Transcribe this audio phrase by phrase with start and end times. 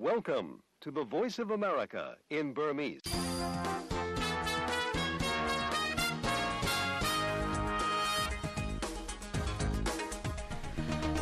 [0.00, 3.02] Welcome to the Voice of America in Burmese.။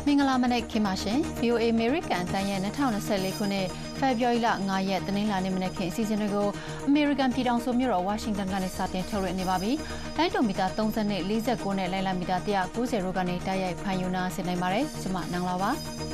[0.05, 3.67] မင်္ဂလာမနက်ခင်ပါရှင်။ VOA American တန်ရဲ့2024ခုနှစ်
[3.99, 6.47] February လ9ရက်တနင်္လာနေ့မနက်ခင်းအစီအစဉ်တွေကို
[6.89, 9.71] American ပြည်ထောင်စုမြို့တော် Washington ကနေစတင်ထုတ်လွှင့်နေပါပြီ။
[10.17, 15.71] လိုင်းတိုမီတာ30နဲ့49နဲ့လိုင်းလာမီတာ190တို့ကနေတိုက်ရိုက်ဖန်ယူနာဆင်နိုင်ပါတယ်။ကျွန်မနန်းလာပါ။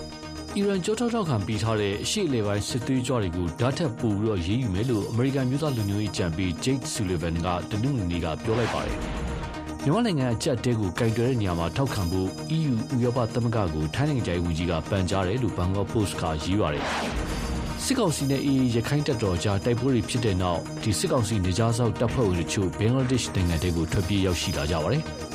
[0.57, 8.97] အီရန်ကြောထောက်ထောက်ခံပေးထားတဲ့အရှိလေပိုင်းစစ်သွေးကြွတွေကိုဓာတ်ထက်ပိုပြီးတော့ရေးယူမယ်လို့အမေရိကန်မျိုးသားလူမျိုးရေးကြံပေး Jake Sullivan ကတနင်္ဂနွေနေ့ကပြောလိုက်ပါတယ်။
[9.83, 16.85] မြန်မာနိုင်ငံအကြက်တဲကိုကင်တွယ်တဲ့နေရာမှာထောက်ခံဖို့ EU ဥရောပသမဂ္ဂကိုထိုင်းနိုင်ငံကြီးဝန်ကြီးကပန်ကြားတယ်လို့ဘန်ကောက်ပို့စ်ကရေးပါတယ်။
[17.83, 25.03] စစ်ကောင်စီနဲ့ AA ရခိုင်တပ်တော်ကြားတိုက်ပွဲတွေဖြစ်တဲ့နောက်ဒီစစ်ကောင်စီနေကြားစောက်တပ်ဖွဲ့ဝင်တို့ချို့ဘင်္ဂလားဒေ့ရှ်နိုင်ငံတဲကိုထွက်ပြေးရောက်ရှိလာကြပါတယ်။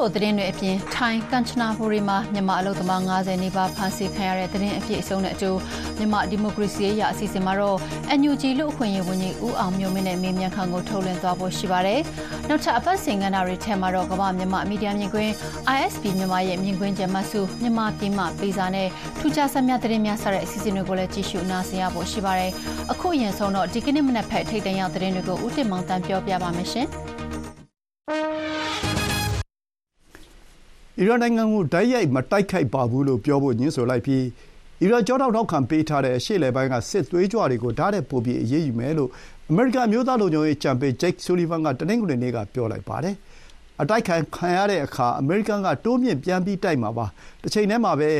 [0.00, 5.50] လိုသတင်းတွေအပြင်ထိုင်းကန်ချနာဘူရီမှာမြန်မာအလုပ်သမား90နီးပါးဖမ်းဆီးခံရတဲ့သတင်းအပြည့်အစုံနဲ့အတူ
[5.98, 7.78] မြန်မာဒီမိုကရေစီရေးအစီအစဉ်မှာတော့
[8.18, 12.00] NUG လူအခွင့်အရေးဝန်ကြီးဦးအောင်မျိုးမင်းနဲ့မေးမြန်းခန်းကိုထုတ်လွှင့်သွားဖို့ရှိပါတယ်။
[12.48, 15.32] နောက်ထပ်အပတ်စဉ်ကဏ္ဍတွေထဲမှာတော့ကမ္ဘာမြန်မာမီဒီယာမြင်ကွင်း
[15.76, 22.52] ISP မြန်မာရဲ့မြင်ကွင်းကျမဆုမြန်မာပြည်မှပြည်စာနဲ့ထူးခြားဆက်မြသတင်းများစတဲ့အစီအစဉ်တွေကိုလည်းကြည့်ရှုနားဆင်ရဖို့ရှိပါတယ်။
[22.92, 26.88] အခုရင်ဆုံးတော့ဒီကနေ့မနက်ဖက်ထိတ်တန့်ရောက်သတင်းတွေကိုဦးတင်မောင်တန်းပြောပြပါမယ်ရှင်။
[31.02, 34.24] အီရန်နိုင်ငံကို တိုက်ရိုက်မတိုက်ခိုက်ပါဘူးလို့ ပြောဖို့ ငြင်းဆိုလိုက်ပြီး
[34.82, 39.10] အီရန်ကြောထောက်ထောက်ခံပေးထားတဲ့ အရှေ့အလယ်ပိုင်းက စစ်သွေးကြွတွေကိုဓာတ်နဲ့ပိုပြီး အရေးယူမယ်လို့
[39.50, 43.14] အမေရိကန် အမျိုးသားလုံခြုံရေးအကြံပေး Jake Sullivan က တနင်္ဂနွေနေ့က ပြောလိုက်ပါတယ်။
[43.80, 47.06] အတိုက်ခံခံရတဲ့အခါ အမေရိကန်က တိုးမြှင့် ပြန်ပြီး တိုက်မှာပါ။
[47.42, 48.10] တချိန်တည်းမှာပဲ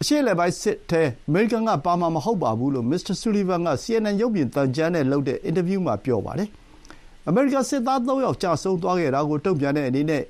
[0.00, 6.48] အရှေ့အလယ်ပိုင်းစစ်ထဲ အမေရိကန်က ပါမှာမဟုတ်ပါဘူးလို့ မစ္စတာ Sullivan က CNN ရုပ်မြင်သံကြားနဲ့လုပ်တဲ့ အင်တာဗျူးမှာ ပြောပါတယ်။
[7.28, 10.22] အမေရိကန် စစ်သား ၃ ယောက် ကျဆုံးသွားခဲ့တာကို တုံ့ပြန်တဲ့အနေနဲ့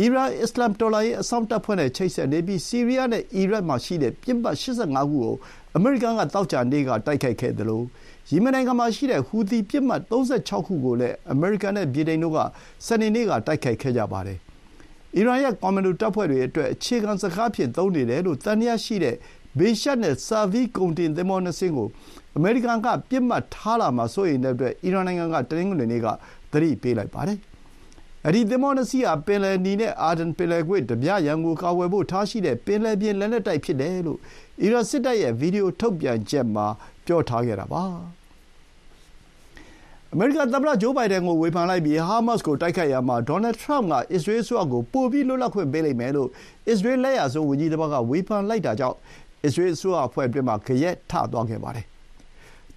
[0.00, 5.34] အီရန်အစ္စလာမ်တော်လှန်ရေးအစောင့်တပ်ဖွဲ့နဲ့ချိတ်ဆက်နေပြီး ဆီးရီးယားနဲ့အီရတ်မှာရှိတဲ့ပစ်မှတ်၈၅ခုကို
[5.76, 7.82] အမေရိကန်က သောကြာနေ့က တိုက်ခိုက်ခဲ့သလို
[8.30, 10.12] ယီမင်နိုင်ငံမှာရှိတဲ့ ဟူသီပစ်မှတ် ၃
[10.48, 12.38] ၆ ခုကိုလည်း အမေရိကန်နဲ့ ဗြိတိန်တို့က
[12.86, 14.38] စနေနေ့က တိုက်ခိုက်ခဲ့ကြပါတယ်။
[15.16, 19.16] အီရန်ရဲ့ ကွန်မန်ဒိုတပ်ဖွဲ့တွေအတွက် အခြေခံစကားဖြင့်သုံးနေတယ်လို့ သံသယရှိတဲ့
[19.58, 21.88] ဘေရှတ်နဲ့ ဆာဗီကုန်တင်သင်္ဘောနှစ်စင်းကို
[22.36, 26.06] အမေရိကန်က ပစ်မှတ်ထားလာမှာ စိုးရိမ်တဲ့အတွက် အီရန်နိုင်ငံက တနင်္ဂနွေနေ့က
[26.52, 27.38] သတိပေးလိုက်ပါတယ်
[28.26, 34.18] အဲဒီသင်္ဘောနှစ်စီးဟာပင်လယ်နီနဲ့အာဒန်ပင်လယ်ကွေ့ဓားပြရန်ကိုကာကွယ်ဖို့ထားရှိတဲ့ပင်လယ်ပြင်လက်နက်တိုက်ဖြစ်တယ်လို့
[34.62, 36.66] အီရန်စစ်တပ်ရဲ့ဗွီဒီယိုထုတ်ပြန်ချက်မှာ
[37.06, 37.84] ပြောထားခဲ့တာပါ
[40.12, 46.28] အမေရိကန်သမ္မတဂျိုးဘိုင်ဒန်ကိုဝေဖန်လိုက်ပြီးဟာမတ်စ်ကိုတိုက်ခိုက်ရာမှာဒေါ်နယ်ထရမ့်ကအစ္စရေးအစိုးရကိုပိုပြီးလွတ်လပ်ခွင့်ပေးလိမ့်မယ်လို့
[46.68, 48.96] အစ္စရေးလက်ယာစွန်းဝန်ကြီးတစ်ပါးကဝေဖန်လိုက်တာကြောင့်
[49.44, 51.86] အစ္စရေးအစိုးရအဖွဲ့အတွင်းမှာဂယက်ထသွားခဲ့ပါတယ်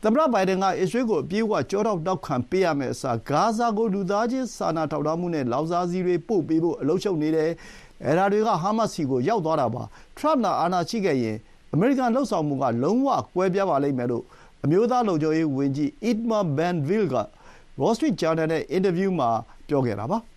[0.04, 7.50] သမ္မတဘိုင်ဒန်ကအစ္စရေးကိုအပြည့်အဝကျောထောက်နောက်ခံပေးရမယ့်အစားဂါဇာကိုလူသားချင်းစာနာထောက်ထားမှုနဲ့လောင်စာဆီတွေပို့ပေးဖို့အလုပ်ရှုပ်နေတယ်။
[8.06, 9.84] အဲဒါတွေကဟာမတ်စ်ဆီကိုရောက်သွားတာပါ။
[10.18, 11.38] ထရမ့်သာအာဏာရှိခဲ့ရင်
[11.74, 14.24] အမေရိကန်လုပ်ဆောင်မှုကလုံးဝကွဲပြားပါလိမ့်မယ်လို့
[14.64, 17.16] အမျိုးသားလုံခြုံရေးဝန်ကြီး Itamar Ben-Gvir က
[17.80, 19.30] Wall Street Journal နဲ့အင်တာဗျူးမှာ
[19.68, 20.18] ပြောခဲ့တာပါ။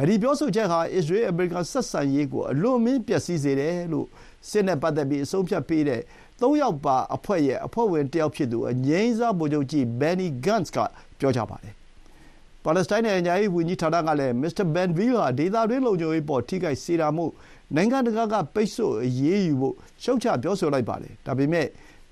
[0.00, 4.06] အဲဒီပြောဆိုချက်ဟာအစ္စရေး-အမေရိကန်ဆက်ဆံရေးကိုအလွန်အမင်းပျက်စီးစေတယ်လို့
[4.48, 6.00] စစ်နဲ့ပတ်သက်ပြီးအဆုံးအဖြတ်ပေးတဲ့
[6.40, 10.78] သုံးယောက်ပါအဖွဲ့ရဲ့အဖွဲ့ဝင်တယောက်ဖြစ်သူအငြိမ်းစားဗိုလ်ချုပ်ကြီး Benny Gantz က
[11.20, 11.74] ပြောကြပါတယ်။
[12.64, 17.32] ပါလက်စတိုင်းနိုင်ငံခြားရေးဝန်ကြီးဌာနကလည်းမစ္စတာ Ben-Gvir ဟာဒေသတွင်းလုံခြုံရေးအပေါ်ထိခိုက်စေတာမို့
[17.76, 21.66] နိုင်ငံတကာကပိတ်ဆို့အရေးယူဖို့ရှုတ်ချပြောဆိုလိုက်ပါတယ်။ဒါပေမဲ့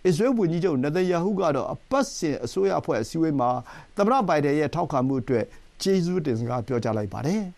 [0.06, 3.50] အစ္စရေးဝန်ကြီးချုပ်နေသန်ယာဟုကတော့အပတ်စဉ်အစိုးရအဖွဲ့အစည်းအဝေးမှာ
[3.96, 5.44] သမ္မတဘိုင်ဒန်ရဲ့ထောက်ခံမှုအတွက်
[5.82, 7.42] ကျေးဇူးတင်စကားပြောကြားလိုက်ပါတယ်။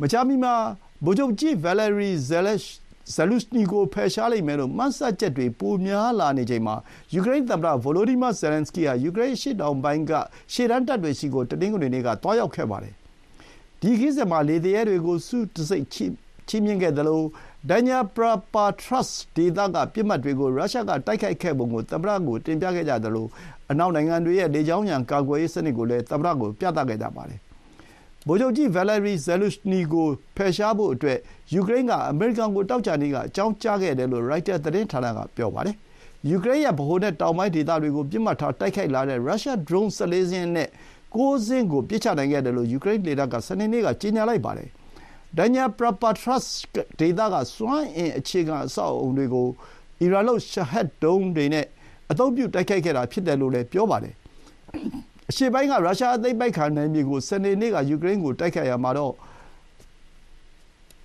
[0.00, 0.54] မကြာမီမှာ
[1.04, 6.76] ဗိုလ်ချုပ်ကြီး Valery Zelensky ဇလူစနီကိုဖယ်ရှားလိမ့်မယ်လို့မှန်းဆချက်တွေပိုများလာနေချိန်မှာ
[7.14, 10.12] ယူကရိန်းသမ္မတဗိုလိုဒီမာဇယ်လန်စကီဟာယူကရိန်းအရှေ့တောင်ပိုင်းက
[10.52, 12.94] ရှေ့တန်းတပ်တွေဆီကိုတနင်္ဂနွေနေ့ကသွားရောက်ခဲ့ပါတယ်။
[13.80, 17.22] ဒီခရီးစဉ်မှာလေသူရဲတွေကိုဆုတံဆိပ်ချီးမြှင့်ခဲ့သလို
[17.70, 23.26] ဒန်ညာပရာပါထရပ်စ်ဒေသကပစ်မှတ်တွေကိုရုရှားကတိုက်ခိုက်ခဲ့ပုံကိုသမ္မတကိုတင်ပြခဲ့ကြသလို
[23.70, 27.40] အနောက်နိုင်ငံတွေရဲ့လေကြောင်းရန်ကာကွယ်ရေးစနစ်ကိုလည်းသမ္မတကိုပြသခဲ့ကြပါတယ်
[28.28, 30.06] ဗိုလ်ချုပ်ကြီး Valery Zelensky ကို
[30.36, 31.18] ဖယ်ရှားဖို့အတွက်
[31.54, 35.76] ယူကရိန်းက အမေရိကန်ကို သောကြာနေ့က အကြောင်းကြားခဲ့တယ်လို့ ရိုက်တာသတင်းဌာနက ပြောပါတယ်။
[36.30, 40.68] ယူကရိန်းရဲ့ ဗဟိုနဲ့ တောင်ပိုင်းဒေသတွေကို ပစ်မှတ်ထား တိုက်ခိုက်လာတဲ့ ရုရှား ဒရုန်း ၁၄ စင်းအနက်
[41.16, 44.68] ၉ စင်းကို ပစ်ချနိုင်ခဲ့တယ်လို့ ယူကရိန်းလေတပ်က စနေနေ့က ကြေညာလိုက်ပါတယ်။
[45.38, 46.52] ဒန်ညာပရာပါထရပ်စ်
[47.00, 49.48] ဒေသက စွမ်းအင်အခြေခံ အဆောက်အအုံတွေကို
[50.00, 51.66] အီရန်လုပ်ရှာဟက်ဒုံးတွေနဲ့
[52.10, 54.14] အသုံးပြု တိုက်ခိုက်ခဲ့တာ ဖြစ်တယ်လို့လည်း ပြောပါတယ်။
[55.30, 59.14] အရှေ့ပိုင်းကရုရှားအသိမ်းပိုက်ခံနယ်မြေကိုစနေနေ့ကယူကရိန်းကိုတိုက်ခိုက်ရာမှာတော့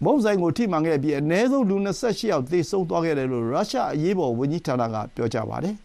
[0.04, 5.76] မုံဆိုင်ကိုထိမှန်ခဲ့ပြီးအနည်းဆုံးလူ၂၈ယောက်သေဆုံးသွားခဲ့တယ်လို့ရုရှားအရေးပေါ်ဝန်ကြီးဌာနကပြောကြားပါတယ်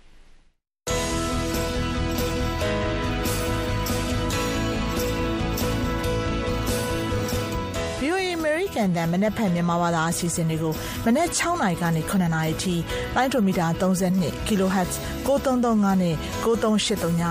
[8.79, 10.75] ကန်တန်မနက်ဖြန်မြန်မာဘာသာအစီအစဉ်တွေကို
[11.07, 12.75] မနက်6နာရီကနေ9နာရီထိ
[13.15, 14.93] လိုင်းဒိုမီတာ32 kHz
[15.27, 16.15] 9335နဲ့
[16.45, 17.23] 9383ည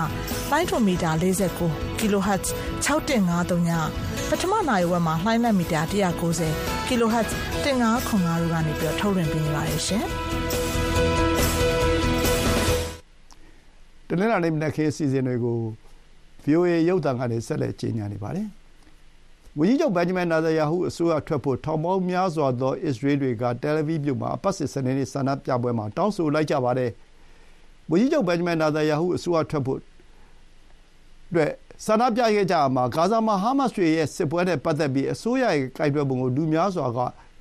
[0.50, 2.46] လိုင်းဒိုမီတာ49 kHz
[2.84, 3.70] 6153ည
[4.28, 7.30] ပထမနိုင်ဝက်မှာလှိုင်းလက်မီတာ190 kHz
[7.64, 10.04] 1505တို့ကနေပြီးထုတ်လွှင့်ပေးနေပါတယ်ရှင်။
[14.08, 15.58] တနင်္လာနေ့မနက်ခင်းအစီအစဉ်တွေကို
[16.44, 18.48] VOA ရုပ်သံကနေဆက်လက်ကြီးညာနေပါတယ်။
[19.60, 26.90] ဝန်ကြီးချုပ်ဘန်ဂျမန်နာဇာယာဟု အစိုးရထွက်ဖို့ ထောင်ပေါင်းများစွာသော အစ္စရေးတွေက တယ်လီဗီးမြို့မှာ အပတ်စစ်စနေနေ့ ဆန္ဒပြပွဲမှာ တောင်းဆိုလိုက်ကြပါတယ်။
[27.90, 29.78] ဝန်ကြီးချုပ်ဘန်ဂျမန်နာဇာယာဟု အစိုးရထွက်ဖို့
[31.28, 31.50] အတွက်
[31.86, 36.98] ဆန္ဒပြခဲ့ကြရမှာ ဂါဇာမှာ ဟာမတ်စ်တွေရဲ့ စစ်ပွဲနဲ့ပတ်သက်ပြီး အစိုးရရဲ့ ကိုင်တွယ်ပုံကို လူများစွာက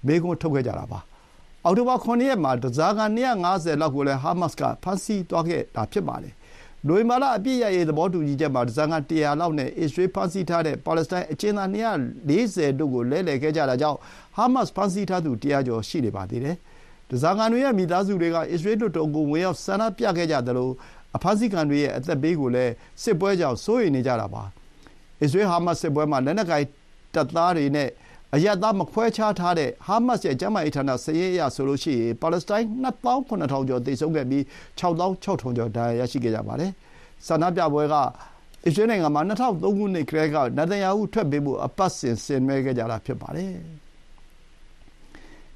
[0.07, 0.99] မေးခွန်းထုတ်ခဲ့ကြတာပါ။
[1.65, 6.33] အောက်တိုဘာ ၇ ရက်မှာ ဓားစာခံ ၂၅၀ လောက်ကိုလည်း ဟာမတ်စ်က ဖမ်းဆီးသွားခဲ့တာ ဖြစ်ပါတယ်။
[6.85, 11.77] နိုဝင်ဘာလအပစ်ရပ်ရေးသဘောတူညီချက်မှာ ဓားစာခံ၁၀၀ လောက်နဲ့ အစ္စရေးဖမ်းဆီးထားတဲ့ ပါလက်စတိုင်း အကျဉ်းသား ၂
[12.29, 13.97] ၄၀ တို့ကို လဲလှယ်ခဲ့ကြတာကြောင့်
[14.35, 16.55] ဟာမတ်စ် ဖမ်းဆီးထားသူ ၁၀၀ ကျော် ရှိနေပါသေးတယ်။
[17.09, 20.69] ဓားစာခံတွေရဲ့ မိသားစုတွေက အစ္စရေးလွှတ်တော်ကို ဝင်ရောက် ဆန္ဒပြခဲ့ကြသလို
[21.15, 24.43] အဖမ်းဆီးခံတွေရဲ့ အသက်ဘေးကိုလည်း စစ်ပွဲကြောင့် စိုးရိမ်နေကြတာပါ။
[25.21, 26.65] အစ္စရေး-ဟာမတ်စ် စစ်ပွဲမှာ လက်နက်ကိုင်
[27.15, 27.89] တပ်သားတွေနဲ့
[28.35, 34.43] အရပ်သားမခွဲခြားထားတဲ့ဟာမတ်စ်ရဲ့ကျန်းမာရေးဌာနစာရင်းအရဆိုရင်ပါလက်စတိုင်း၂သောင်း၇ထောင်ကျော်သေဆုံးခဲ့ပြီး
[34.79, 36.71] ၆သောင်း၆ထောင်ကျော်ဒဏ်ရာရရှိခဲ့ကြပါတယ်။
[37.27, 37.95] ဆန္ဒပြပွဲက
[38.65, 43.51] အစ္စရေးနိုင်ငံမှာ၂၀၀၃ခုနှစ်ကတည်းကနေသန်ယာဟုထွက်ပေးဖို့အပတ်စဉ်ဆင်နွှဲခဲ့ကြတာဖြစ်ပါတယ်။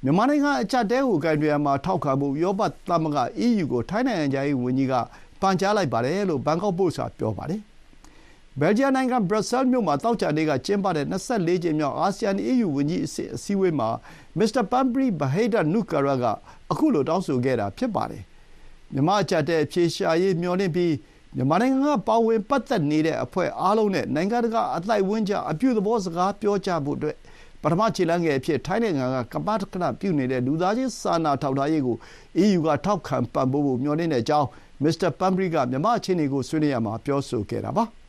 [0.04, 4.94] မြန်မာနိုင်ငံအကျပ်အတည်းကိုကိုင်တွယ်ရာမှာထောက်ခံဖို့ဥရောပသမဂ္ဂ (EU) ကိုထိုင်းနိုင်ငံခြားရေးဝန်ကြီးက
[5.40, 7.60] ပန်ကြားလိုက်ပါတယ်လို့ဘန်ကောက်ပို့စ်ကပြောပါတယ်။
[8.60, 11.14] ဘယ်လ်ဂျီယံနိုင်ငံ ဘရပ်ဆဲလ်မြို့မှာ သောကြာနေ့က ကျင်းပတဲ့ ၂
[11.46, 13.88] ၄ ကြိမ်မြောက် အာဆီယံ-အီးယူ ဝန်ကြီးအဆင့် အစည်းအဝေးမှာ
[14.38, 16.26] မစ္စတာ ပန်ပရီးဘဟိဒနုကာရ က
[16.78, 18.22] ခုလို တောင်းဆိုခဲ့တာ ဖြစ်ပါတယ်။
[18.92, 20.94] မြန်မာ့အကျပ်အတည်း အဖြေရှာရေး မျှော်လင့်ပြီး
[21.36, 27.16] မြန်မာနိုင်ငံက ပါဝင်ပတ်သက်နေတဲ့ အဖွဲ့အားလုံးနဲ့ နိုင်ငံတကာ အသိုက်အဝန်းကြား အပြုသဘော စကားပြောကြဖို့အတွက်
[27.62, 31.96] ပထမခြေလှမ်းငယ်အဖြစ် ထိုင်းနိုင်ငံက ကမကထပြုနေတဲ့ လူသားချင်း စာနာထောက်ထားရေးကို
[32.36, 34.48] အီးယူက ထောက်ခံပံ့ပိုးဖို့ မျှော်လင့်တဲ့အကြောင်း
[34.82, 37.86] မစ္စတာ ပန်ပရီးက မြန်မာ့အခြေအနေကို ဆွေးနွေးရာမှာ ပြောဆိုခဲ့တာပါ။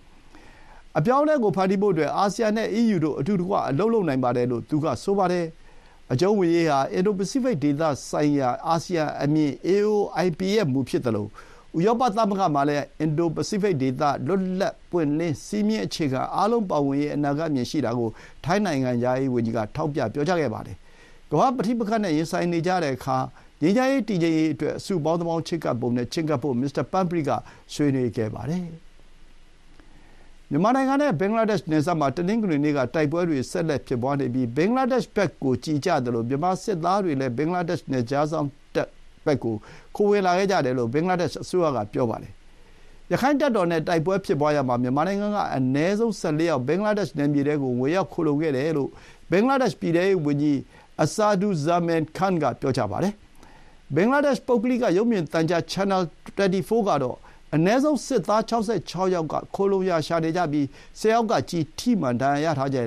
[0.98, 5.46] အပြောင်းအလဲကို ဖန်တီးဖို့အတွက် အာဆီယံနဲ့ အီးယူတို့ အတူတကွ အလုပ်လုပ်နိုင်ပါတယ်လို့ သူက ဆိုပါတယ်။
[6.12, 11.28] အကျုံးဝင်ရေးဟာ အင်ဒိုပစိဖိတ်ဒေသဆိုင်ရာ အာဆီယံအမြင် AOIP ရဲ့ မူဖြစ်သလို
[11.78, 18.10] ဥရောပသမဂ္ဂမှာလည်း အင်ဒိုပစိဖိတ်ဒေသ လွတ်လပ်ပွင့်လင်း စည်းမျဉ်းအခြေခံ အားလုံးပါဝင်ရေး အနာဂတ်အမြင်ရှိတာကို
[18.46, 20.78] ထိုင်းနိုင်ငံခြားရေးဝန်ကြီးက ထောက်ပြ ပြောကြားခဲ့ပါတယ်။
[21.32, 23.18] ကမ္ဘာ့ပဋိပက္ခနဲ့ ရင်ဆိုင်နေကြတဲ့အခါ
[23.62, 27.32] ငြိမ်းချမ်းရေး တည်ငြိမ်ရေးအတွက် အစုပေါင်းသဘောင်း ချဉ်းကပ်ပုံနဲ့ ချဉ်းကပ်ဖို့ မစ္စတာ ပန်ပရီးက
[27.74, 28.66] ဆွေးနွေးခဲ့ပါတယ်။
[30.54, 38.88] မြန်မာနိုင်ငံနဲ့ ဘင်္ဂလားဒေ့ရှ်နယ်စပ်မှာ တနင်္ဂနွေနေ့က တိုက်ပွဲတွေ ဆက်လက်ဖြစ်ပွားနေပြီး ဘင်္ဂလားဒေ့ရှ်ဘက်ကိုကျည်ကျသလို မြန်မာစစ်သားတွေလည်း ဘင်္ဂလားဒေ့ရှ် နယ်ခြားစောင့်တပ်
[39.26, 39.56] ဘက်ကို
[39.96, 42.32] ခိုဝင်လာခဲ့ကြတယ်လို့ ဘင်္ဂလားဒေ့ရှ်အစိုးရက ပြောပါတယ်။
[43.12, 48.90] ရက္ခိုင့်တပ်တော်နဲ့ တိုက်ပွဲဖြစ်ပွားရာမှာ မြန်မာနိုင်ငံက အနည်းဆုံး ၁၄ ယောက် ဘင်္ဂလားဒေ့ရှ်နယ်မြေထဲကို ဝင်ရောက်ခိုလှုံခဲ့တယ်လို့
[49.32, 50.60] ဘင်္ဂလားဒေ့ရှ် ပြည်ထဲရေးဝန်ကြီး
[51.04, 53.14] အဆာဒူဇာမန်ခန်ကပြောကြားပါတယ်
[53.96, 56.02] ဘင်္ဂလားဒေ့ရှ် ပုဂ္ဂလိက ရုပ်မြင်သံကြား Channel
[56.38, 57.18] 24 ကတော့
[57.56, 60.66] အနည်းဆုံးစစ်သား၆၆ယောက်ကခိုလှုံရာရှာနေကြပြီး
[61.00, 62.78] ၁၀ယောက်ကကျည်ထိမှန်ဒဏ်ရာရထားကြ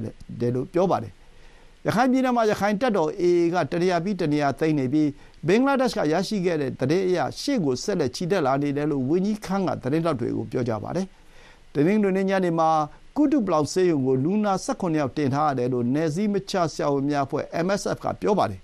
[0.41, 1.13] တယ်လို့ပြောပါတယ်။
[1.87, 5.09] ရခိုင်ပြည်နယ်မှာရခိုင်တပ်တော် AA ကတနေရာပြီးတနေရာသိမ်းနေပြီး
[5.47, 11.07] ဘင်္ဂလားဒေ့ရှ်ကရရှိခဲ့တဲ့သတင်းအရရှေ့ကိုဆက်လက်ချီတက်လာနေတယ်လို့ဝန်ကြီးခန်းကသတင်းထောက်တွေကိုပြောကြားပါတယ်။
[11.75, 12.69] တနင်္ဂနွေနေ့ညနေမှာ
[13.17, 18.61] ကုတုပလောင်ဆေးရုံကိုလူနာ၁၇ယောက်တင်ထားရတယ်လို့နယ်စည်းမခြားဆရာဝန်များအဖွဲ့ MSF ကပြောပါတယ်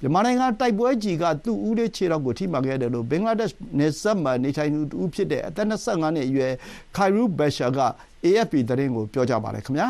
[0.00, 6.52] မြန်မာနိုင်ငံတိုက်ပွဲကျည်ကသူ့ဦးလေးခြေထောက်ကိုထိမှန်ခဲ့တယ်လို့ဘင်္ဂလားဒေ့ရှ်နယ်စပ်မှာနေထိုင်သူတဦးဖြစ်တဲ့အသက်၂၅နှစ်အရွယ်
[6.96, 7.78] ခိုင်ရူဘက်ရှာက
[8.24, 9.86] AFP သတင်းကိုပြောကြားပါတယ်ခင်ဗျာ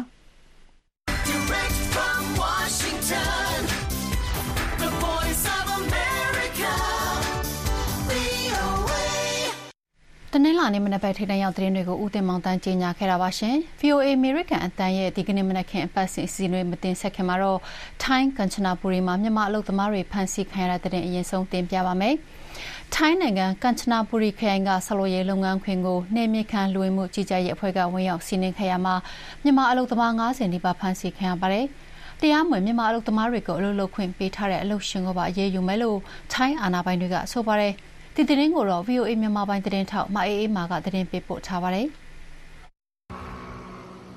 [10.37, 17.61] တနင်္လာနေ့မနက်ပိုင်းထိတဲ့ရောက်သတင်းတွေကိုဦးတင်မောင်တန်းကြီးညာခဲ့တာပါရှင်။ VOA အမေရိကန်အတန်းရဲ့ဒီကနေ့မနက်ခင်းအပတ်စဉ်အစီအစဉ်တွေမတင်ဆက်ခင်မှာတော့
[18.03, 22.15] ထိုင်းကန်ချနာပူရီမှာမြန်မာအလုပ်သမားတွေဖမ်းဆီးခံရတဲ့တဲ့တင်အရင်ဆုံးတင်ပြပါမယ်။
[22.95, 28.95] ထိုင်းနိုင်ငံကန်ချနာပူရီခရိုင်ကဆလိုရဲလုပ်ငန်းခွင်ကိုနေမြခန့်လူဝင်မှုကြီးကြပ်ရေးအဖွဲ့ကဝင်ရောက်စီးနင်းခဲ့ရမှာ
[29.43, 31.67] မြန်မာအလုပ်သမား90နီးပါးဖမ်းဆီးခံရပါတယ်။
[32.21, 35.99] တရားမဝင်မြန်မာအလုပ်သမားတွေကိုအလုပ်လုပ်ခွင့်ပေးထားတဲ့အလုပ်ရှင်ကပါအရေးယူမယ်လို့
[36.33, 37.75] ထိုင်းအာဏာပိုင်တွေကဆိုပါတယ်။
[38.17, 41.87] ဒီသတင်းကိုတော့ VOA မြန်မာပိုင်းသတင်းထောက်မအေးအေးမာကသတင်းပေးပို့ထားပါတယ်။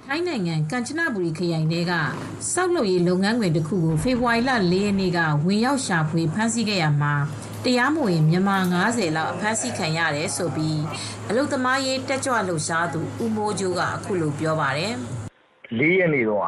[0.05, 1.93] ထိုင်းနိုင်ငံကမ်ချနဘူရီခရိုင်ထဲက
[2.53, 7.13] စောက်လုပ်ရေးလုပ်ငန်းခွင်တစ်ခုကိုဖေဖော်ဝါရီလ၄ရက်နေ့ကဝင်ရောက်ရှာဖွေဖမ်းဆီးခဲ့ရမှာ
[7.63, 10.79] တရားမဝင်မြန်မာ90လောက်အဖမ်းဆီးခံရတယ်ဆိုပြီး
[11.29, 14.93] အလုသမားရေးတက်ကြွလှုပ်ရှားသူဦးမိုးကျိုးကအခုလိုပြောပါတယ်။
[15.79, 16.45] ၄ရက်နေ့တော့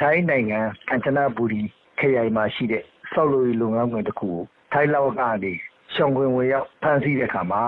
[0.00, 0.58] ထိုင်းနိုင်ငံ
[0.88, 1.62] ကမ်ချနဘူရီ
[1.98, 2.82] ခရိုင်မှာရှိတဲ့
[3.12, 5.54] စောက်လုပ်ရေးလုပ်ငန်းခွင်တစ်ခုကိုထိုင်းလောက်ကနေ
[5.94, 7.62] ရှောင်ခွင်ဝင်ရောက်ဖမ်းဆီးတဲ့အခါမှာ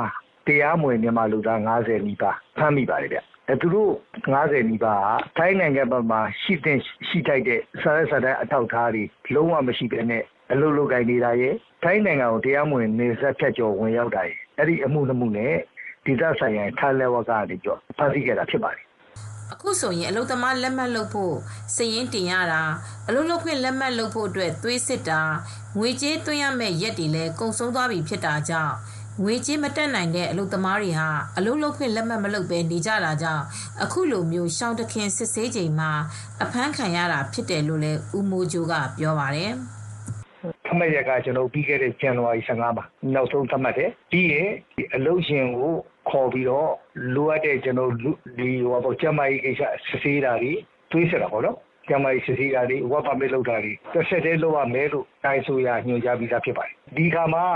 [0.47, 3.21] တရားမဝင်မြန်မာလူသား90နီးပါးဖမ်းမိပါတယ်ဗျ
[3.61, 3.92] သူတို့
[4.35, 6.78] 90နီးပါးကထိုင်းနိုင်ငံဘက်မှာရှိတဲ့
[7.09, 9.04] ရှိထိုက်တဲ့စာရစာတဲ့အထောက်အထားတွေ
[9.35, 11.54] လုံးဝမရှိဘဲနဲ့အလုပ်လုပ်ကိုင်နေတာရဲ့
[11.85, 15.54] ထိုင်းနိုင်ငံကိုတရားမဝင်နေဆက်ဖြတ်ကျော်ဝင်ရောက်တာရဲ့အဲ့ဒီအမှုနှမှုနဲ့
[16.06, 18.86] ဒေသဆိုင်ရာထားလက်ဝကနေကြောဖမ်းဆီးခဲ့တာဖြစ်ပါတယ်
[19.53, 21.35] အခုဆိုရင်အလုသမားလက်မှတ်လုပ်ဖို့
[21.75, 22.62] စည်ရင်တင်ရတာ
[23.09, 25.21] အလုလုပ်ခွင့်လက်မှတ်လုပ်ဖို့အတွက်သွေးစစ်တာ
[25.79, 28.75] ငွေကြေးသွင်းရမယ့်ရက်တွေလည်းကုန်ဆုံးသွားပြီဖြစ်တာကြောင့်
[29.23, 33.45] ငွေကြေးမတက်နိုင်တဲ့အလုပ်သမားတွေဟာအလုပ်လုပ်ခွင့်လက်မှတ်မလုပ်ဘဲနေကြတာကြောင့်
[33.83, 35.91] အခုလိုမျိုးရှောင်းတခင်စစ်ဆေးချိန်မှာ
[36.43, 39.53] အဖမ်းခံရတာဖြစ်တယ်လို့လည်းဦးမိုးဂျိုးကပြောပါတယ်။
[40.67, 44.51] ထမရက်ကကျွန်တော်ပြီးခဲ့တဲ့ဇန်နဝါရီ15မှာနောက်ဆုံးသတ်မှတ်တယ်။ပြီးရင်
[44.97, 45.73] အလုပ်ရှင်ကို
[46.11, 46.71] ခေါ်ပြီးတော့
[47.15, 47.91] လိုအပ်တဲ့ကျွန်တော်
[48.39, 50.53] ဒီဟိုပေါ့ကျမကြီးကိစ္စစစ်ဆေးတာတွေ
[50.93, 51.57] တွေးစစ်တာပေါ့နော်။
[51.89, 57.47] ကျမကြီးစစ်ဆေးတာတွေဝက်ပါမစ်လုပ်တာတွေတစ်ဆက်တည်းလုပ်ရမယ်လို့တိုင်းဆိုရညွှန်ကြားပြီးသားဖြစ်ပါတယ်။ဒီခါမှာ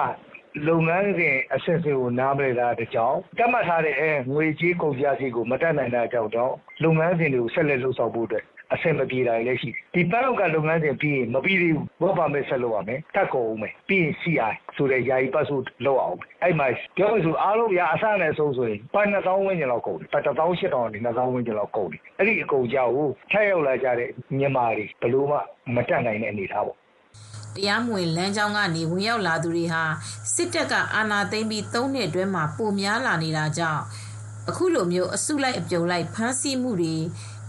[0.69, 3.97] လုပ်ငန်းစဉ်အဆင့်ဆင့်ကိုနားမလည်တာတကြောင်တတ်မှတ်ထားတဲ့
[4.33, 6.53] ငွေကြေးကုန်ကျစရိတ်ကိုမတတ်နိုင်တာကြောင့်တော့
[6.83, 25.39] လုပ်ငန်းစဉ်တွေကိုဆက်လက်လုပ်ဆောင်ဖို့အတွက် အဆင်မပြေတာလည်းရှိတယ်ဒီပန်းလောက်ကလုပ်ငန်းစဉ်ပြီးရင်မပြီးသေးဘူးဘောပါမဲ့ဆက်လုပ်ရမယ်တက်ကုန်အောင်မယ်ပြီးရင် CI ဆိုတဲ့ယာယီပတ်စုလုပ်အောင်အဲ့မှာပြောလို့ဆိုအားလုံးရအဆနဲ့ဆုံးဆိုရင်ပိုင်း2000ဝန်းကျင်လောက်ကုန်တယ်ပတ်1800နဲ့2000ဝန်းကျင်လောက်ကုန်တယ်အဲ့ဒီအကုန်ကြောက်ကိုထက်ရောက်လာကြတဲ့မြန်မာတွေဘလို့မှ
[25.75, 26.77] မတက်နိုင်တဲ့အနေထားပေါ့
[27.57, 29.83] တရားမဝင်လမ်းကြောင်းကနေဝင်ရောက်လာသူတွေဟာ
[30.35, 33.83] စစ်တပ်ကအာဏာသိမ်းပြီး၃နှစ်အတွင်းမှာပိုများလာနေတာကြောင့်
[34.49, 36.97] အခုလိုမျိုးအစုလိုက်အပြုံလိုက်ဖမ်းဆီးမှုတွေ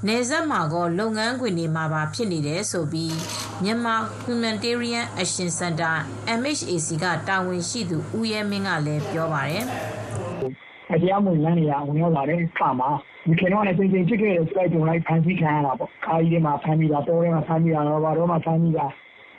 [0.08, 3.16] နေဆက်မှာကော လုပ်ငန်းခွင်တွေမှာပါဖြစ်နေတယ်ဆိုပြီး
[3.64, 5.94] မြန်မာ Humanitarian Action Center
[6.40, 9.64] MHAC က တာဝန်ရှိသူ ဦးရဲမင်းကလည်းပြောပါတယ်။
[10.90, 12.90] တရားမဝင်လမ်းတွေကဝင်ရောက်လာတဲ့အခါမှာ
[13.28, 18.86] ဒီခင်တော့လည်းပြင်ပြင်ဖြစ်ခဲ့တဲ့ site တွေလိုက်ဖမ်းဆီးခံရတာပေါ့။ခါးကြီးတွေမှာဖမ်းပြီးတာပေါ်ထဲမှာဖမ်းပြီးတာတော့ဘာတော့မှဖမ်းပြီးတာ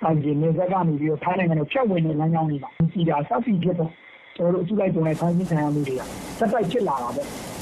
[0.03, 3.91] အဲဒီနေဆက်ကနေပြီးတော့ထိုင်းနိုင်ငံကိုဖြတ်ဝင်တဲ့လမ်းကြောင်းတွေမှာစီတာဆက်စီဖြစ်တော့
[4.37, 6.03] ကျွန်တော်တို့အစုလိုက်ပုံလိုက်ဖမ်းဆီးခံရမှုတွေက
[6.39, 7.29] စက်တိုက်ဖြစ်လာတာပေါ့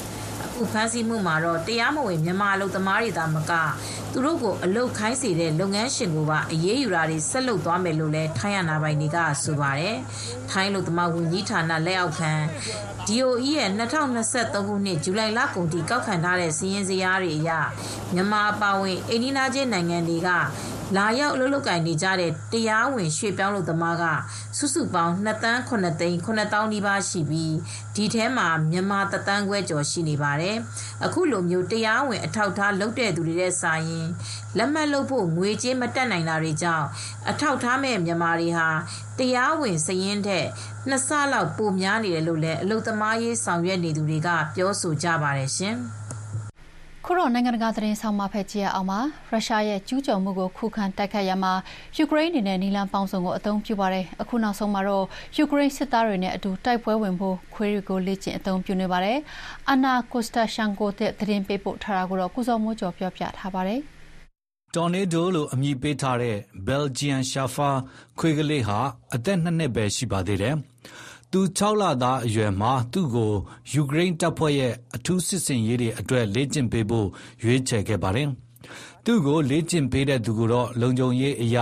[0.61, 3.51] ခုဖမ်းဆီးမှုမှာတော့တရားမဝင်မြန်မာအလုပ်သမားတွေသာမက
[4.11, 9.95] သူတို့ကိုအလုတ်ခိုင်းစေတဲ့လုပ်ငန်းရှင်ကိုပါအရေးယူတာတွေဆက်လုပ်သွားမယ်လို့လည်းထိုင်းရနာပိုင်တွေကဆိုပါတယ်။
[10.51, 12.31] ထိုင်းလူသမားဝန်ကြီးဌာနလက်အောက်ခံ
[13.07, 17.51] DOE ရဲ့2023ခုနှစ်ဇူလိုင်လကုန်ထိကောက်ခံထားတဲ့စီးရင်စရာတွေအရ
[18.13, 20.29] မြန်မာအပါအဝင်အိန္ဒိယချင်းနိုင်ငံတွေက
[20.97, 24.03] လာရောက်အလုပ်လုပ်ကိုင်နေကြတဲ့တရားဝင်ရွှေ့ပြောင်းလုပ်သမားက
[24.57, 27.53] စုစုပေါင်း2တန်း9သိန်း9000နီးပါးရှိပြီး
[27.95, 30.55] ဒီထဲမှာမြန်မာတသန်းခွဲကျော်ရှိနေပါတယ်။
[31.05, 34.07] အခုလိုမျိုးတရားဝင်အထောက်ထားလုပ်တဲ့သူတွေတဲ့စာရင်
[34.57, 36.87] လက်မှတ်လုပ်ဖို့ငွေကြေးမတက်နိုင်တာတွေကြောင့်
[37.29, 38.67] အထောက်ထားမဲ့မြန်မာတွေဟာ
[39.19, 40.45] တရားဝင်စရင်တဲ့
[40.87, 45.77] နှစ်ဆလောက်ပိုများနေတယ်လို့လည်းအလုပ်သမားရေးဆောင်ရွက်နေသူတွေကပြောဆိုကြပါတယ်ရှင်။
[47.05, 48.99] ခုတော့နိုင်ငံတကာသတင်းဆောင်မဖက်ကြည့်ရအောင်ပါ
[49.31, 51.53] ရုရှားရဲ့ကျူးကျော်မှုကိုခုခံတိုက်ခိုက်ရမှာ
[51.97, 55.05] ယူကရိန်းအနေနဲ့နီလန်ပေါင်းစုံကိုအသုံးပြုပါတယ်အခုနောက်ဆုံးမှာတော့
[55.37, 59.17] ယူကရိန်းစစ်သားတွေနဲ့အတူတိုက်ပွဲဝင်ဖို့ခွေးတွေကိုလေ့ကျင့်အသုံးပြုနေပါတယ်
[59.71, 63.79] အနာကိုစတာရှန်ကိုတဲ့သတင်းပေးပို့ထားတာကိုတော့ကုစောမိုးကျော်ပြောပြထားပါတယ်
[64.75, 66.35] တော်နေဒိုလို့အမည်ပေးထားတဲ့
[66.67, 67.69] ဘယ်လ်ဂျီယန်ရှာဖာ
[68.19, 68.79] ခွေးကလေးဟာ
[69.15, 70.57] အသက်နှစ်နှစ်ပဲရှိပါသေးတယ်။
[71.33, 73.31] သူ6လသားအရွယ်မှာ သူ့ကို
[73.73, 77.07] ယူကရိန်းတပ်ဖွဲ့ရဲ့ အထူးစစ်ဆင်ရေးတွေအတွက် လေ့ကျင့်ပေးဖို့
[77.43, 78.27] ရွေးချယ်ခဲ့ပါတယ်။
[79.05, 81.57] သူ့ကို လေ့ကျင့်ပေးတဲ့သူကိုတော့ လုံခြုံရေးအရ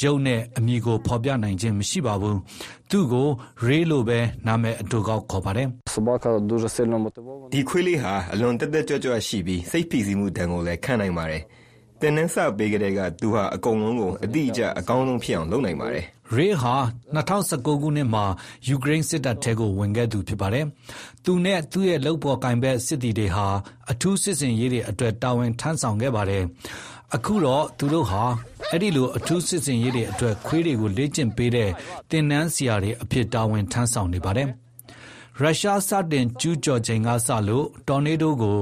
[0.00, 2.36] ရုပ်နဲ့အမည်ကို ဖော်ပြနိုင်ခြင်းမရှိပါဘူး။
[2.90, 3.28] သူ့ကို
[3.64, 5.68] ရေးလို့ပဲ နာမည်အတူကောက်ခေါ်ပါတယ်။
[7.52, 11.42] ဒီခွေးလေးဟာ အလွန်တက်တက်ကြွကြွရှိပြီး စိတ်ဖိစီးမှုတန်ကိုလည်း ခံနိုင်ပါတယ်။
[12.00, 16.74] တင်နှန်းစပေးကြတဲ့ကသူဟာ အကုန်လုံးကို အတိအကျ အကောင်းဆုံးဖြစ်အောင် လုပ်နိုင်ပါတယ် ရေးဟာ
[17.14, 18.24] 2019ခုနှစ်မှာ
[18.68, 20.66] ယူကရိန်းစစ်တပ်ထဲကို ဝင်ခဲ့သူဖြစ်ပါတယ်။
[21.24, 23.46] သူနဲ့ သူ့ရဲ့ လုပ်ဖော်ကိုင်ဘက် စစ်သည်တွေဟာ
[23.90, 26.44] အထူးစစ်ဆင်ရေးတွေအတွက် တာဝန်ထမ်းဆောင်ခဲ့ပါတယ်။
[27.14, 28.22] အခုတော့ သူတို့ဟာ
[28.70, 31.70] အဲ့ဒီလို အထူးစစ်ဆင်ရေးတွေအတွက် ခွေးတွေကို လေ့ကျင့်ပေးတဲ့
[32.10, 34.48] တင်နန်းဆရာတွေအဖြစ် တာဝန်ထမ်းဆောင်နေပါတယ်။
[35.40, 38.58] ရုရှားစတင်ကျူးကျော်ချိန်ကစလို့ တော်နေဒိုကို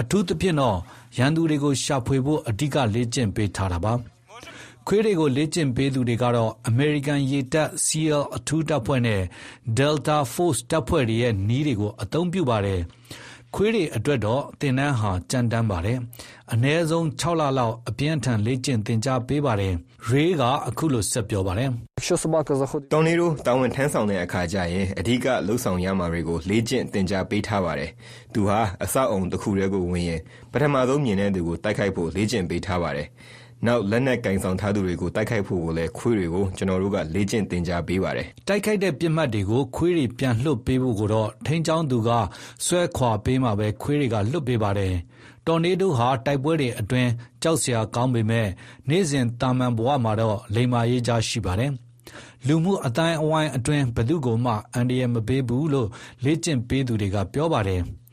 [0.00, 0.78] အထူးသဖြင့်တော့
[1.18, 3.94] ရန်သူတွေကို ရှာဖွေဖို့ အဓိက လေ့ကျင့်ပေးထားတာပါ။
[4.88, 9.22] ခွေးတွေကို လေ့ကျင့်ပေးသူတွေကတော့ အမေရိကန်ရေတပ် SEAL အထူးတပ်ဖွဲ့နဲ့
[9.78, 12.80] Delta Force တပ်ဖွဲ့တွေရဲ့နည်းတွေကို အသုံးပြုပါတယ်။
[13.54, 15.98] ခွေးတွေအတွက်တော့ သင်တန်းဟာ ကြမ်းတမ်းပါတယ်။
[16.52, 19.74] အနည်းဆုံး ၆ လလောက် အပြင်းအထန် လေ့ကျင့်သင်ကြားပေးပါတယ်။
[20.08, 21.70] ရေးကအခုလို ဆက်ပြောပါတယ်။
[22.92, 27.90] တော်နေတို့တာဝန်ထမ်းဆောင်တဲ့အခါကျရင် အဓိကလှုပ်ဆောင်ရမှာတွေကို လေ့ကျင့်သင်ကြားပေးထားပါတယ်။
[28.34, 30.20] သူဟာ အဆောက်အုံတစ်ခုတည်းကိုဝင်ရင်
[30.52, 33.08] ပထမဆုံးမြင်တဲ့သူကို တိုက်ခိုက်ဖို့ လေ့ကျင့်ပေးထားပါတယ်။
[33.64, 42.10] နောက်လက်နက်ကင်ဆောင်ထားသူတွေကိုတိုက်ခိုက်ဖို့ကိုလည်းခွေးတွေကိုကျွန်တော်တို့ကလေ့ကျင့်သင်ကြားပေးပါတယ်။တိုက်ခိုက်တဲ့ပစ်မှတ်တွေကိုခွေးတွေပြန်လွှတ်ပေးဖို့ကိုတော့ထိန်းကျောင်းသူက
[42.66, 44.94] ဆွဲခွာပေးမှပဲခွေးတွေကလွှတ်ပေးပါတယ်။
[45.46, 47.10] တော်နေဒိုဟာတိုက်ပွဲတွေအတွင်း
[47.42, 48.48] ကြောက်စရာကောင်းပေမဲ့
[48.88, 51.72] နေ့စဉ်တာမန်ဘဝမှာတော့လိမ္မာရေးကြားရှိပါတယ်။
[52.46, 55.88] လူမှုအတိုင်းအဝိုင်းအတွင်းဘယ်သူ့ကိုမှအန္တရာယ်မပေးဘူးလို့
[56.24, 57.82] လေ့ကျင့်ပေးသူတွေကပြောပါတယ်။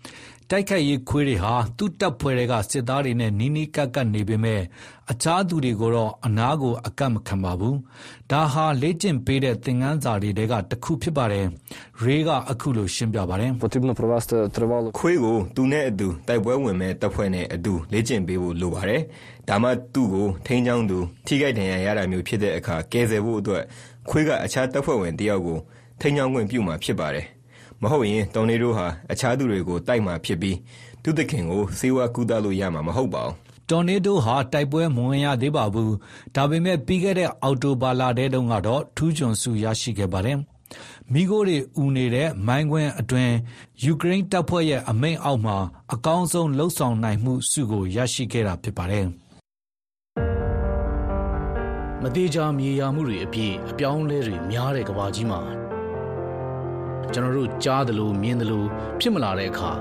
[0.55, 4.61] တိုက်ခိုက်ရေးခွေးတွေဟာ သူ့တပ်ဖွဲ့တွေကစစ်သားတွေနဲ့ နီးနီးကပ်ကပ်နေပေမဲ့
[5.11, 7.75] အခြားသူတွေကိုတော့ အနားကို အကပ်မခံပါဘူး။
[8.31, 11.45] ဒါဟာ လေ့ကျင့်ပေးတဲ့ သင်ခန်းစာတွေထဲက တခုဖြစ်ပါတယ်။
[12.03, 13.51] Ray က အခုလို ရှင်းပြပါတယ်။
[14.97, 19.01] “ခွေးကို သူနဲ့အတူ တိုက်ပွဲဝင်မယ့်တပ်ဖွဲ့နဲ့အတူ လေ့ကျင့်ပေးဖို့ လိုပါတယ်။
[19.49, 23.63] ဒါမှ သူ့ကို ထိန်းကျောင်းသူ ထိခိုက်ဒဏ်ရာရတာမျိုးဖြစ်တဲ့အခါ ကယ်ဆယ်ဖို့အတွက်
[24.09, 25.57] ခွေးက အခြားတပ်ဖွဲ့ဝင်တယောက်ကို
[26.01, 27.27] ထိန်းကျောင်းခွင့်ပြုမှာ ဖြစ်ပါတယ်။
[27.81, 30.57] မဟုတ်ရင်တော်နေဒိုးဟာအခြားသူတွေကိုတိုက်မှာဖြစ်ပြီး
[31.03, 33.35] သူ့သခင်ကိုဆေးဝါးကုသလို့ရမှာမဟုတ်ပါဘူး။”
[33.69, 35.91] တော်နေဒိုးဟာတိုက်ပွဲမဝင်ရသေးပါဘူး။
[36.35, 40.37] ဒါပေမဲ့ပြီးခဲ့တဲ့အောက်တိုဘာလထဲတုန်းကတော့ထူးချွန်ဆုရရှိခဲ့ပါတယ်။
[41.13, 43.33] မီးခိုးတွေအူနေတဲ့မိုင်းကွင်းအတွင်း
[43.83, 45.57] ယူကရိန်းတပ်ဖွဲ့ရဲ့အမိန့်အောက်မှာ
[45.93, 49.05] အကောင်းဆုံးလုပ်ဆောင်နိုင်မှုဆုကိုရရှိခဲ့တာဖြစ်ပါတယ်။
[52.01, 55.62] မသေချာမြေယာမှုတွေအပြည့်အပြောင်းလဲတွေများတဲ့ကဘာကြီးမှာ
[57.13, 58.63] ကျွန်တော်တို့ကြားသလိုမြင်သလို
[58.99, 59.71] ဖြစ်မလာတဲ့အခါ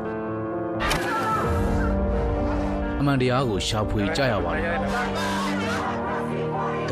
[2.99, 4.77] အမှန်တရားကိုရှာဖွေကြရပါတယ်။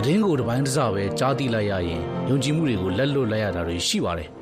[0.04, 4.28] တည်င်းကိုတစ်ပိုင်းတစ်စပဲကြားသိလိုက်ရရင်ယုံကြည်မှုတွေကိုလက်လွတ်လိုက်ရတာတွေရှိပါတယ်။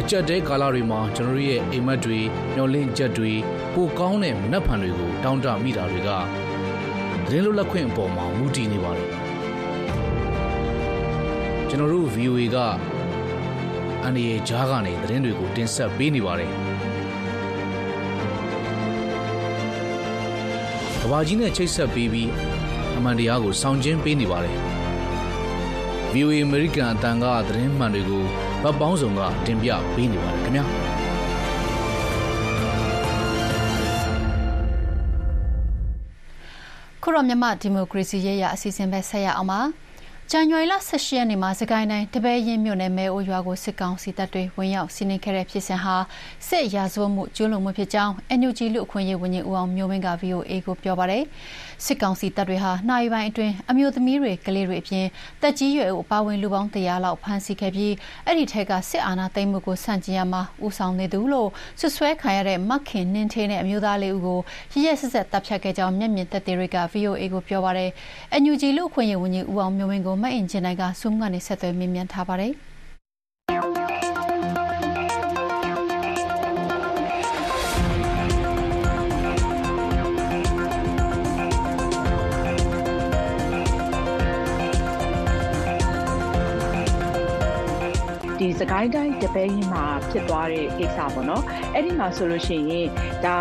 [0.00, 2.18] အကြက်တဲကာလတွေမှာကျွန်တော်ရဲ့အိမ်မက်တွေ
[2.54, 3.32] မျောလင့်ချက်တွေ
[3.74, 6.10] ပိုကောင်းတဲ့မနှက်ဖန်တွေကိုတောင်းတမိတာတွေက
[7.26, 9.08] သတင်းလွတ်လပ်ခွင့်အပေါ်မှာမူတည်နေပါတယ်
[11.68, 12.58] ကျွန်တော်တို့ VOA က
[14.04, 16.50] အန်ဒီရဲ့ဂျားကနေသတင်းတွေကိုတင်ဆက်ပေးနေပါတယ်
[21.00, 22.30] ကဘာကြီးနဲ့ချိတ်ဆက်ပေးပြီး
[22.96, 24.56] အမှန်တရားကိုစောင့်ကျင်းပေးနေပါတယ်
[26.12, 28.22] VOA American အတန်ကသတင်းမှန်တွေကို
[28.62, 30.64] ဗတ်ပေါင်းစုံကတင်ပြပေးနေပါတယ်ခင်ဗျာ
[37.02, 39.60] ခုတော့မြမဒီမိုကရေစီရေးရအစီအစဉ်ပဲဆက်ရအောင်ပါ
[40.30, 45.94] ဇန်နဝါရီလ18ရက်နေ့မှာစကိုင်းတိုင်းတပည့်ရင်မြို့နယ် မဲအိုရွာကို စစ်ကောင်စီတပ်တွေ ဝင်ရောက်စီးနင်းခဲ့တဲ့ဖြစ်စဉ်ဟာ
[46.48, 51.22] စစ်ရာဇဝတ်မှု ကျူးလွန်မှုဖြစ်ကြောင်း NUG လူအခွင့်အရေးဝန်ကြီး ဦးအောင်မျိုးမင်းက VOA ကို ပြောပါတယ်။
[51.84, 55.06] စစ်ကောင်စီတပ်တွေဟာနိုင်ပိုင်းအတွင်း အမျိုးသမီးတွေ ကလေးတွေအပြင်
[55.42, 57.94] တက်ကြီးရွယ်အပါဝင် လူပေါင်း100လောက် ဖမ်းဆီးခဲ့ပြီး
[58.26, 61.48] အဲ့ဒီထက်ကစစ်အာဏာသိမ်းမှုကို ဆန့်ကျင်ရမှာ ဦးဆောင်နေသူလို့
[61.80, 64.40] ဆွဆွဲခံရတဲ့ မခင်နင်းထေးနဲ့ အမျိုးသားလေးဦးကို
[64.72, 67.90] ရရဆက်ဆက်တပ်ဖြတ်ခဲ့ကြောင်း မျက်မြင်သက်သေတွေက VOA ကို ပြောပါတယ်။
[68.42, 72.54] NUG လူအခွင့်အရေးဝန်ကြီး ဦးအောင်မျိုးမင်းကိုမအင်ဂျင်နိုင်က Zoom ကနေ ဆက်သွယ်မေးမြန်းထားပါတယ်။
[88.42, 91.42] ဒီစကိုင်းတိုင်းတပဲရင်မှာဖြစ်သွားတဲ့ကိစ္စပေါ့နော်
[91.74, 92.86] အဲ့ဒီမှာဆိုလို့ရှိရင်
[93.24, 93.36] ဒါ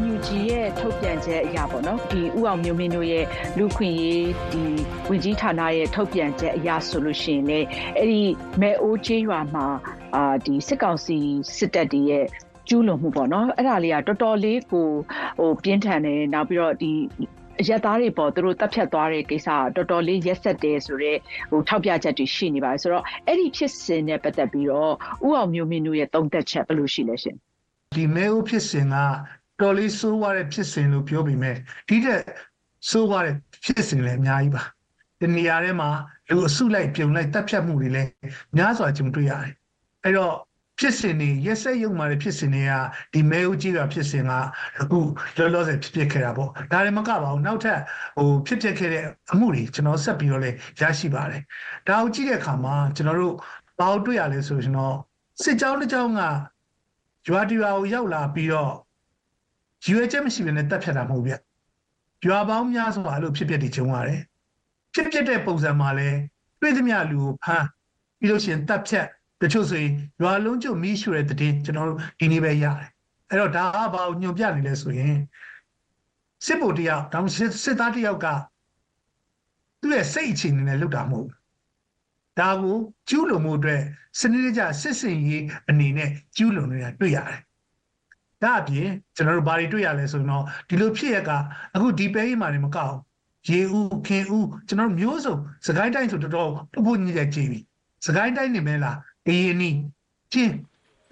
[0.00, 3.24] NUG ရဲ့ထုတ်ပြန်ချက်အရာပေါ့နော်ဒီဥအောင်မျိုးမင်းတို့ရဲ့
[3.58, 4.64] လူခွင့်ရေးဒီ
[5.08, 7.60] ဝင်ကြီးဌာနရဲ့ထုတ်ပြန်ချက်အရာဆိုလို့ရှိရင်လေ
[7.96, 8.22] အဲ့ဒီ
[8.60, 9.66] မဲအိုးကျေးရွာမှာ
[10.14, 11.16] အာဒီစစ်ကောင်စီ
[11.56, 12.26] စစ်တပ်တွေရဲ့
[12.68, 14.88] ကျူးလွန်မှုပေါ့နော်အဲ့ဒါလေးကတော်တော်လေးကို
[15.38, 16.92] ဟိုပြင်းထန်တယ်နောက်ပြီးတော့ဒီ
[17.68, 21.18] ရက်သားတွေပေါ်သူတို့တက်ဖြတ်သွားတဲ့ကိစ္စတော်တော်လေးရက်ဆက်တယ်ဆိုတော့
[21.50, 24.92] ဟိုထောက်ပြချက်တွေရှိနေပါတယ်ဆိုတော့အဲ့ဒီဖြစ်စဉ်နဲ့ပတ်သက်ပြီးတော့
[25.26, 27.36] ဥအောင်မျိုးမင်းတို့ရဲ့သုံးသက်ချက်ဘယ်လိုရှိလဲရှင်
[27.96, 28.96] ဒီမဲဦးဖြစ်စဉ်က
[29.60, 31.56] တော်လေးစိုးရတဲ့ဖြစ်စဉ်လို့ပြောပြီးမဲ့
[31.88, 32.20] ဒီတဲ့
[32.90, 34.62] စိုးရတဲ့ဖြစ်စဉ်လည်းအများကြီးပါ
[35.20, 35.88] ဒီနေရာထဲမှာ
[36.30, 38.10] လူအစုလိုက်ပြုံလိုက်တပ်ဖြတ်မှုတွေလည်း
[38.56, 39.52] များစွာကြုံတွေ့ရတယ်
[40.04, 40.34] အဲ့တော့
[40.78, 42.72] ဖြစ်စဉ်တွေရက်ဆက်ရုံမာတဲ့ဖြစ်စဉ်တွေက
[43.12, 44.32] ဒီမဲဦးကြီးကဖြစ်စဉ်က
[44.80, 45.00] အခု
[45.36, 47.80] လောလောဆယ်ဖြစ်ဖြစ်ခဲ့တာပေါ့ဒါလည်းမကပါဘူးနောက်ထပ်
[48.16, 51.42] ဟိုဖြစ်ဖြစ်ခဲ့တဲ့အမှုတွေကျွန်တော်ဆက်ပြီးတော့လည်းရရှိပါတယ်
[51.88, 53.34] ဒါကိုကြည့်တဲ့အခါမှာကျွန်တော်တို့
[53.78, 54.96] ဘာလို့တွေ့ရလဲဆိုရင်တော့
[55.42, 56.20] စစ်ကြောင်းတစ်ကြောင်းက
[57.28, 58.72] ရွာတရွာကိုရောက်လာပြီးတော့
[59.86, 61.32] ရွေချက်မရှိဘဲနဲ့တက်ဖြတ်တာမဟုတ်ဗျ
[62.26, 64.22] ရွာပေါင်းများစွာလို့ဖြစ်ဖြစ်ဒီကျုံရတယ်
[64.94, 66.08] ဖြစ်ဖြစ်တဲ့ပုံစံမှာလဲ
[66.60, 67.66] တွေ့သမျှလူကိုဖမ်း
[68.18, 69.06] ပြီးလို့ရှိရင်တက်ဖြတ်
[69.42, 72.88] တချို့ဆိုရင်ရွာလုံးကျုပ်မီးရှို့တဲ့တဲ့ကျွန်တော်တို့ဒီနေ့ပဲရတယ်
[73.30, 75.16] အဲ့တော့ဒါကဘာကိုညွန်ပြနေလဲဆိုရင်
[76.44, 77.28] စစ်ဗိုလ်တယောက်ဒါမှ
[77.64, 78.26] စစ်သားတယောက်က
[79.80, 81.28] သူ့ရဲ့စိတ်အခြေအနေနဲ့လုပ်တာမဟုတ်
[82.38, 82.76] ဒါကို
[83.08, 83.82] ကျူးလွန်မှုအတွက်
[84.20, 87.40] စနစ်တကျစစ်စင်ရေးအနေနဲ့ကျူးလွန်နေတာတွေ့ရတယ်
[88.42, 91.30] ဒါအပြင်ကျွန်တော်တို့ဘာတွေတွေ့ရလဲဆိုတော့ဒီလိုဖြစ်ရက
[91.74, 92.94] အခုဒီပဲကြီးမှာနေမကောက်
[93.50, 97.60] ရေဦးခင်ဦးကျွန်တော်တို့မျိုးစုံစကိုင်းတိုင်းဆိုတော်တော်ပပညစ်ကြည့်ပြီ
[98.06, 99.70] စကိုင်းတိုင်းနေမဲလား ကရင်နီ
[100.32, 100.54] ချင်း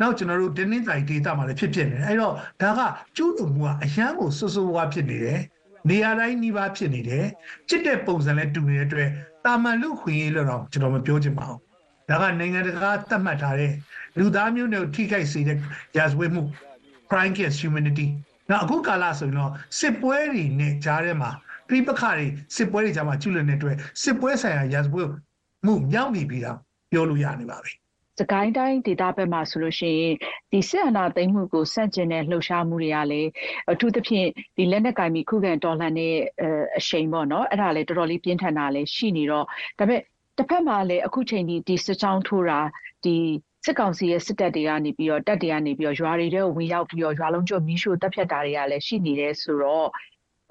[0.01, 2.81] နောက်ကျွန်တော်တို့တင်းနှင်းတိုင်းဒေတာမှာလည်းဖြစ်ဖြစ်နေတယ်အဲ့တော့ဒါက
[3.16, 5.40] ကျူးလွန်မှုကအရန်ကိုဆွဆွဝါဖြစ်နေတယ်
[5.88, 7.27] နေရာတိုင်းနှီးပါဖြစ်နေတယ်
[7.68, 9.09] ချစ်တဲ့ပုံစံလည်းတူနေတဲ့အတွက်
[9.44, 11.59] တာမန်လူခွင့်ရေးလို့တော့ကျွန်တော်မပြောချင်ပါဘူး
[12.09, 13.72] ဒါကနိုင်ငံတကာသတ်မှတ်ထားတဲ့
[14.18, 15.59] လူသားမျိုးနွယ်ထိခိုက်စေတဲ့
[15.96, 16.42] ရာဇဝတ်မှု
[17.11, 18.07] crime against humanity
[18.51, 21.31] နောက်အခုကာလဆိုရင်တော့စစ်ပွဲတွေနဲ့ကြားထဲမှာ
[21.68, 25.11] ပြိပခါတွေစစ်ပွဲတွေကြားမှာကျူးလွန်နေတဲ့အတွက်စစ်ပွဲဆိုင်ရာရာဇဝတ်
[25.66, 26.59] မှုမြောက်နေပြီတော့
[26.90, 27.81] ပြောလို့ရနေပါပြီ
[28.22, 30.14] စကိုင်းတိုင်းဒေသဘက်မှာဆိုလို့ရှိရင်
[30.52, 33.30] ဒီစစ်အာဏာသိမ်းမှုကိုစန့်ကျင်တဲ့လှုပ်ရှားမှုတွေကလည်း
[33.72, 36.14] အထူးသဖြင့်ဒီလက်နက်ကင်ပြီးခုခံတော်လှန်တဲ့
[36.78, 39.46] အရှိန်ပေါ့နော်အဲ့ဒါလည်းတော်တော်လေးပြင်းထန်တာလည်းရှိနေတော့
[39.78, 40.00] ဒါပေမဲ့
[40.38, 42.61] တစ်ဖက်မှာလည်းအခုချိန်ဒီဒီစစ်ကြောင်းထိုးတာ
[43.04, 43.16] ဒီ
[43.64, 49.88] စစ်ကောင်စီရဲ့စစ်တပ်တွေကနေပြီးတော့တပ်တွေကနေပြီးတော့ရွာတွေထဲကိုဝင်ရောက်ပြီးတော့ရွာလုံးကျွတ်မီးရှို့တပ်ဖြတ်တာတွေကလည်းရှိနေတယ်ဆိုတော့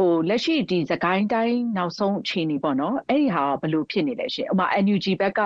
[0.01, 5.39] ဟိုလက်ရှိဒီသကိုင်းတိုင်းနောက်ဆုံးအခြေအနေပေါ့နော်အဲ့ဒီဟာဘယ်လိုဖြစ်နေလဲရှင်ဥမာ NUG ဘက်က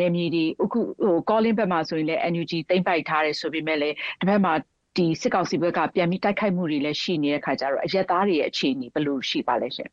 [0.00, 4.52] နေမြေဒီအခုဟို calling ဘက်မှာဆိုရင်လည်း NUG တိမ့်ပိုက်ထားတယ်ဆိုပေမဲ့လည်းတစ်ဖက်မှာ
[4.96, 9.90] ဒီစစ်ကောင်စီဘက်ကပြန်ပြီးတိုက်ခိုက်မှုတွေလည်းရှိနေတဲ့ခါကျတော့အရက်သားတွေရဲ့အခြေအနေဘယ်လိုရှိပါလဲရှင်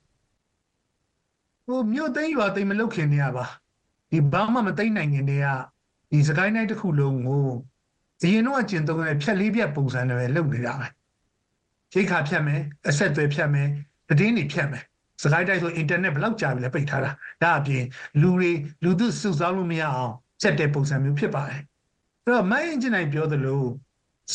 [1.65, 3.45] ဟိုမြို့သိမ်းရွာသိမ်းမလုတ်ခင်နေရပါ
[4.11, 5.47] ဒီဘာမှမသိမ်းနိုင်ခင်တည်းက
[6.11, 7.47] ဒီစကိုင်းတိုင်းတစ်ခုလုံးကို
[8.23, 10.87] အရင်တော့ကျင်သုံးတဲ့ဖြက်လေးပြက်ပုံစံတွေလုပ်နေတာပဲ
[11.93, 13.67] ရိတ်ခါဖြတ်မယ်အဆက်သွယ်ဖြတ်မယ်
[14.09, 14.83] သတင်းတွေဖြတ်မယ်
[15.23, 17.11] စကိုင်းတိုင်းဆိုအင်တာနက်ဘယ်လောက်ကြာပြီလဲပိတ်ထားတာ
[17.43, 17.83] ဒါအပြင်
[18.21, 18.51] လူတွေ
[18.83, 21.61] လူသူစုဆောင်းလို့မရအောင်ဆက်တဲ့ပုံစံမျိုးဖြစ်ပါတယ်
[22.23, 23.63] အဲ့တော့မိုင်းအင်ဂျင်နိုင်ပြောသလို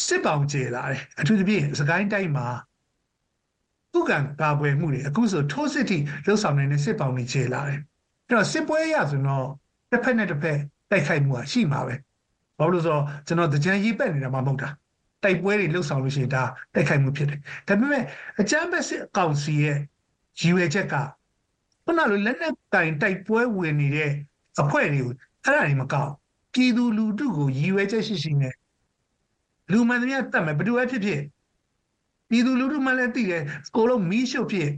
[0.06, 2.46] စစ်ပောင်ကျေလာတယ်အထူးသဖြင့်စကိုင်းတိုင်းမှာ
[3.92, 7.78] သူကံကာကွယ်မှုတွေအခုဆိုထိုးစစ်ထိလှုပ်ဆောင်နေတဲ့စစ်ပောင်တွေကျေလာတယ်
[8.26, 9.46] အဲ့တော့စစ်ပွဲရဆိုတော့
[9.90, 10.58] တစ်ဖက်နဲ့တစ်ဖက်
[10.90, 11.94] တိုက်ခိုက်မှုကရှိမှာပဲ
[12.58, 14.68] ဘာလို့လဲဆိုတော့ကျွန်တော်တကြံရေးပက်နေတာမှမဟုတ်တာ
[15.22, 16.42] တိုက်ပွဲတွေလှုပ်ဆောင်လို့ရှိရင်ဒါ
[16.74, 18.04] တိုက်ခိုက်မှုဖြစ်တယ်ဒါပေမဲ့
[18.40, 19.78] အကြမ်းဖက်စစ်အကောင်စီရဲ့
[20.40, 20.94] ရည်ရွယ်ချက်က
[21.84, 24.10] ခုနလိုလက်နက်တိုင်တိုက်ပွဲဝင်နေတဲ့
[24.60, 25.12] အဖွဲ့တွေကို
[25.44, 26.10] အဲ့ဒါတွေမကောက်
[26.52, 28.54] ပြည်သူလူထုကိုရည်ရွယ်ချက်ရှိရှိနဲ့
[29.70, 31.22] လူမှန်သမျှတတ်မယ်ဘယ်သူပဲဖြစ်ဖြစ်
[32.28, 33.42] ပြည်သူလူထုမှလည်းသိတယ်
[33.76, 34.70] ကိုလုံးမီးရှို့ဖြစ်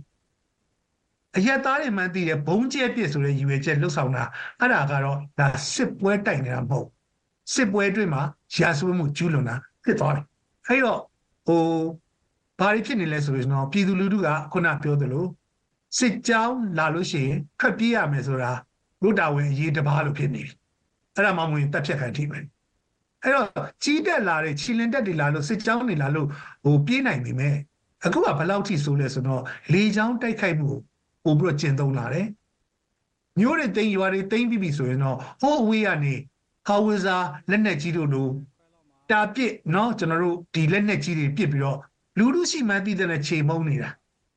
[1.37, 4.25] အရက်သားတွေမှန်းသိတယ်ဘုံကျဲပြစ်ဆိုတဲ့ရည်ရွယ်ချက်လှုပ်ဆောင်တာ
[4.61, 6.89] အဲ့ဒါကတော့ဒါစစ်ပွဲတိုက်နေတာမဟုတ်
[7.53, 8.23] စစ်ပွဲအတွင်းမှာ
[8.57, 10.25] ရာဇဝတ်မှုကျူးလွန်တာဖြစ်သွားတယ်
[10.69, 11.01] အဲ့တော့
[11.47, 11.65] ဟို
[12.59, 15.27] ဘာတွေဖြစ်နေလဲဆိုရင်တော့ပြည်သူလူထုကခုနပြောသလို
[15.99, 18.53] စစ်ကြောင်းလာလို့ရှိရင်ထွက်ပြေးရမယ်ဆိုတာ
[19.03, 20.55] ဘုဒ္ဓဝင်အရေးတပါးလို့ဖြစ်နေပြီ
[21.15, 22.45] အဲ့ဒါမှမဟုတ်ရင်တက်ဖြတ်ခံထိမယ်
[23.23, 23.49] အဲ့တော့
[23.85, 26.29] ကြီးတက်လာတဲ့ခြိလင်တက်တွေလာလို့စစ်ကြောင်းတွေလာလို့
[26.65, 27.57] ဟိုပြေးနိုင်ပြီမဲ့
[28.05, 30.71] အခုကဘယ်လောက်ထိဆိုလဲဆိုတော့လေချောင်းတိုက်ခိုက်မှု
[31.25, 32.27] ပို့ပြီးတော့ကျင့်သုံးလာတယ်
[33.39, 36.15] မျိုးတွေတိမ်ရွာတွေတိမ်ပြီးပြီဆိုရင်တော့ဟိုးအဝေးကနေ
[36.67, 37.17] ဟာဝဇာ
[37.51, 38.29] လက်နက်ကြီးတို့လို
[39.12, 41.80] တာပစ်เนาะကျွန်တော်တို့ဒီလက်နက်ကြီးတွေပစ်ပြီးတော့
[42.18, 43.90] လူလူရှိမှန်းသိတဲ့ခြေမုံနေတာ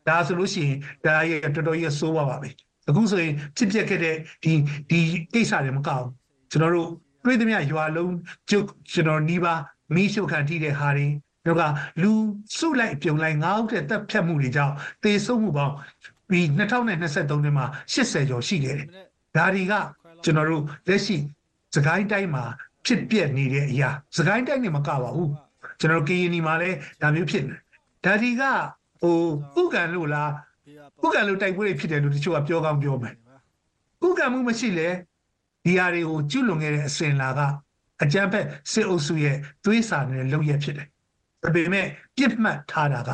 [0.08, 2.48] ဒါဆိုလို့ရှိရင်ဒါရဲ့တော်တော်ကြီးဆိုးပါပါပဲ
[2.88, 4.52] အခုဆိုရင်ဖြစ်ပျက်ခဲ့တဲ့ဒီ
[4.90, 5.00] ဒီ
[5.32, 6.06] ကိစ္စတွေမကောက်
[6.50, 6.90] ကျွန်တော်တို့
[7.24, 8.14] တွေးသမျှရွာလုံး
[8.50, 9.54] ကျုပ်ကျွန်တော်နီးပါ
[9.94, 11.06] မီးရှို့ခံထိတဲ့ဟာတွေ
[11.46, 11.62] တော့က
[12.02, 12.12] လူ
[12.56, 15.74] စုလိုက်ပြုံလိုက်ငါးဦးတဲ့တပ်ဖြတ်မှုတွေကြောင့်သေဆုံးမှုပေါင်း
[16.28, 18.88] ပြီး2023ထဲမှာ80ကျော်ရှိခဲ့တယ်
[19.36, 19.74] ဒါတွေက
[20.24, 21.16] ကျွန်တော်တို့လက်ရှိ
[21.74, 22.44] စကိုင်းတိုင်းမှာ
[22.87, 25.31] ဖြစ်ပြက်နေတဲ့အရာစကိုင်းတိုင်းနေမကပါဘူး
[25.79, 27.55] ကျွန်တော်ကရင်နီမှာလည်းဒါမျိုးဖြစ်နေ
[28.05, 28.43] ဒါဒီက
[29.01, 29.17] ဟို
[29.61, 30.31] ဥက္ကံလို့လား
[31.03, 33.15] ဥက္ကံလို့တိုက်ပွဲတွေဖြစ်တယ်လို့တချို့ကပြောကောင်းပြောမယ်
[34.05, 34.89] ဥက္ကံမှုမရှိလေ
[35.65, 37.39] ဒီဟာတွေကိုကျွလွန်ခဲ့တဲ့အစဉ်လာက
[38.03, 40.87] အကြမ်းဖက်စစ်အုပ်စုရဲ့သွေးစာနေတဲ့လုပ်ရဖြစ်တယ်
[41.43, 41.85] ဒါပေမဲ့
[42.17, 43.11] ပြစ်မှတ်ထားတာက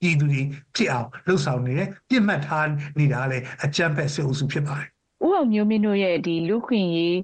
[0.00, 0.42] ပြည်သူတွေ
[0.74, 2.66] ဖြစ်အောင်လှုပ်ဆောင်နေတယ်ပြစ်မှတ်ထား
[2.98, 4.88] နေတာလည်းအကြမ်းဖက်စစ်အုပ်စုဖြစ်ပါတယ်
[5.26, 7.16] ဦးအောင်မျိုးမင်းတို့ရဲ့ဒီလူခွင့်ရေး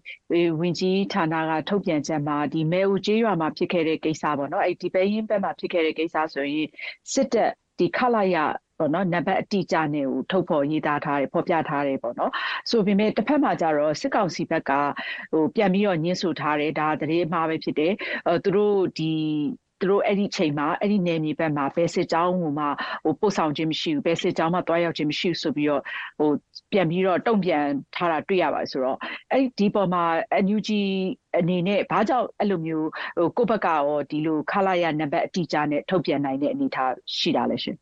[0.61, 6.69] ဝင်ကြီးဌာနကထုတ်ပြန်ချက်မှာဒီမဲဦးကျေးရွာမှာဖြစ်ခဲ့တဲ့ကိစ္စပေါ့နော်အဲ့ဒီပဲရင်ဘက်မှာဖြစ်ခဲ့တဲ့ကိစ္စဆိုရင်
[7.13, 8.37] စစ်တပ်ဒီခလာရ
[8.79, 12.33] ပေါ့နော်နံပါတ်အတိအကျနဲ့ကိုထုတ်ဖော်ရေးသားထားတယ်ဖော်ပြထားတယ်ပေါ့နော်
[12.71, 14.73] ဆိုပေမဲ့တစ်ဖက်မှာကျတော့စစ်ကောင်စီဘက်က
[15.33, 17.93] ဟိုပြန်ပြီးတော့ညှင်းဆိုထားတယ်ဒါတရေအမှားပဲဖြစ်တယ်
[18.27, 19.13] အဲသူတို့ဒီ
[19.81, 22.69] သူတို့အဲ့ဒီချိန်မှာအဲ့ဒီနယ်မြေဘက်မှာဘယ်စစ်ကြောင်းဟိုမှာ
[23.05, 25.83] ဟိုပို့ဆောင်ခြင်းမရှိဘူးဘယ်စစ်ကြောင်းမှတွားရောက်ခြင်းမရှိဘူးဆိုပြီးတော့
[26.19, 26.31] ဟို
[26.73, 27.65] ပြန်ပြီးတော့တုံ့ပြန်
[27.95, 28.99] ထားတာတွေ့ရပါတယ်ဆိုတော့
[29.33, 30.05] အဲ့ဒီပေါ်မှာ
[30.45, 30.69] NUG
[31.39, 32.89] အနေနဲ့ဘာကြောင့်အဲ့လိုမျိုး
[33.19, 37.77] ဟိုကိုယ့်ဘက်ကရောဒီလိုခလာရနံပါတ်အတိအကျနဲ့ထုတ်ပြန်နိုင်တဲ့အနေအထားရှိတာလဲရှင်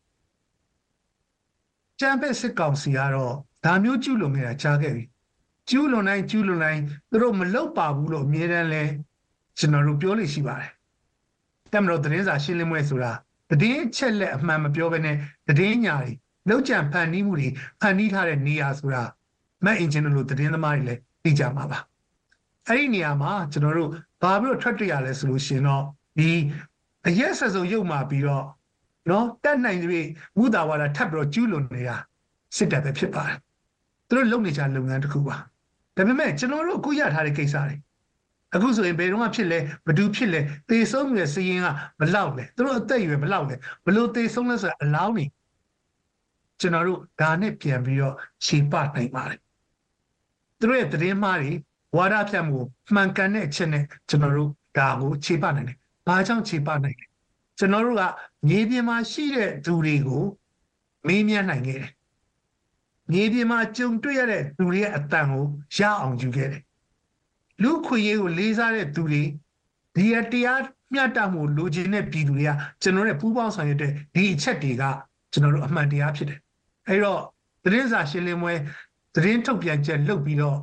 [2.00, 3.34] ချမ်ပက်စစ်ကောင်စီကတော့
[3.64, 5.04] ဒါမျိုးကျူးလွန်နေတာကြားခဲ့ပြီ
[5.70, 8.82] ကျူးလွန်တိုင်းကျူးလွန်တိုင်းသူတို့မလောက်ပါဘူးလို့အမြဲတမ်းလဲ
[9.58, 10.70] ကျွန်တော်တို့ပြောလို့ရှိပါတယ်
[11.72, 13.12] တက်မလို့သတင်းစာရှင်းလင်းပွဲဆိုတာ
[13.50, 15.16] သတင်းချက်လက်အမှန်မပြောဘဲနဲ့
[15.48, 16.12] သတင်းညာတွေ
[16.48, 17.48] လောက်ကြံဖန်တီးမှုတွေ
[17.81, 19.02] ဖန်တီးထားတဲ့နေရာဆိုတာ
[19.64, 21.78] မက်အင်ဂျင်တို့လိုသတင်းသမားတွေလည်းသိကြမှာပါ
[22.66, 23.90] အဲ့ဒီနေရာမှာကျွန်တော်တို့
[24.22, 25.85] ဘာပြီးတော့ထွက်တွေ့ရလဲဆိုလို့ရှင်တော့
[26.18, 26.31] ဒီ
[27.07, 28.44] အရက်ဆက်စုံရုပ်မာပြီးတော့
[29.11, 30.00] နော်တက်နိုင်ပြီ
[30.38, 31.96] ဝုဒါဝါဒထပ်ပြီးတော့ကျူးလွန်နေတာ
[32.57, 33.38] စစ်တပ်ပဲဖြစ်ပါတယ်
[34.09, 35.37] သူတို့လုပ်နေကြလုပ်ငန်းတစ်ခုပါ
[35.96, 37.76] ဒါပေမဲ့ကျွန်တော်တို့အခုရထားတဲ့ကိစ္စတွေ
[38.54, 41.66] အခုဆိုရင်ဘယ်တော့မှဖြစ်လဲဘဒူဖြစ်လဲသေဆုံးရစရင်က
[42.00, 43.56] ဘလောက်လဲသူတို့အသက်အရွယ်ဘလောက်လဲ
[43.87, 45.24] ဘလို့သေဆုံးလဲဆိုတာအလောင်းနေ
[46.61, 49.40] ကျွန်တော်တို့ဒါနဲ့ပြန်ပြီးတော့ခြေပနိုင်ပါတယ်
[50.58, 51.52] သူတို့ရဲ့သတင်းမှားတွေ
[51.96, 52.58] ဝါဒဖြတ်မှု
[52.94, 57.06] မှန်ကန်တဲ့အချက်နဲ့ကျွန်တော်တို့ဒါကိုခြေပနိုင်တယ်ဘာကြောင့်ခြေပနိုင်လဲ
[57.58, 58.02] ကျွန်တော်တို့က
[58.48, 60.24] မြေပြင်မှာရှိတဲ့သူတွေကို
[61.06, 61.92] မေးမြန်းနိုင်ခဲ့တယ်
[63.12, 65.44] မြေပြင်မှာကြုံတွေ့ရတဲ့သူတွေရဲ့အတန်ကို
[65.76, 66.62] ရအောင်ယူခဲ့တယ်
[67.62, 69.23] လူခွေရေးကိုလေးစားတဲ့သူတွေ
[69.94, 70.62] ဒီရတရား
[70.94, 72.51] မျှတမှုလိုချင်တဲ့ပြည်သူတွေက
[72.83, 74.83] ကျွန်တော်တို့ပူးပေါင်းဆောင်ရွက်တဲ့ဒီအချက်တွေက
[75.33, 76.40] ကျွန်တော်တို့အမှန်တရားဖြစ်တယ်
[76.88, 77.21] အဲ့တော့
[77.64, 78.55] သတင်းစာရှင်းလင်းပွဲ
[79.14, 80.59] သတင်းထုတ်ပြန်ချက်လုပ်ပြီးတော့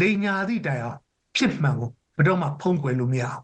[0.00, 0.98] လိန်ညာသည့်တိုင်အောင်
[1.36, 3.40] ဖြစ်မှန်ကိုဘယ်တော့မှဖုံးကွယ်လို့မရအောင်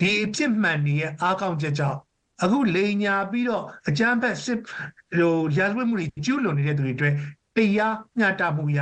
[0.00, 1.98] ဒီဖြစ်မှန်နေရဲ့အားကောင်းချက်ကြောင့်
[2.42, 7.14] အခုလိန်ညာပြီးတော့အကြမ်းဖက်စစ်ဟိုရာဇဝတ်မှုတွေကျူးလွန်နေတဲ့သူတွေအတွက်
[7.56, 8.80] တရားမျှတမှုရ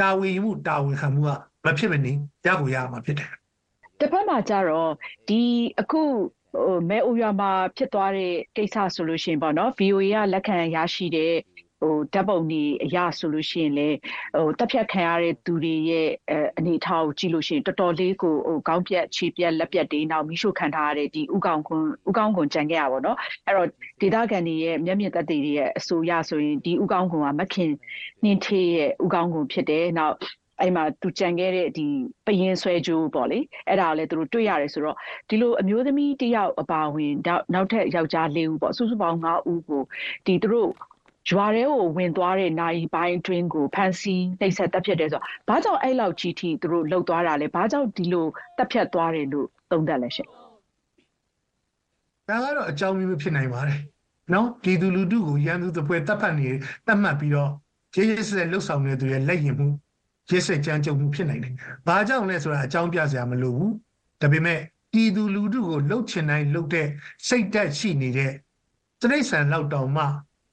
[0.00, 1.30] တာဝန်ယူမှုတာဝန်ခံမှုက
[1.64, 2.12] မဖြစ်မနေ
[2.46, 3.30] ရကိုရမှာဖြစ်တယ်
[3.98, 4.92] တစ်ဖက်မှာကျတော့
[5.28, 5.42] ဒီ
[5.80, 6.02] အခု
[6.52, 11.34] ဟိုမဲအိုရွာမှာဖြစ်သွားတဲ့ကိစ္စဆိုလို့ရှိရင်ပေါ့နော် VOA ကလက်ခံရရှိတဲ့
[11.82, 13.88] ဟိုဓာတ်ပုံတွေအရဆိုလို့ရှိရင်လေ
[14.36, 16.08] ဟိုတက်ဖြတ်ခံရတဲ့သူတွေရဲ့
[16.58, 23.68] အနေအထားကိုကြည့်လို့ရှိရင်တော်တော်လေးကိုဟိုကောင်းပြက်ခြေပြက်လက်ပြက်တွေနောက်မိရှုခံထားရတဲ့ဒီဥကောင်ခွန်ဥကောင်ခွန်ကြံခဲ့ရပါတော့အဲ့တော့
[24.00, 27.70] ဒေသခံတွေရဲ့မျက်မြင်သက်သေတွေရဲ့အဆိုရဆိုရင်ဒီဥကောင်ခွန်ကမခင်
[28.22, 30.16] နှင်းထေးရဲ့ဥကောင်ခွန်ဖြစ်တယ်နောက်
[30.62, 31.86] အဲ့မှာသူကြံခဲ့တဲ့ဒီ
[32.26, 34.96] ပရင်ဆွဲကြိုးပေါ့လေအဲ့ဒါလည်းသူတို့တွေ့ရတယ်ဆိုတော့
[35.28, 37.12] ဒီလိုအမျိုးသမီးတယောက်အပါဝင်
[37.54, 39.82] နောက်ထပ်ယောက်ျား၄ဦးပေါ့စုစုပေါင်း၅ဦးကို
[40.26, 40.70] ဒီသူတို့
[41.30, 50.28] ရွာထဲကိုဝင်သွားတဲ့နိုင်ပိုင်းအတွင်းကိုဖန်စီနှိပ်စက်တပ်ဖြတ်တယ်ဆိုတော့ဘာကြောင့်အဲ့လောက်ကြီးထိသူတို့လှုပ်သွားတာလဲဘာကြောင့်ဒီလိုတပ်ဖြတ်သွားတယ်လို့သုံးသပ်လဲရှင်
[52.28, 53.80] ဒါကတော့အကြောင်းမျိုးဖြစ်နိုင်ပါတယ်
[54.32, 56.48] နော်ပြည်သူလူထုကိုရန်သူတစ်ပွဲတပ်ဖတ်နေ
[56.86, 57.50] တတ်မှတ်ပြီးတော့
[57.94, 59.68] ရေးရေးဆက်လှုပ်ဆောင်နေသူရဲ့လက်ရင်မှု
[60.32, 61.54] ရေးဆက်ကြမ်းကြုတ်မှုဖြစ်နိုင်တယ်
[61.86, 63.72] ဘာကြောင့်လဲဆိုတာအကြောင်းပြစရာမလိုဘူး
[64.20, 64.60] ဒါပေမဲ့
[64.92, 66.86] ပြည်သူလူထုကိုလှုပ်ချင်တိုင်းလှုပ်တဲ့
[67.28, 68.32] စိတ်တက်ရှိနေတဲ့
[69.00, 70.04] တိရစ္ဆာန်လောက်တောင်မှ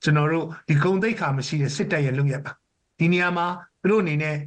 [0.04, 2.52] ကျွန်တော်တို့ဒီဂုံသိက္ခာမရှိတဲ့စစ်တပ်ရဲ့လုပ်ရပါ
[3.00, 3.48] ဒီနေရာမှာ
[3.82, 4.38] သူတို့အနေနဲ့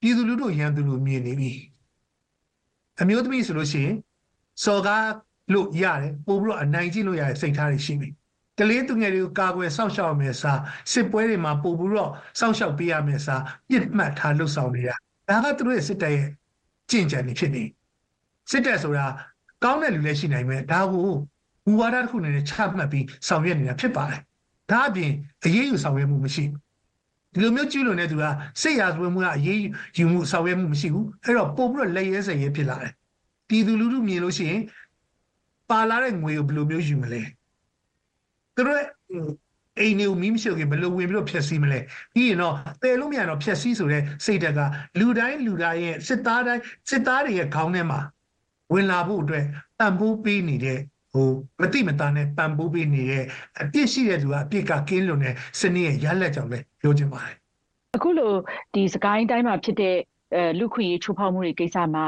[0.00, 1.52] ပြည်သူလူထုရန်သူလို့မြင်နေပြီ
[3.00, 3.96] အမျိုးသမီးဆိုလို့ရှိရင်
[4.64, 5.06] စော်ကား
[5.52, 8.08] လို့ရတယ်ပို့ပြီးတော့အနိုင်ကျင့်လို့ရတဲ့စိတ်ထားတွေရှိပြီ
[8.60, 10.60] ကလေးသူငယ်တွေကိုကာကွယ်စောင့်ရှောက်မယ်စား
[10.92, 14.94] စစ်ပွဲတွေမှာပို့ပြီးတော့စောင့်ရှောက်ပေးရမယ်စားပြစ်မှတ်ထားလှုပ်ဆောင်နေတာ
[15.28, 16.28] ဒါကသူတို့ရဲ့စစ်တပ်ရဲ့
[16.90, 17.64] ကြင်ကြံနေဖြစ်နေ
[18.50, 19.06] စစ်တပ်ဆိုတာ
[19.64, 21.08] ကောင်းတဲ့လူလည်းရှိနိုင်မယ်ဒါကို
[21.64, 24.20] ဘူဝါဒတစ်ခုနဲ့ချမှတ်ပြီးဆောင်ရွက်နေတာဖြစ်ပါတယ်
[24.70, 25.12] ဒါအပြင်
[25.44, 26.60] အရေးယူဆောင်ရွက်မှုမရှိဘူး
[27.32, 28.24] ဒီလိုမျိုးကျူးလွန်တဲ့သူက
[28.60, 29.62] စိတ်ရာဇဝတ်မှုကအရေး
[29.98, 32.92] ယူမှုဆောင်ရွက်မှုမရှိဘူးအဲ့တော့ပို့ပြီးတော့လက်ရဲစရဲဖြစ်လာတယ်
[33.48, 34.60] ပြည်သူလူထုမြင်လို့ရှိရင်
[35.70, 37.22] ပါလာတဲ့ငွေကိုဘယ်လိုမျိုးယူမလဲ
[38.60, 38.82] သူတို့
[39.78, 41.78] အိမ်တွေကိုမီးမရှိခင်ဘယ်လိုဝင်ပြီးတော့ဖျက်ဆီးမလဲ
[42.14, 44.60] ပြီးရင်တော့တည်လို့မရတော့ဖျက်ဆီးဆိုတဲ့စိတ်တက်က
[44.98, 48.00] လူတိုင်းလူတိုင်းရဲ့စစ်သားတိုင်းစစ်သားတွေရဲ့ခေါင်းထဲမှာ
[48.72, 49.44] ဝင်လာဖို့အတွက်
[49.78, 50.78] တန်ဖိုးပေးနေတဲ့
[51.12, 51.28] ဟို
[51.60, 53.24] မတိမသားနဲ့ပံပိုးပေးနေတဲ့
[53.60, 57.36] အပြစ်ရှိတဲ့သူကအပြစ်ကကင်းလွန်တဲ့စနစ်ရဲ့ရလက်ကြောင့်လည်းပြောချင်ပါတယ်
[57.96, 58.32] အခုလို
[58.74, 59.96] ဒီစကိုင်းတိုင်းမှာဖြစ်တဲ့
[60.34, 62.06] အဲလူခွင့်ရေးချိုးဖောက်မှုတွေကိစ္စမှာ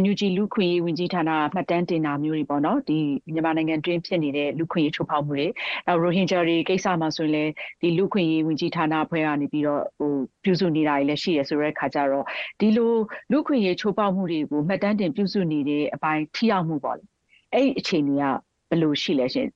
[0.00, 2.98] NUG လူခွင့်ရေးဝန်ကြီးဌာနမှတ်တမ်းတင်တာမျိုးတွေပေါ့နော်ဒီ
[3.32, 5.46] မြန်မာနိုင်ငံတွင်းဖြစ်နေတဲ့လူခွင့်ရေးချိုးဖောက်မှုတွေ
[5.86, 10.12] နောက်ရိုဟင်ဂျာတွေကိစ္စမှာဆိုရင်လည်းဒီလူခွင့်ရေးဝန်ကြီးဌာနအဖွဲ့ကနေပြီးတော့ဟို
[10.44, 12.24] ပြုစုနေတာတွေလည်းရှိရဆိုတဲ့ခါကျတော့
[12.60, 12.92] ဒီလို
[13.30, 17.04] လူခွင့်ရေးချိုးဖောက်မှုတွေကိုမှတ်တမ်းတင်ပြုစုနေတဲ့အပိုင်းထိရောက်မှုပေါ့လေ
[17.52, 18.24] အဲ့ဒီအခြေအနေက
[18.68, 19.48] ဘယ်လိုရှိလဲရှင်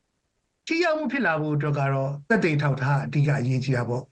[0.66, 4.02] ထိရောက်မှုဖြစ်လာဖို့အတွက်ကတော့သက်သေထောက်ထားအဓိကအရေးကြီးတာပေါ့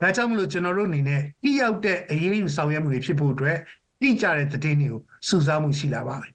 [0.00, 3.58] ဒါကြောင့်မလို့ကျွန်တော်တို့အနေနဲ့ထိရောက်တဲ့အရေးယူဆောင်ရွက်မှုတွေဖြစ်ဖို့အတွက်
[4.04, 6.32] တိကျတဲ့သတင်းတွေကိုစုဆောင်းမှုရှိလာပါမယ်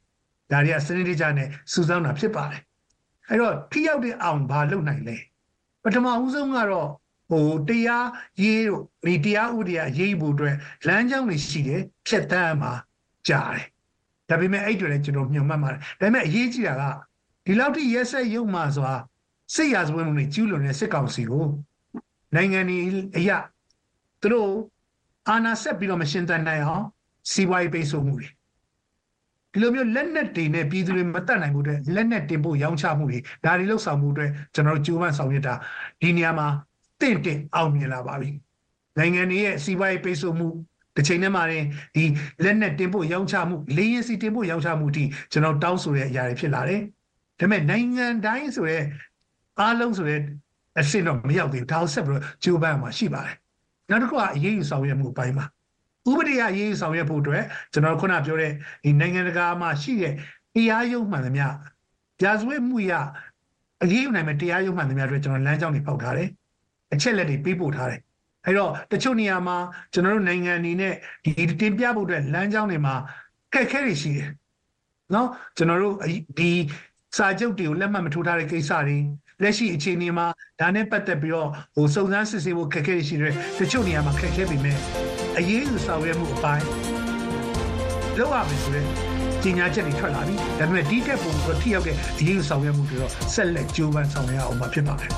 [0.52, 2.62] ဒါတွေကစနစ်တကျနဲ့စုဆောင်းတာဖြစ်ပါတယ်
[3.30, 5.18] အဲ့တော့ထိရောက်တဲ့အောင်ဘာလုပ်နိုင်လဲ
[5.84, 6.90] ပထမဦးဆုံးကတော့
[7.30, 8.08] ဟိုတရား
[8.44, 10.56] ရေးတို့ဒီတရားဥပဒေအရေးဖို့အတွက်
[10.88, 12.74] လမ်းကြောင်းတွေရှိတယ်ဖြတ်တန်းမှာ
[13.28, 13.68] ကြားတယ်
[14.30, 16.84] ဒါပေမဲ့အဲ့တွေလည်းကျွန်တော်ညွှန်မှတ်ပါတယ်ဒါပေမဲ့အရေးကြီးတာက
[17.46, 18.94] ဒီလောက်ထိရက်ဆက်ရုံမှစွာ
[19.56, 21.46] စစ်ရာဇဝတ်မှုတွေကျူးလွန်တဲ့စစ်ကောင်စီကို
[22.36, 22.84] နိုင်ငံကြီး
[23.18, 23.38] အရာ
[24.22, 24.52] သူတို့
[25.30, 26.86] အာဏာဆက်ပြီးတော့မရှင်းတန်နိုင်အောင်
[27.32, 28.28] စီးပွားရေးပိတ်ဆို့မှုတွေ
[29.52, 35.54] ဒီလိုမျိုးလက်နက်တွေနဲ့ပြည်သူတွေမတတ်နိုင်ဘူးတဲ့လက်နက်တင်ဖို့ရောင်းချမှုတွေဒါတွေလောက်ဆောင်မှုအတွက်ကျွန်တော်တို့ကြိုးပမ်းဆောင်ရွက်တာ
[36.02, 36.48] ဒီနေရာမှာ
[37.02, 38.30] တင့်တင့်အောင်မြင်လာပါပြီ
[38.98, 40.48] နိုင်ငံတွေရဲ့စီးပွားရေးပိတ်ဆို့မှု
[40.96, 42.04] တစ်ချိန်တည်းမှာရင်ဒီ
[42.44, 46.82] လက်နက်တင်ဖို့ရောင်းချမှုလေရင်စီတင်ဖို့ရောင်းချမှုအထိကျွန်တော်တောင်းဆိုတဲ့အရာတွေဖြစ်လာတယ်
[47.40, 48.80] ဒါပေမဲ့နိုင်ငံတိုင်းဆိုရဲ
[49.60, 50.18] အားလုံးဆိုရဲ
[50.80, 53.36] အဆင့်တော့မရောက်သေးဘူးဒါကိုဆက်ပြီးတော့ကြိုးပမ်းမှာရှိပါတယ်
[53.90, 55.46] နောက်တစ်ခုကအရေးယူဆောင်ရွက်မှုပိုင်းမှာ
[56.10, 57.44] ဥပဒေအရေးယူဆောင်ရွက်ဖို့အတွက်
[57.74, 58.52] ကျွန်တော်ခုနပြောတဲ့
[58.84, 60.14] ဒီနိုင်ငံတကာမှာရှိတဲ့
[60.56, 61.46] တရားရုံးမှန်သမျှ
[62.22, 62.94] ကြာစွဲမှုရ
[63.84, 66.30] အရေးယူနိုင်မဲ့တရားရုံးမှန်သမျှအတွက်ကျွန်တော်လမ်းကြောင်းတွေပေါက်ထားတယ်
[66.94, 68.02] အချက်လက်တွေပေးပို့ထားတယ်
[68.46, 69.58] အဲ့တော့တချို့နေရာမှာ
[69.94, 70.94] ကျွန်တော်တို့နိုင်ငံအနေနဲ့
[71.24, 72.96] ဒီတင်ပြဖို့အတွက်လမ်းကြောင်းတွေမှာ
[73.54, 74.30] ခက်ခဲတွေရှိတယ်
[75.14, 75.96] နော်ကျွန်တော်တို့
[76.40, 76.50] ဒီ
[77.18, 78.98] စာချုပ်တွေကိုလက်မှတ်မထိုးထားတဲ့ကိစ္စတွေ
[79.42, 80.28] လက်ရှိအခြေအနေမှာ
[80.60, 84.78] ဒါနဲ့ပတ်သက်ပြီးတော့ဟိုစုံစမ်းစစ်ဆေးဖို့ခက်ခဲရှိတယ်တချို့နေရာမှာခက်ခဲပေမဲ့
[85.40, 86.66] အရေးယူဆောင်ရွက်မှုအပိုင်း
[88.18, 88.88] လောက်ရမယ်ဆိုရင်
[89.42, 95.12] ကြီးညာချက်တွေထွက်လာပြီဒါပေမဲ့ဒီတက်ပုံကိုထိရောက်တဲ့အရေးယူဆောင်ရွက်မှုတွေတော့ဆက်လက်ကြိုးပမ်းဆောင်ရွက်အောင်မှာဖြစ်ပါတယ်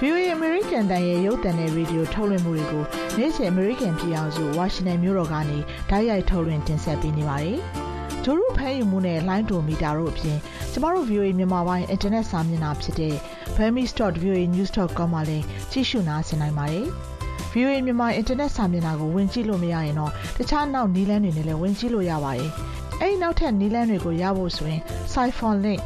[0.00, 2.84] VOA America ကန်တန်ရဲ့ရုပ်သံနဲ့ရေဒီယိုထုတ်လွှင့်မှုတွေကို
[3.18, 5.58] နေ့စဉ်အမေရိကန်ပြည်အောင်စုဝါရှင်တန်မြို့တော်ကနေ
[5.90, 7.58] ဓာတ်ရိုက်ထုတ်လွှင့်တင်ဆက်ပေးနေပါတယ်။
[8.24, 10.38] ဒိုရုဖမ်းယူမှုနဲ့ လိုင်းဒိုမီတာတို့အပြင်
[10.72, 13.14] ကျမတို့ VOA မြန်မာပိုင်းအင်တာနက်စာမျက်နှာဖြစ်တဲ့
[13.56, 16.86] burmese.voanews.com မှာလည်းကြည့်ရှုနားဆင်နိုင်ပါတယ်။
[17.52, 22.50] VOA မြန်မာအင်တာနက်စာမျက်နှာကိုဝင်ကြည့်လို့မရရင်တော့တခြားနောက်နည်းလမ်းတွေနဲ့လည်းဝင်ကြည့်လို့ရပါတယ်။
[23.00, 24.80] အဲဒီနောက်ထပ်နည်းလမ်းတွေကိုရဖို့ဆိုရင်
[25.12, 25.80] Siphon link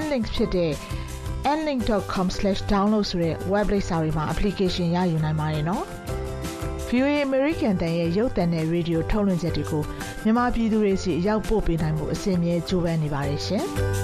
[0.00, 0.72] nlink ဖြစ်တဲ့
[1.58, 5.84] nlink.com/download ဆိုတဲ့ web လိပ်စာတွေမှာ application ရယူနိုင်ပါတယ်နော်။
[6.92, 9.82] VOA American တန်ရဲ့ရုပ်သံနဲ့ရေဒီယိုထုတ်လွှင့်ချက်တွေကို
[10.22, 13.64] မြန်မာပြည်သူတွေစီရောက်ပို့ပေးနိုင်မှုအစီအမြဲကြိုးပမ်းနေပါတယ်ရှင်။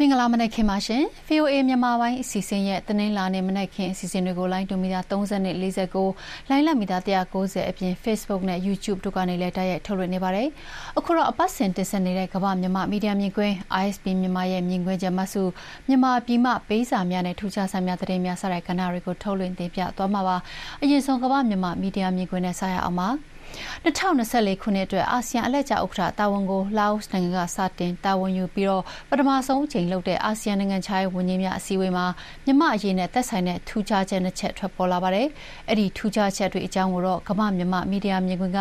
[0.00, 5.56] မင်္ဂလာမနက်ခင်းပါရှင် VOA မြန်မာပိုင်းအစီအစဉ်ရဲ့တနင်္လာနေ့မနက်ခင်းအစီအစဉ်တွေကိုလိုင်းတူမီတာ30နဲ့
[6.02, 10.48] 49လိုင်းလက်မီတာ190အပြင် Facebook နဲ့ YouTube တို့ကနေလည်းတိုက်ရိုက်ထုတ်လွှင့်နေပါတယ်။
[10.98, 15.42] အခုတော့အပတ်စဉ်တင်ဆက်နေတဲ့ကမ္ဘာမြန်မာမီဒီယာမြင်ကွင်း ISP မြန်မာရဲ့မြင်ကွင်းချက်မှတ်စု
[15.88, 20.36] မြန်မာပြည်မှပေးစာများနဲ့ထူးခြားစာများသတင်းများစတဲ့ကဏ္ဍတွေကိုထုတ်လွှင့်တင်ပြသွားမှာပါ။
[20.82, 23.10] အရင်ဆုံးကမ္ဘာမြန်မာမီဒီယာမြင်ကွင်းနဲ့ဆက်ရအောင်ပါ။
[23.84, 32.06] 2024ခုနှစ်အတွက်အာဆီယံအလှည့်ကျဥက္ကဋ္ဌတာဝန်ကိုလာအိုနိုင်ငံကစတင်တာဝန်ယူပြီးတော့ပထမဆုံးအကြိမ်လုပ်တဲ့အာဆီယံနိုင်ငံခြားရေးဝန်ကြီးများအစည်းအဝေးမှာ
[32.44, 35.26] မြန်မာအရေးနဲ့သက်ဆိုင်တဲ့ထူးခြားချက်နှစ်ချက်ထွက်ပေါ်လာပါတယ်။
[35.68, 38.60] အဲ့ဒီထူးခြားချက်တွေအကြောင်းကိုတော့ကမ္ဘာမြန်မာမီဒီယာမြင်ကွင်းက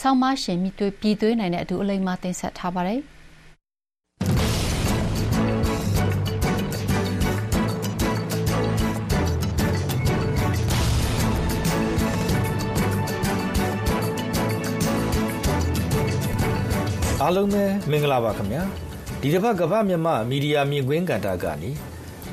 [0.00, 3.02] ဆောင်းမရှင်မြသွေးပြည်သွေးနိုင်တဲ့အတူအလိမ္မာတင်ဆက်ထားပါတယ်။
[17.28, 18.62] အားလုံးပဲမင်္ဂလာပါခင်ဗျာ
[19.20, 21.70] ဒီတစ်ပတ်ကမ္ဘာမြန်မာမီဒီယာမြင်ကွင်းကဏ္ဍကနေ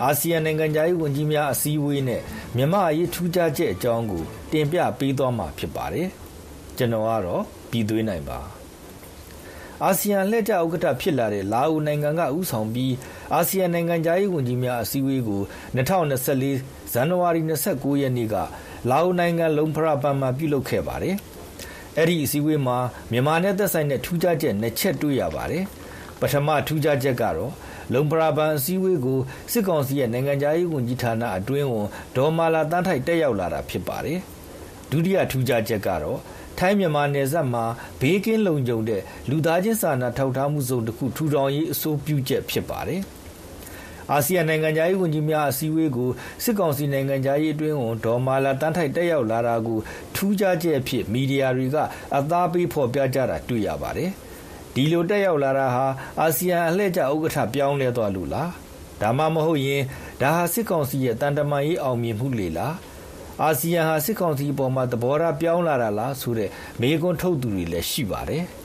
[0.03, 2.21] အာဆီယံနိုင်ငံသားရေးဝန်ကြီးများအစည်းအဝေးနဲ့
[2.55, 6.07] မြန်မာအရေးထူးခြားချက်အကြောင်းကိုတင်ပြပေးသွားမှာဖြစ်ပါတယ်
[6.77, 8.39] ကျွန်တော်ကတော့ပြည်သွေးနိုင်ပါ
[9.83, 12.93] အာဆီယံလက်ကျဥက္ကဋ္ဌဖြစ်လာတဲ့လာအိုနိုင်ငံကဥဆောင်ပြီး
[13.33, 15.41] အာဆီယံနိုင်ငံသားရေးဝန်ကြီးများအစည်းအဝေးကို
[15.75, 18.35] 2024ဇန်နဝါရီ29ရက်နေ့က
[18.89, 21.17] လာအိုနိုင်ငံလုံဖရာပန်မှာပြုလုပ်ခဲ့ပါတယ်။
[21.97, 22.77] အဲ့ဒီအစည်းအဝေးမှာ
[23.11, 25.63] မြန်မာနဲ့သက်ဆိုင်တဲ့ထူးခြားချက်နှစ်ချက်တွေ့ရပါတယ်
[26.19, 27.51] ပထမထူးခြားချက်ကတော့
[27.93, 29.19] လုံပရာပန်အစည်းအဝေးကို
[29.51, 34.19] စစ်ကောင်စီရဲ့နိုင်ငံခြားရေးဝန်ကြီးဌာနအတွင်းဝန်ဒေါ်မာလာတန်းထိုက်တက်ရောက်လာတာဖြစ်ပါတယ်
[34.91, 36.19] ဒုတိယထူးခြားချက်ကတော့
[36.59, 37.65] ထိုင်းမြန်မာနယ်စပ်မှာ
[37.99, 43.01] ဘေးကင်းလုံခြုံတဲ့လူသားချင်းစာနာထောက်ထားမှုစုံတစ်ခုထူထောင်ရေးအဆိုပြုချက်ဖြစ်ပါတယ်။
[44.11, 46.09] အာဆီယံနိုင်ငံသားရေးဝန်ကြီးများအစည်းအဝေးကို
[46.43, 49.79] စစ်ကောင်စီနိုင်ငံသားရေးအတွင်းဝန်ဒေါ်မာလာတန်းထိုက်တက်ရောက်လာတာကို
[50.15, 51.77] ထူးခြားချက်အဖြစ်မီဒီယာတွေက
[52.17, 54.11] အသားပေးဖော်ပြကြတာတွေ့ရပါတယ်။
[54.73, 55.85] ဒီလိုတက်ရောက်လာတာဟာ
[56.21, 58.49] အာဆီယံအလှည့်ကျဥက္ကဋ္ဌပြောင်းလဲသွားလို့လား။
[59.01, 59.81] ဒါမှမဟုတ်ရင်
[60.21, 62.73] ဒါဟာစစ်ကောင်စီရဲ့တန်တမာရေးအောင်မြင်မှုလေလား။
[63.43, 66.49] အာဆီယံဟာစစ်ကောင်စီအပေါ်မှာသဘောထားပြောင်းလာတာလားဆိုတဲ့
[66.81, 68.45] မေးခွန်းထုတ်သူတွေလည်းရှိပါတယ်။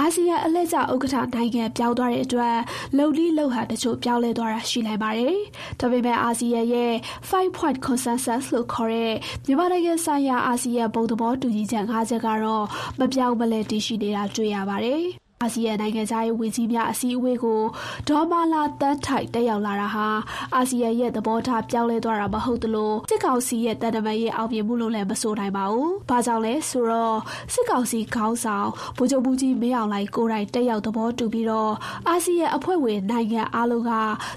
[0.00, 2.56] အာဆီယံအလှည့်ကျဥက္ကဋ္ဌနိုင်ငံပြောင်းသွားတဲ့အတွက်
[2.98, 5.36] လုံလီလုံဟန်တချို့ပြောင်းလဲသွားတာရှိနိုင်ပါတယ်။
[5.80, 6.92] ဒါပေမဲ့အာဆီယံရဲ့
[7.30, 9.12] 5 point consensus လို့ခေါ်တဲ့
[9.46, 12.64] မြန်မာနိုင်ငံဆိုင်ရာအာဆီယံဘုံသဘောတူညီချက်၅ချက်ကတော့
[12.98, 15.04] မပြောင်းမလဲတည်ရှိနေတာတွေ့ရပါတယ်။
[15.42, 17.62] အာဆီယံနိုင်ငံခြားရေးဝန်ကြီးများအစည်းအဝေးကို
[18.08, 20.08] ဒေါ်မာလာတန်းထိုက်တက်ရောက်လာတာဟာ
[20.54, 27.18] အာဆီယံရဲ့သဘောထားပြောင်းလဲသွားတာမဟုတ်သလို စစ်ကောင်စီရဲ့တန်တမာရေးအောင်မြင်မှုလို့လည်းမဆိုနိုင်ပါဘူး။ဘာကြောင့်လဲဆိုတော့
[27.52, 31.72] စစ်ကောင်စီခေါင်းဆောင်ဗိုလ်ချုပ်မှုကြီးမင်းအောင်လှိုင်ကိုယ်တိုင်တက်ရောက်သဘောတူပြီးတော့
[32.08, 33.92] အာဆီယံအဖွဲ့ဝင်နိုင်ငံအားလုံးက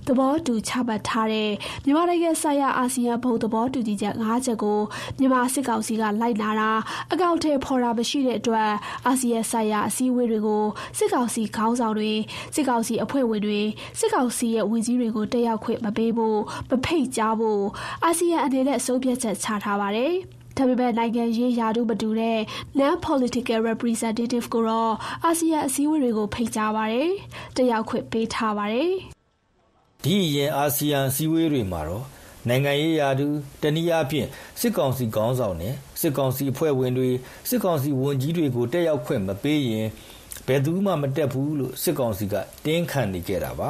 [0.08, 1.52] သဘောတူချမှတ်ထားတဲ့
[1.86, 4.80] မြန်မာနိုင်ငံဆိုင်ရာအာဆီယံဘုံသဘောတူညီချက်၅ချက်ကို
[5.20, 6.72] မြန်မာစစ်ကောင်စီကလိုက်လာတာ
[7.12, 8.72] အကောင့်ထဲဖော်တာမရှိတဲ့အတွက်
[9.08, 10.66] အာဆီယံဆိုင်ရာအစည်းအဝေးတွေကို
[10.98, 12.12] စစ်ကောင်စီခေါင်းဆောင်တွေ
[12.56, 13.62] စစ်ကောင်စီအဖွဲ့ဝင်တွေ
[14.00, 17.64] စစ်ကောင်စီရဲ့ဝန်ကြီးတွေကိုတက်ရောက်ခွင့်မပေးဖို့မဖိတ်ကြားဖို့
[18.04, 20.14] အာဆီယံအနေနဲ့ဆုံးဖြတ်ချက်ချထားပါတယ်
[20.58, 22.40] ဒါပေမဲ့နိုင်ငံရေးယာတုမတူတဲ့
[22.80, 27.10] non-political representative ကိုတော့အာဆီယံအစည်းအဝေးတွေကိုဖိတ်ကြားပါတယ်။
[27.56, 28.92] တက်ရောက်ခွင့်ပေးထားပါတယ်။
[30.04, 32.06] ဒီရင်အာဆီယံအစည်းအဝေးတွေမှာတော့
[32.50, 33.28] နိုင်ငံရေးယာတု
[33.62, 34.28] တနည်းအားဖြင့်
[34.60, 37.10] စစ်ကောင်စီခေါင်းဆောင်နဲ့စစ်ကောင်စီအဖွဲ့ဝင်တွေ
[37.50, 39.88] စစ်ကောင်စီဝန်ကြီးတွေကိုတက်ရောက်ခွင့်မပေးရင်
[40.48, 43.70] ဘယ်သူမှမတက်ဘူးလို့စစ်ကောင်စီကတင်းခံနေကြတာပါ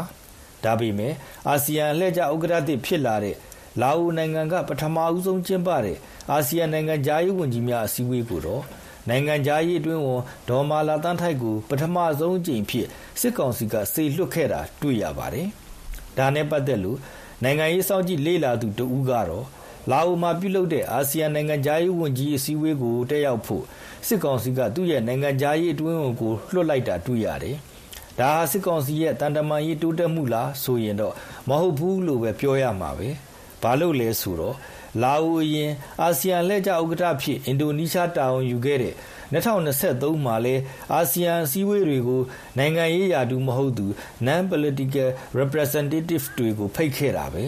[0.64, 1.14] ဒါပေမဲ့
[1.48, 3.36] အာဆီယံအလှည့်ကျဥက္ကဋ္ဌသစ်ဖြစ်လာတဲ့
[3.82, 5.98] လာအိုနိုင်ငံကပထမအဦးဆုံးကျင်းပတဲ့
[6.32, 8.64] အာဆီယံနိုင်ငံခြားရေးဝန်ကြီးများအစည်းအဝေးကိုတော့
[9.10, 12.88] နိုင်ငံခြားရေးအတွင်းဝန်ဒေါ်မာလာတန်းထိုက်ကိုပထမဆုံးအကြိမ်ဖြစ်
[13.20, 15.48] စစ်ကောင်စီကစေလွှတ်ခဲ့တာတွေ့ရပါတယ်။
[16.18, 17.00] ဒါနဲ့ပတ်သက်လို့
[17.44, 19.46] နိုင်ငံရေးစောင့်ကြည့်လေ့လာသူတဦးကတော့
[19.92, 23.64] လာအိုမှာပြုလုပ်တဲ့ အာဆီယံနိုင်ငံခြားရေးဝန်ကြီးအစည်းအဝေးကို တက်ရောက်ဖို့
[24.08, 27.56] စစ်ကောင်စီက သူ့ရဲ့နိုင်ငံခြားရေးအတွင်းဝန်ကို လွှတ်လိုက်တာတွေ့ရတယ်။
[28.20, 31.14] ဒါဟာ စစ်ကောင်စီရဲ့တန်တမာရေးတိုးတက်မှုလားဆိုရင်တော့
[31.50, 33.10] မဟုတ်ဘူးလို့ပဲ ပြောရမှာပဲ။
[33.62, 34.56] ဘာလို့လဲဆိုတော့
[35.04, 35.72] လာအိုအရင်
[36.02, 38.96] အာဆီယံလက်ကျဥက္ကဋ္ဌဖြစ် အင်ဒိုနီးရှားတာဝန်ယူခဲ့တဲ့
[39.34, 40.56] 2023မှာလဲ
[40.94, 42.22] အာဆီယံအစည်းအဝေးတွေကို
[42.58, 43.86] နိုင်ငံရေးရာထူးမဟုတ်သူ
[44.26, 45.10] non-political
[45.40, 47.44] representative တွေကို ဖိတ်ခဲ့တာပဲ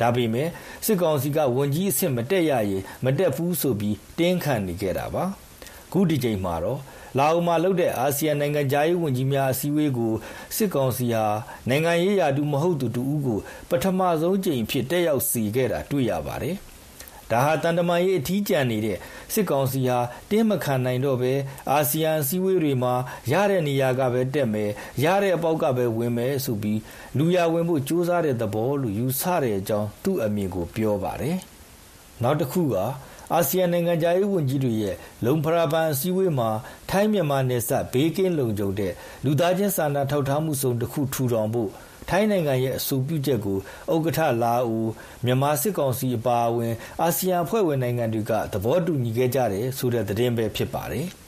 [0.00, 0.48] ဒါပေမဲ့
[0.84, 5.24] စစ်ကောင်စီကဝန်ကြီးအဆင့်မတက်ရရင်မတက်ဘူးဆိုပြီးတင်းခံနေခဲ့တာပါ
[5.92, 6.80] ခုဒီချိန်မှာတော့
[7.18, 10.12] လာအိုမှာလုပ်တဲ့အာဆီယံနိုင်ငံခြားရေးဝန်ကြီးများအစည်းအဝေးကို
[10.56, 11.24] စစ်ကောင်စီဟာ
[11.68, 13.38] နိုင်ငံရေးရာထူးမဟုတ်သူတူဦးကို
[13.70, 16.56] ပထမဆုံးကြိမ်ဖြစ်တက်ရောက်စီခဲ့တာတွေ့ရပါတယ်။
[17.30, 18.98] ဒါဟာတန်တမာရေးအထီးကျန်နေတဲ့
[19.32, 19.98] စစ်ကောင်စီဟာ
[20.30, 21.32] တင်းမခံနိုင်တော့ပဲ
[21.70, 22.94] အာဆီယံအစည်းအဝေးတွေမှာ
[23.32, 24.70] ရတဲ့နေရာကပဲတက်မယ်
[25.04, 26.80] ရတဲ့အပေါက်ကပဲဝင်မယ်ဆိုပြီး
[27.18, 31.36] လူရဝင်ဖို့ကြိုးစားတဲ့သဘောလို့ယူဆတဲ့အကြောင်းသူ့အမြင်ကိုပြောပါတယ်။
[32.22, 32.76] နောက်တစ်ခုက
[33.34, 36.50] အာဆီယံနိုင်ငံခြားရေးဝန်ကြီးတွေရဲ့လုံဖရာပန်အစည်းအဝေးမှာ
[36.90, 38.92] ထိုင်းမြန်မာနယ်စပ်ဘေးကင်းလုံခြုံတဲ့
[39.24, 41.70] လူသားချင်းစာနာထောက်ထားမှုစုံတစ်ခုထူထောင်ဖို့
[42.08, 43.58] ထိုင်းနိုင်ငံရဲ့အဆိုပြုချက်ကို
[43.92, 44.84] ဥက္ကဋ္ဌလာအို
[45.24, 51.06] မြန်မာစစ်ကောင်စီအပါအဝင် အာဆီယံအဖွဲ့ဝင်နိုင်ငံတွေက သဘောတူညီခဲ့ကြတယ်ဆိုတဲ့သတင်းပဲဖြစ်ပါတယ်။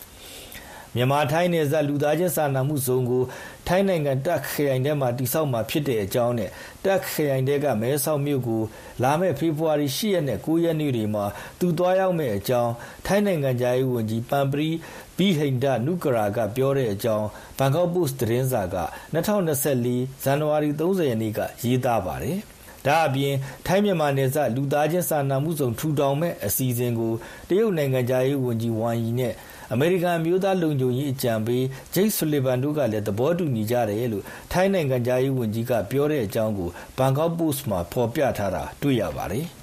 [0.99, 3.23] မြန်မာထိုင်းနယ်စပ်လူသားချင်းစာနာမှုဇုံကို
[3.67, 6.51] ထိုင်းနိုင်ငံတက်ခရိုင်ထဲမှာတိစောက်မှာဖြစ်တဲ့အကြောင်းနဲ့
[6.85, 8.63] တက်ခရိုင်တဲကမဲဆောက်မြို့ကို
[9.03, 11.25] လာမယ့်ဖေဖော်ဝါရီ10ရက်နဲ့9ရက်နေ့တွေမှာ
[11.59, 12.73] သူသွားရောက်မယ့်အကြောင်း
[13.07, 14.69] ထိုင်းနိုင်ငံသားရေးဝန်ကြီးပန်ပရီ
[15.17, 17.27] ဘီဟိန်ဒနုကရာကပြောတဲ့အကြောင်း
[17.59, 18.77] ဘန်ကောက်ပို့စ်သတင်းစာက
[19.15, 22.39] 2024ဇန်နဝါရီ30ရက်နေ့ကရေးသားပါတယ်
[22.87, 23.35] ဒါအပြင်
[23.67, 27.13] ထိုင်းမြန်မာနယ်စပ်လူသားချင်းစာနာမှုစုံထူထောင်မဲ့အစီအစဉ်ကို
[27.49, 29.35] တရုတ်နိုင်ငံသားရေးဝန်ကြီးဝမ်ယီနဲ့
[29.73, 31.65] အမေရိကန်မျိုးသားလုံခြုံရေးအကြံပေး
[31.95, 39.47] ဂျိတ်ဆူလီဗန်တို့ကလည်းသဘောတူညီကြတယ်လို့ထိုင်းနိုင်ငံသားရေးဝန်ကြီးကပြောတဲ့အကြောင်းကိုဘန်ကောက်ပို့စ်မှာဖော်ပြထားတာတွေ့ရပါတယ်။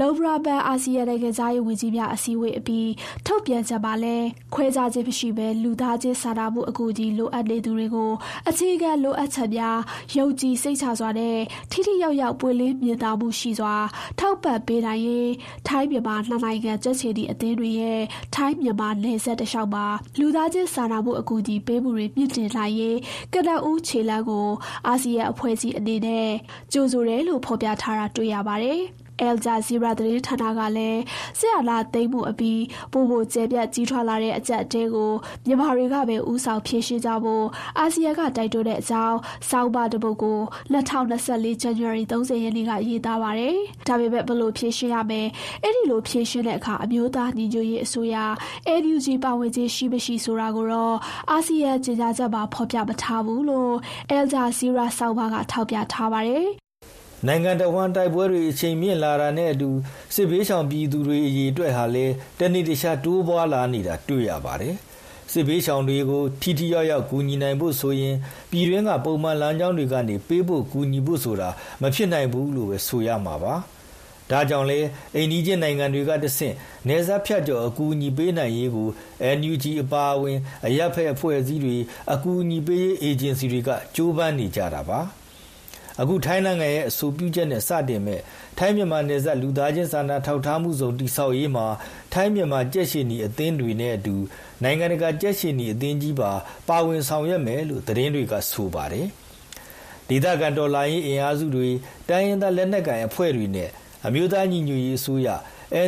[0.00, 2.90] လောဘရာဘန်အာဆီယံနိုင်ငံသားရေးဝန်ကြီးများအစည်းအဝေးအပြီး
[3.26, 4.16] ထုတ်ပြန်ချက်မှာလဲ
[4.54, 8.12] ခွဲခြားခြင်းမရှိဘဲလူသားချင်းစာနာမှုအကူအညီလိုအပ်နေသူတွေကို
[8.48, 9.78] အခြေခံလိုအပ်ချက်များ
[10.16, 11.38] ယုံကြည်စိတ်ချစွာနဲ့
[11.70, 13.74] ထိထိရောက်ရောက်ပွင့်လင်းမြင်သာမှုရှိစွာ
[14.18, 15.30] ထောက်ပံ့ပေးနိုင်ရင်
[15.68, 18.00] ထိုင်းမြန်မာနှစ်နိုင်ငံကြက်ချီဒီအသင်းတွေရဲ့
[18.34, 19.86] ထိုင်းမြန်မာနယ်စပ်တလျှောက်မှာ
[20.18, 22.96] လူသားချင်းစာနာမှုအကူအညီပေးမှုတွေမြင့်တင်နိုင်ရင်
[23.32, 24.48] ကနအူးခြေလန်းကို
[24.86, 26.28] အာဆီယံအဖွဲ့ကြီးအနေနဲ့
[26.72, 28.82] ကြိုဆိုတယ်လို့ဖော်ပြထားတာတွေ့ရပါတယ်။
[29.22, 31.00] အယ်ဂျာဇီရာသတင်းဌာနကလည်း
[31.38, 32.62] ဆရာလာသိမ့်မှုအပြီး
[32.92, 35.12] ပို့ဖို့ကျဲပြတ်ကြီးထွားလာတဲ့အကြက်တဲကို
[35.46, 37.44] မြန်မာတွေကပဲဥဆောင်ဖြည့်ရှင်းကြဖို့
[37.78, 39.18] အာဆီယံကတိုက်တွန်းတဲ့အကြောင်း
[39.50, 40.38] စောင်းပါတပုတ်ကို
[40.72, 43.56] 2024 January 30ရက်နေ့ကရေးသားပါတယ်။
[43.88, 45.26] ဒါပေမဲ့ဘလို့ဖြည့်ရှင်းရမယ်။
[45.62, 48.16] အဲ့ဒီလိုဖြည့်ရှင်းတဲ့အခါအမျိုးသားညီညွတ်ရေးအစိုးရ
[48.68, 50.96] ANUG ပါဝင်ခြင်းရှိမရှိဆိုတာကိုတော့
[51.30, 53.74] အာဆီယံကြေညာချက်မှာဖော်ပြမထားဘူးလို့
[54.10, 56.48] အယ်ဂျာဇီရာစောင်းပါကထောက်ပြထားပါတယ်။
[57.26, 59.70] နိုင်ငံတော်ဝန်တိုက်ပွဲတွေအချိန်မြင့်လာတာနဲ့အတူ
[60.14, 64.74] စစ်ဘေးရှောင်ပြည်သူတွေအရေးအတွက်ဟာလည်းတနေ့တခြားတိုးပွားလာနေတာတွေ့ရပါတယ်။
[65.32, 68.16] စစ်ဘေးရှောင်တွေကိုထိထိရောက်ရောက်ကူညီနိုင်ဖို့ဆိုရင်
[68.50, 71.48] ပြည်တွင်းကပုံမှန်လမ်းကြောင်းတွေကနေပေးဖို့ကူညီဖို့ဆိုတာ
[71.82, 73.54] မဖြစ်နိုင်ဘူးလို့ပဲဆိုရမှာပါ။
[74.30, 74.78] ဒါကြောင့်လဲ
[75.16, 76.54] အိန္ဒိယနိုင်ငံတွေကတဆင့်
[76.88, 78.88] နေဆက်ဖြတ်ကျော်အကူအညီပေးနိုင်ရေးကို
[79.38, 81.76] NUG အပါအဝင် အရက်ဖက်အဖွဲ့အစည်းတွေ
[82.12, 85.00] အကူအညီပေးရေးအေဂျင်စီတွေကကြိုးပမ်းနေကြတာပါ။
[86.00, 88.20] အခုထိုင်းနိုင်ငံရဲ့အဆိုပြုချက်နဲ့စတင်မဲ့
[88.58, 91.66] ထိုင်းမြန်မာနယ်စပ်လူသားချင်းစာနာထောက်ထားမှုစုံတိဆောက်ရေးမှာ
[92.12, 94.16] ထိုင်းမြန်မာကြက်ရှင်နီအသင်းတွေနဲ့အတူ
[94.62, 96.30] နိုင်ငံတကာကြက်ရှင်နီအသင်းကြီးပါ
[96.68, 99.06] ပါဝင်ဆောင်ရွက်မယ်လို့သတင်းတွေကဆိုပါတယ်။
[100.08, 101.68] ဒေသခံတော်လှန်ရေးအင်အားစုတွေ
[102.08, 103.68] တိုင်းရင်းသားလက်နက်ကိုင်အဖွဲ့တွေနဲ့
[104.06, 105.28] အမျိုးသားညီညွတ်ရေးအစိုးရ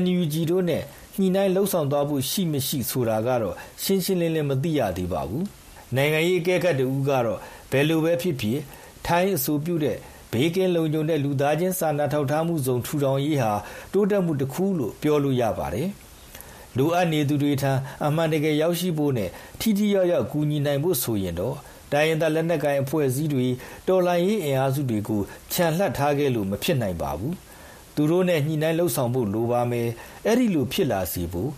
[0.03, 0.83] NUG တို့နဲ့
[1.19, 5.45] ညှိနှိုင်းလှုပ်ဆောင်သွားဖို့ရှိမရှိဆိုတာကတော့ရှင်းရှင်းလင်းလင်းမသိရသေးပါဘူး။
[5.97, 7.41] နိုင်ငံရေးအကဲခတ်တူကတော့
[7.71, 8.59] ဘယ်လိုပဲဖြစ်ဖြစ်
[9.07, 9.99] ထိုင်းအဆိုပြုတဲ့
[10.33, 13.53] ဘေးကင်းလုံခြုံတဲ့ လူသားချင်းစာနာထောက်ထားမှုစုံထူထောင်ရေးဟာ
[13.93, 15.89] တိုးတက်မှုတစ်ခုလို့ ပြောလို့ရပါတယ်။
[16.79, 17.73] လိုအပ်နေသူတွေထံ
[18.07, 19.31] အမှန်တကယ်ရောက်ရှိဖို့နဲ့
[19.61, 21.57] ထိထိရောက်ရောက် ကူညီနိုင်ဖို့ဆိုရင်တော့
[21.93, 23.47] တိုင်းရင်းသားလက်နက်ကိုင်အဖွဲ့အစည်းတွေ
[23.89, 27.35] တော်လှန်ရေးအင်အားစုတွေကိုခြံလှပ်ထားခဲ့လို့ မဖြစ်နိုင်ပါဘူး။
[27.95, 29.89] သူတို့နဲ့ ညှိနှိုင်းလှုပ်ဆောင်ဖို့ လိုပါမယ်။
[30.27, 31.51] အဲ့ဒီလိုဖြစ်လာစေဖို့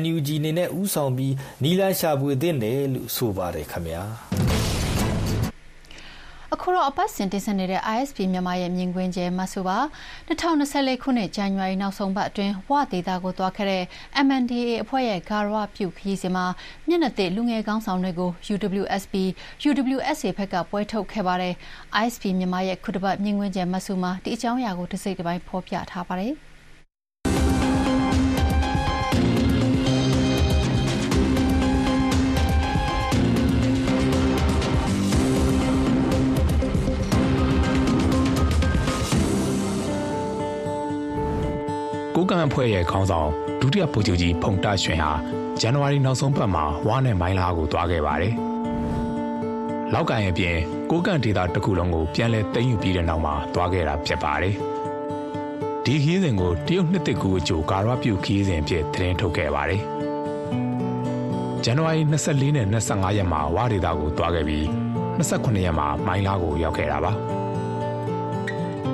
[0.00, 4.02] NUG နေနဲ့ဥဆောင်ပြီးနီလာရှာဖွေသင့်တယ်လို့ ဆိုပါတယ်ခင်ဗျာ။
[6.54, 9.78] အခုတော့အပတ်စဉ်တင်ဆက်နေတဲ့ ISP မြန်မာရဲ့မြင်ကွင်းကျဲမဆူပါ
[10.28, 13.84] 2024ခုနှစ်ဇန်နဝါရီနောက်ဆုံးပတ်အတွင်းဝဒေတာကိုတွားခဲ့တဲ့
[14.26, 16.46] MNDAA အဖွဲ့ရဲ့ဂါရဝပြုခရီးစဉ်မှာ
[16.88, 19.14] မျက်နှာသစ်လူငယ်ကောင်းဆောင်တွေကို UWSP
[19.68, 21.54] UWSA ဘက်ကပွဲထုတ်ခဲ့ပါတယ်
[22.02, 26.34] ISP မြန်မာရဲ့ခုတစ်ပတ်မြင်ကွင်းကျဲမဆူမှာဒီအကြောင်းအရာကိုတစ်စိတ်တစ်ပိုင်းဖော်ပြထားပါတယ်။
[42.16, 43.28] ကိုကန့်အဖွဲ့ရဲ့ခေါင်းဆောင်
[43.60, 45.12] ဒုတိယဗိုလ်ချုပ်ကြီးဖုန်တရွှင်ဟာ
[45.60, 48.34] ဇန်နဝါရီနောက်ဆုံးပတ်မှာဝါနဲ့မိုင်းလားကိုသွားခဲ့ပါတယ်။
[49.92, 50.56] လောက်ကန်ရဲ့ပြင်
[50.90, 54.54] ကိုကန့်ဒေသတစ်ခုလုံးကိုပြန်လည်သိမ်းယူပြီးတဲ့နောက်မှာသွားခဲ့တာဖြစ်ပါတယ်။
[55.84, 59.82] ဒီခီးစဉ်ကိုတရုတ်နှစ်တစ်ကူအကျိုးကာရပြုခီးစဉ်ဖြစ်သတင်းထုတ်ခဲ့ပါတယ်။
[61.64, 64.64] ဇန်နဝါရီ24နဲ့25ရက်မှာဝါဒေတာကိုတွားခဲ့ပြီး
[65.18, 67.12] 29ရက်မှာမိုင်းလားကိုရောက်ခဲ့တာပါ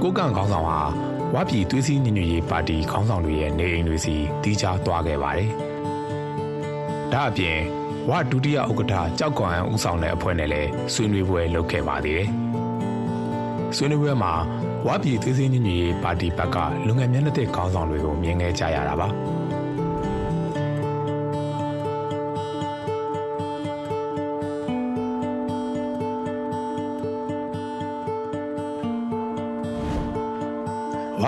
[0.03, 5.51] ကိုကန့်ခေါင်းဆောင်ဟာ ဝါပြည်သွေးစည်းညီညွတ်ရေးပါတီခေါင်းဆောင်တွေရဲ့နေအိမ်တွေစီတီးခြားသွားခဲ့ပါတယ်
[7.13, 7.59] ဒါအပြင်
[8.09, 12.29] ဝဒုတိယဥက္ကဋ္ဌကြောက်ကွန်ဦးဆောင်တဲ့အဖွဲ့နဲ့လည်းဆွေးနွေးပွဲလုပ်ခဲ့ပါသေးတယ်
[13.77, 14.33] ဆွေးနွေးပွဲမှာ
[14.87, 16.57] ဝါပြည်သွေးစည်းညီညွတ်ရေးပါတီဘက်က
[16.87, 19.09] လူငယ်မျက်နှာသစ်ခေါင်းဆောင်တွေကိုမြင်ခဲ့ကြရတာပါ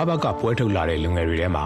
[0.09, 1.65] ဘကပွဲထုတ်လာတဲ့လူငယ်တွေထဲမှာ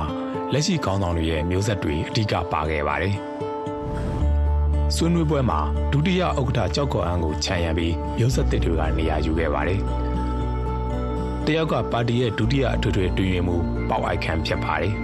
[0.53, 3.15] လက်ရှိခေါင်းဆောင်တွေရဲ့မျိုးဆက်တွေအဓိကပါခဲ့ပါတယ်။
[4.95, 5.59] ဆွေးနွေးပွဲမှာ
[5.91, 9.79] ဒုတိယဥက္ကဋ္ဌကြောက်ကော်အန်းကိုခြံရံပြီးမျိုးဆက်တစ်တွေကနေရာယူခဲ့ပါတယ်။
[11.45, 13.55] တယောက်ကပါတီရဲ့ဒုတိယအထွေထွေတွင်ရင်မှု
[13.89, 14.93] ပေါက်အိုက်ခံဖြစ်ပါတယ်။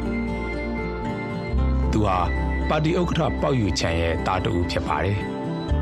[1.92, 2.18] သူဟာ
[2.70, 5.18] ပါတီဥက္ကဋ္ဌပေါက်ယူခြံရဲ့တာတူဖြစ်ပါတယ်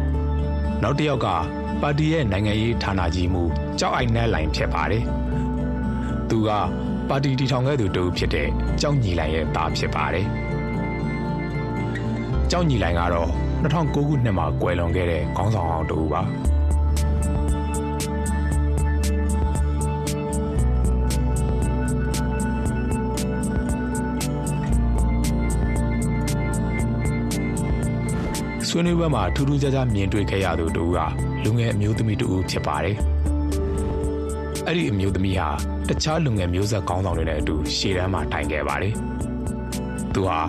[0.82, 1.28] ။နောက်တစ်ယောက်က
[1.82, 3.44] ပါတီရဲ့နိုင်ငံရေးဌာနကြီးမှု
[3.80, 5.04] ကြောက်အိုက်နဲလိုင်ဖြစ်ပါတယ်။
[6.30, 6.50] သူက
[7.14, 8.48] ပါတီတီထောင်ခဲ့သူတူဖြစ်တဲ့
[8.82, 10.26] ကြောက်ညီလိုင်ရဲ့သားဖြစ်ပါတယ်။
[12.52, 13.30] ကြောက်ညီလိုင်ကတော့
[13.64, 16.22] 2009ခုနှစ်မှာကွယ်လွန်ခဲ့တဲ့ခေါင်းဆောင်အောင်တူပါ
[28.68, 30.98] ဆွေးနွေးပွဲမှာထူးထူးခြားခြားမြင်တွေ့ခဲ့ရသူတူက
[31.44, 32.98] လူငယ်အမျိုးသမီးတူဖြစ်ပါတယ်။
[34.72, 35.50] အဲ့ဒီအမျိုးသမီးဟာ
[35.90, 38.94] တခြားလူငယ်မျိုးဆက်ကောင်းဆောင်တွေနဲ့အတူရှေ့တန်းမှာထိုင်ခဲ့ပါတယ်။
[40.14, 40.40] သူဟာ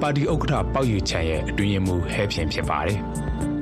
[0.00, 2.98] ပါတီဥက္ကဋ္ဌပေါက်ယူချန်ရဲ့အတွင်းရင်မှုဟဲဖြင်ဖြစ်ပါတယ်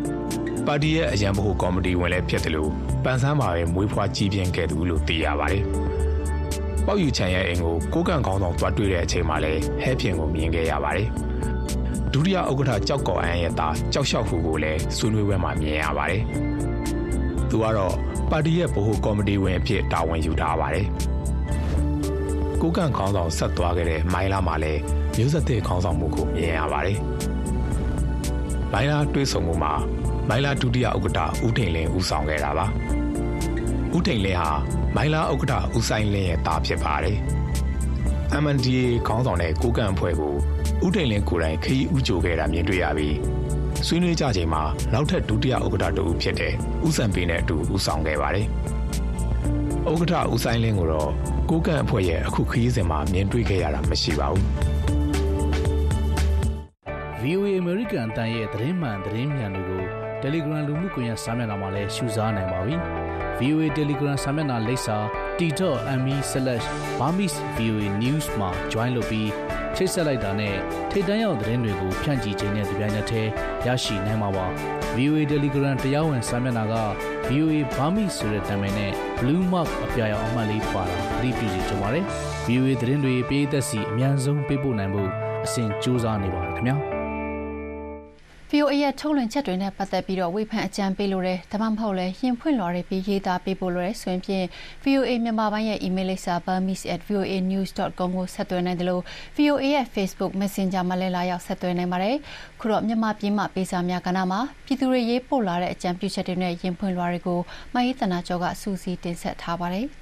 [0.67, 2.71] ။ပါတီရဲ့အရန်ဘဟုကော်မတီဝင်လည်းဖြစ်တယ်လို့
[3.05, 5.63] ပန်ဆန်းမှာပဲမွေးဖွားကြီးပြင်းခဲ့သူလို့သိရပါတယ်။
[6.87, 11.09] ပေါက်ယူချန်ရဲ့အိမ်ကိုကိုကန့်ကောင်းဆောင်သွားတွေ့တဲ့အချိန်မှာလည်းဟဲဖြင်ကိုမြင်ခဲ့ရပါတယ်။
[12.13, 16.23] ဒုတိယဥက္ကဋ္ဌကြောက်ကော်အန်းရဲ့သားကြောက်လျှောက်ဖူကိုလည်းဆွေးနွေးပွဲမှာမြင်ရပါတယ်။
[17.51, 17.95] သူကတော့
[18.33, 20.87] ပါတီရဲ့ဗဟိုကော်မတီဝင်အဖြစ်တာဝန်ယူထားပါတယ်။
[22.61, 24.81] ကိုကန့်ခေါင်းဆောင်ဆက်သွားခဲ့တဲ့မိုင်းလာမှာလည်း
[25.17, 26.99] မျိုးဆက်တဲ့ခေါင်းဆောင်မှုကိုမြင်ရပါတယ်။
[28.73, 29.73] မိုင်းလာတွေးဆုံမှုမှာ
[30.29, 32.67] မိုင်းလာဒုတိယဥက္ကဋ္ဌဦးထိန်လင်းဦးဆောင်ခဲ့တာပါ။
[33.97, 34.51] ဦးထိန်လင်းဟာ
[34.97, 37.17] မိုင်းလာဥက္ကဋ္ဌဦးဆိုင်လင်းရဲ့သားဖြစ်ပါတယ်။
[38.43, 40.35] MNDA ခေါင်းဆောင်တဲ့ကိုကန့်အဖွဲ့ကို
[40.85, 43.17] ဦးထိန်လင်းကိုယ်တိုင်ခရီးဥကြိုခဲ့တာမြင်တွေ့ရပြီး
[43.87, 44.63] ဆွေးနွေးကြချိန်မှာ
[44.93, 46.53] နောက်ထပ်ဒုတိယဥက္ကဋ္ဌတူဖြစ်တဲ့
[46.87, 48.47] ဦးစံပေးနဲ့အတူဦးဆောင်ခဲ့ပါတယ်။
[49.91, 51.11] ဥက္ကဋ္ဌဦးဆိုင်လင်းကိုတော့
[51.51, 54.45] ကိုကန့်အဖွဲ့ရဲ့အခုခရီးစဉ်မှာမြင်တွေ့ခဲ့ရတာမရှိပါဘူး
[57.23, 59.83] VOA American အတန်ရဲ့သတင်းမှန်သတင်းမြန်တွေကို
[60.23, 62.75] Telegram လူမှုကွန်ရက်စာမျက်နှာမှာလည်းရှုစားနိုင်ပါပြီ။
[63.39, 64.97] VOA Telegram စာမျက်နှာလိပ်စာ
[65.39, 69.29] t.me/burmese.voa news မှာ join လုပ်ပြီး
[69.77, 70.57] ချိတ်ဆက်လိုက်တာနဲ့
[70.91, 73.31] ထိတ်တန့်ရောက်သတင်းတွေကိုဖြန့်ကြည့်ခြင်းနဲ့ဒီပိုင်းနဲ့တည်း
[73.67, 74.47] ရရှိနိုင်မှာပါ။
[74.97, 76.75] VOA Telegram တရားဝင်စာမျက်နှာက
[77.29, 82.01] VOA Burmese ဆိုတဲ့နာမည်နဲ့ Blue Mark အပြာရောင်အမှတ်လေးပါတာသတိပြုစီကြပါရစေ။
[82.47, 85.11] VOA သတင်းတွေပေးသက်စီအများဆုံးပေးပို့နိုင်ဖို့
[85.45, 86.79] အစဉ်ကြိုးစားနေပါတယ်ခင်ဗျာ။
[88.55, 94.47] VOA ရဲ့ထုတ်လွှင့်ချက်တွေနဲ့ပတ်သက်ပြီးတော့ဝေဖန်အကြံပေးလို့ရဒါမှမဟုတ်လဲရင်ဖွင့်လွှာတွေပြီးရေးသားပေးပို့လို့ရဆိုရင်ဖြင့်
[94.85, 99.03] VOA မြန်မာပိုင်းရဲ့ email လိပ်စာ burmese@voanews.com ကိုဆက်သွယ်နိုင်တယ်လို့
[99.37, 102.17] VOA ရဲ့ Facebook Messenger မှာလည်းလာရောက်ဆက်သွယ်နိုင်ပါတယ်။
[102.61, 107.41] ခုတော့မြန်မာပြည်မှာပေးစာများကဏ္ဍမှာပြည်သူတွေရေးပို့လာတဲ့အကြံပြုချက်တွေနဲ့ရင်ဖွင့်လွှာတွေကို
[107.75, 109.89] မဟိသနာကျော်ကစူးစီးတင်ဆက်ထားပါတယ်။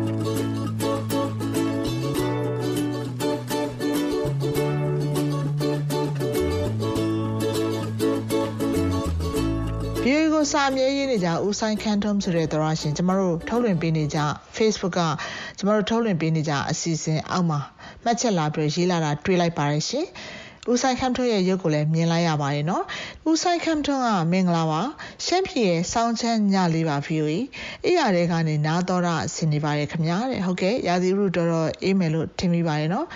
[10.41, 14.19] VOA ကိုစာမြဲရေးနေကြဦးဆိုင်ခန်းထုံးဆိုတဲ့သရရှင်ကျမတို့ထုတ်လွှင့်ပေးနေကြ
[14.57, 15.01] Facebook က
[15.57, 17.59] ကျမတို့ထုတ်လွှင့်ပေးနေကြအစီအစဉ်အောက်မှာ
[18.03, 20.05] မှတ်ချက်လာပြီးရေးလာတာတွေ့လိုက်ပါတယ်ရှင်
[20.71, 22.83] ဦးဆိုင်ခမ်ထွန်းရဲ့ရုပ်ကိုလည်းမြင်လိုက်ရပါတယ်နော်
[23.29, 24.81] ဦးဆိုင်ခမ်ထွန်းကမင်္ဂလာပါ
[25.25, 27.33] ရှမ်းပြည်ရဲ့စောင်းချမ်းညလေးပါ VOA
[27.85, 33.07] အေးရတဲ့ကနေနားတော်တာဆင်နေပါတယ်ခင်ဗျာတဲ့ဟုတ်ကဲ့ရာသီဥတုတော်တော်အေးမယ်လို့ထင်မိပါတယ်နော်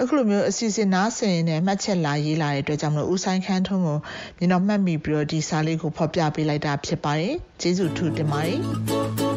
[0.00, 3.98] အခုလိုမျိုးအစီအစဉ်နားဆင်ရင်လည်းမှတ်ချက်လာရေးလာတဲ့အတွက်ကြောင့်မလို့ဦးဆိုင်ခန်းထုံးကို
[4.38, 9.33] မြင်တော့မှတ်မိပြီးတော့ဒီစာလေးကိုဖော်ပြပေးလိုက်တာဖြစ်ပါတယ်ကျေးဇူးထူးတင်ပါတယ်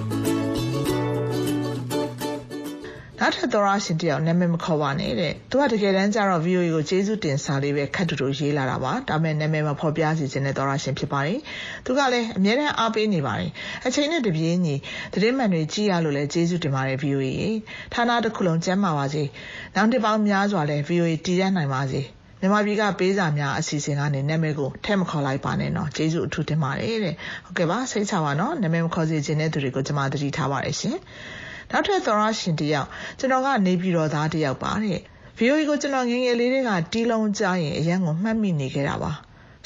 [3.19, 11.39] နောက်ထပ်သောရရှင်တယောက်နာမည်မခေါ်ပါနဲ့တဲ့သူကတကယ်တမ်းကျတော့ VOA ကိုကျေးဇူးတင်စာလေးပဲခတ်တူတူရေးလာတာပါဒါပေမဲ့နာမည်မဖော်ပြစီခြင်းတဲ့သောရရှင်ဖြစ်ပါတယ်
[11.85, 13.51] သူကလည်းအမြဲတမ်းအားပေးနေပါတယ်
[13.87, 14.75] အချိန်နဲ့တပြေးညီ
[15.13, 17.29] သတင်းမှန်တွေကြည့်ရလို့လည်းကျေးဇူးတင်ပါတယ် VOA
[17.93, 19.23] ဌာနတစ်ခုလုံးကျမ်းမာပါစေ
[19.75, 22.01] နောက်တစ်ပေါင်းများစွာလည်း VOA တည်ရနိုင်ပါစေ
[22.39, 27.15] မြန်မာပြည်ကပေးစာများအစီအစဉ်ကနေနာမည်ကိုထည့်မခေါ်လိုက်ပါနဲ့နော်ကျေးဇူးအထူးတင်ပါတယ်တဲ့
[27.45, 30.97] ဟုတ်ကဲ့ပါစိတ်ချပါနော်နာမည်မခေါ်စေခြင်းတဲ့သူတွေကိုကျွန်မသတိထားပါတယ်ရှင်
[31.71, 32.87] နောက်ထပ်သောရရှင်တယောက်
[33.19, 34.99] ကျွန်တော်ကနေပြည်တော်သားတယောက်ပါတဲ့
[35.37, 39.11] VOA ကိုကျွန်တော်ငငယ်လေးတွေကတီးလုံးကြားရင်အရန်ကိုမှတ်မိနေခဲ့တာပါ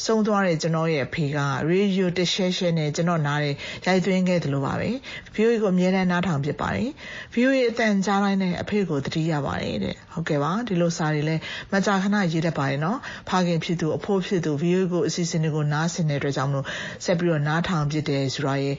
[0.06, 1.38] ဆုံးသွားတဲ့ကျွန်တော်ရဲ့အဖေက
[1.70, 4.90] ရေဒီယိုတရှဲရှဲနဲ့ကျွန်တော်နားတဲ့ရိုက်သွင်းခဲ့သလိုပါပဲ
[5.36, 6.90] VOA ကိုအမြဲတမ်းနားထောင်ဖြစ်ပါတယ်
[7.34, 11.42] VOA အတန်ကြားတိုင်းနဲ့အဖေကိုတတိရပါတယ်တဲ့ဟုတ်ကဲ့ပါဒီလိုစာတွေလည်း
[11.74, 12.98] မကြာခဏရေးတတ်ပါတယ်နော်
[13.30, 16.66] ဖခင်ဖြစ်သူအဖိုးဖြစ်သူ VOA ကိုအစီအစဉ်တွေကိုနားဆင်တဲ့အတွက်ကြောင့်မလို့
[17.06, 18.72] ဆက်ပြီးတော့နားထောင်ဖြစ်တယ်ဆိုတော့ရေ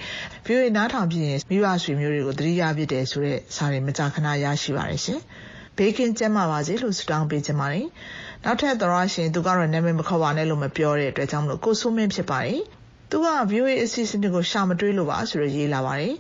[0.47, 5.21] VOA နားထောင်ဖြစ်ရင်မိဘဆွေမျိုးတွေကိုတတိရဖြစ်တယ်ဆိုတဲ့စာတွေမကြာခဏရရှိပါတယ်ရှင်
[5.77, 7.87] ဘေးကင်းကျန်းမာပါစေလို့ဆုတောင်းပေးချင်ပါတယ်
[8.45, 12.61] နောက်ထပ်သရရှင်သူကတော့နာမည်မခေါ်ပါနဲ့လို့မပြောတဲ့အတွက်ကြောင့်မလို့ကိုစိုးမင်းဖြစ်ပါတယ်
[13.11, 16.15] သူက VOA အစီအစဉ်တွေကိုရှာမတွေးလို့ပါဆိုတော့ရေးလာပါတယ်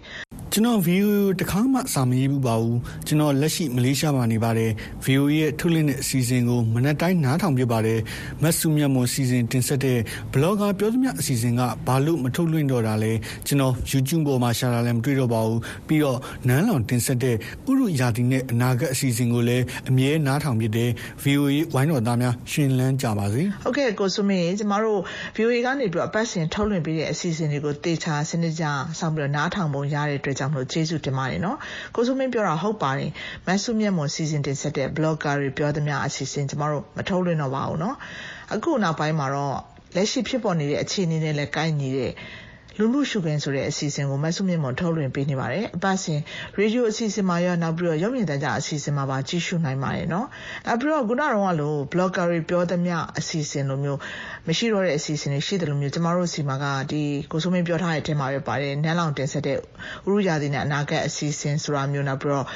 [0.55, 4.70] ကျွန်တော် VOA တခါမှစာမရေးဘူးပါဘူးကျွန်တော်လက်ရှိမလေးရှားမှာနေပါတယ်
[5.05, 8.00] VOA ရဲ့ထုတ်လွှင့်တဲ့အစီအစဉ်ကိုမနက်တိုင်းနားထောင်ပြပါတယ်
[8.42, 9.98] မတ်စုမြတ်မွန်စီစဉ်တင်ဆက်တဲ့
[10.32, 13.12] blogger ပြောသမျှအစီအစဉ်ကဘာလို့မထုတ်လွှင့်တော့တာလဲ
[13.46, 17.36] ကျွန်တော် YouTube ပေါ်မှာရှာတာလည်းမတွေ့တော့ပါဘူးပြီးတော့နန်းလောင်တင်ဆက်တဲ့
[17.70, 20.90] ဥရုယာတီနဲ့အနာဂတ်အစီအစဉ်ကိုလည်းအမြဲနားထောင်ပြတဲ့
[21.24, 25.00] VOA ဝိုင်းတော်သားများရှင်လန်းကြပါစေဟုတ်ကဲ့ကိုစုမင်းကျမတို့
[25.36, 28.64] VOA ကနေပြီးတော့အပတ်စဉ်ထုတ်လွှင့်ပေးတဲ့အစီအစဉ်တွေကိုတေချာစနစ်ကြ
[28.98, 31.59] ဆောင်ပြီးတော့နားထောင်ပုံရတဲ့အတွက်ကြောင့်မလို့ကျေးဇူးတင်ပါတယ်နော်
[31.95, 33.11] ကိုစုမင်းပြောတာဟုတ်ပါတယ်
[33.47, 37.97] မဆုမြတ်မွန်စီစဉ်တင်ဆက်တဲ့ blogger တွေပြောသမျှအစီအစဉ်ကျမတို့မထုတ်လွှင့်တော့ပါဘူးနော်
[38.55, 39.59] အခုနောက်ပိုင်းမှာတော့
[39.95, 42.12] လက်ရှိဖြစ်ပေါ်နေတဲ့အခြေအနေနဲ့လည်းကိုက်ညီတဲ့
[42.79, 46.20] လူမှုရှုခင်းဆိုတဲ့အစီအစဉ်ကိုမဆုမြင့်မွန်ထုတ်လွှင့်ပေးနေပါတယ်အပတ်စဉ်
[46.59, 50.27] ရေဒီယိုအစီအစဉ်မှာရောနောက်ပြီးတော့ရုပ်မြင်သံကြားအစီအစဉ်မှာပါကြည့်ရှုနိုင်ပါတယ်နော်
[50.66, 53.99] နောက်ပြီးတော့ခုနကတော့လို့ blogger တွေပြောသမျှအစီအစဉ်လိုမျိုး
[54.49, 59.61] မရှိတော့တဲ့အစီအစဉ်တွေရှိတယ်လို့မျိုးကျမတို့စီမှာကဒီကိုစိုးမင်းပြောထားတဲ့အထက်မှာပဲပါတယ်နန်းလောင်တင်ဆက်တဲ့ဥ
[60.07, 62.47] ရုရာသီနဲ့အနာဂတ်အစီအစဉ်ဆိုတာမျိုးနောက်ပြီးတော့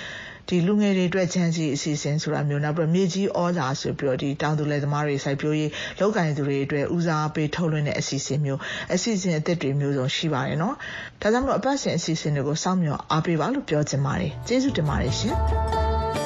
[0.49, 8.61] ဒီလူငယ်တွေအတွက်ချမ်းစီအစီအစဉ်ဆိုတာမျိုးနောက်ပြီးမြေကြီးဩဇာဆိုပြီးတော့ဒီတောင်သူလယ်သမားတွေစိုက်ပျိုးရေးလောက်ကင်သူတွေအတွက်ဦးစားပေးထုတ်လွှင့်တဲ့အစီအစဉ်မျိုး
[8.95, 10.75] အစီအစဉ်အသစ်တွေမျိုးစုံရှိပါတယ်နော်
[11.21, 16.26] ဒါကြောင့်မလို့အပတ်စဉ်အစီအစဉ်တွေကိုစောင့်မျှော်အားပေးပါလို့ပြောချင်ပါတယ်ကျေးဇူးတင်ပါတယ်ရှင်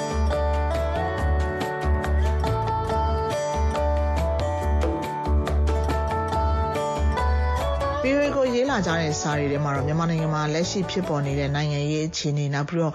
[8.87, 12.95] ကြတဲ့စာတွေထဲမှာတော့မြန်မာနိုင်ငံမှာလက်ရှိဖြစ်ပေါ်နေတဲ့နိုင်ငံရေးအခြေအနေနောက်ပြီးတော့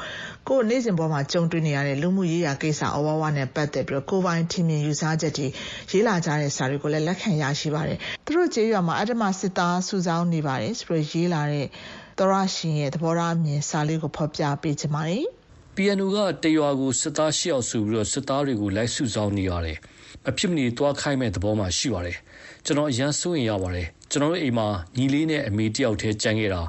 [0.50, 5.48] ကိုယ်နေ့စဉ်ပေါ်မှာကြုံတွေ့နေရတဲ့လူမှုရေးရာကိစ္စအဝဝနဲ့ပတ်သက်ပြီးတော့ကိုပိုင်ထင်မြင်ယူဆချက်တွေ
[5.92, 11.68] ရေးလာကြတဲ့စာတွေကိုလည်းလက်ခံရရှိပါတယ်။သူတို့ကျေးရွာမှာအတ္တမစစ်သားစုဆောင်းနေပါတယ်ဆိုပြီးရေးလာတဲ့
[12.20, 15.24] သောရရှင်ရဲ့သဘောထားအမြင်စာလေးကိုဖော်ပြပေးချင်ပါတယ်။
[15.76, 19.78] PNU ကတရွာကိုစစ်သား၈ယောက်စုပြီးတော့စစ်သားတွေကိုလိုက်စုဆောင်းနေရတယ်။
[20.30, 22.18] အဖြစ်မနေတွားခိုင်းမဲ့သဘောမှရှိပါတယ်။
[22.66, 26.62] ကျွန်တော်အရန်စိုးရင်ရပါတယ် ကျွန်တော်တို့အိမ်မှာ ညီလေးနဲ့ အမေတယောက်တည်းကြံခဲ့တာ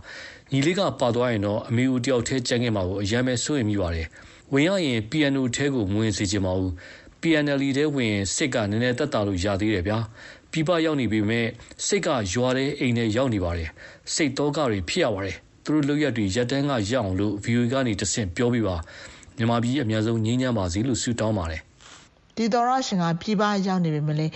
[0.53, 4.07] ညီလေးက ပါသွားရင်တော့ အမေဦးတယောက်တည်းကြံခဲ့မှာကို အရန်ပဲ စိုးရင်မိပါတယ်
[4.53, 6.73] ဝင်ရရင် piano ထဲကို မဝင်စေချင်ပါဘူး
[7.21, 9.99] PNL ထဲဝင် စိတ်က နည်းနည်းတက်တာလို့ ရသေးတယ်ဗျာ
[10.53, 11.47] ပြပရောက်နေပေမဲ့
[11.87, 13.69] စိတ်က ရွာတဲ့အိမ်ထဲရောက်နေပါတယ်
[14.15, 18.77] စိတ်တော့ကတွေ ဖြစ်ရပါတယ် သူတို့လောက်ရတွေရက်တန်းကရအောင်လို့ view ကနေတဆင့် ပြောပြပါ
[19.37, 21.61] မြန်မာပြည် အများဆုံး ငြင်းညမ်းပါစေလို့ ဆုတောင်းပါတယ်
[22.37, 24.27] ဒီတော်ရရှင်က ပြည်ပရောက်နေပြီမလဲ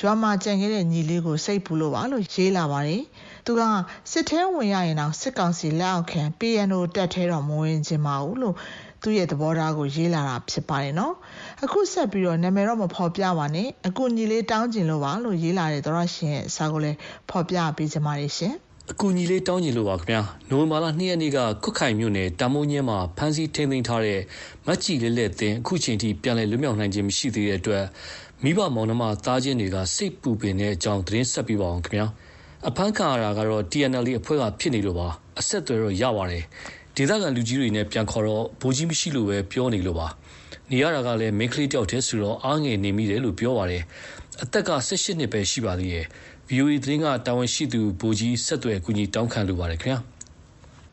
[0.00, 3.02] ရွာမှာကြံခဲ့တဲ့ညီလေးကိုစိတ်ပူလို့ပါလို့ရေးလာပါတယ်
[3.46, 3.62] သူက
[4.10, 8.54] စစ်ထဲဝင်ရရင်တော့စစ်ကောင်စီလက်အောက်ခံ PNO တက်ထဲတော့မဝင်ချင်ပါဘူးလို့
[9.02, 11.14] သူ့ရဲ့သဘောထားကိုရေးလာတာဖြစ်ပါတယ်နော်
[11.64, 16.98] အခုဆက်ပြီးတော့နာမည်တော့မဖော်ပြပါနဲ့အခုညီလေးတောင်းကျင်လို့ပါလို့ရေးလာတဲ့သောရရှင်ရဲ့စာကိုလည်း
[17.30, 18.54] ဖော်ပြပေးချင်ပါတယ်ရှင်
[18.92, 24.20] အကူညီလေး တောင်းကျင်လို့ပါခင်ဗျာနိုဝင်ဘာလ2ရက်နေ့ကခွတ်ခိုင်မြို့နယ် တာမိုးညင်းမှာ ဖမ်းဆီးထိန်းသိမ်းထားတဲ့
[24.66, 27.84] မတ်ကြီးလေးလက်တင်အခုချိန်ထိ ပြန်လည် လွတ်မြောက်နိုင်ခြင်း မရှိသေးတဲ့အတွက်
[28.42, 32.06] မိဘမောင်နှမ သားချင်းတွေက စိတ်ပူပင်တဲ့အကြောင်း သတင်းဆက်ပြပါအောင်ခင်ဗျာ
[32.68, 35.08] အဖမ်းခံရတာကတော့ TNL အဖွဲ့က ဖြစ်နေလို့ပါ
[35.40, 36.44] အဆက်အသွယ်တော့ ရပါတယ်
[36.96, 40.08] ဒေသခံလူကြီးတွေနဲ့ ပြန်ခေါ်တော့ဘိုးကြီးမရှိလို့ပဲ ပြောနေလို့ပါ
[40.70, 43.82] နေရတာကလည်းမင်းကလေးတယောက်တည်းဆိုတော့ အားငယ်နေမိတယ်လို့ ပြောပါတယ်
[44.42, 46.06] အသက်က18နှစ်ပဲ ရှိပါသေးရဲ့
[46.50, 49.98] VOA သတင်းကတာဝန်ရှိသူဗိုလ်ကြီးဆက်သွယ်ကူညီတောင်းခံလိုပါတယ်ခင်ဗျာ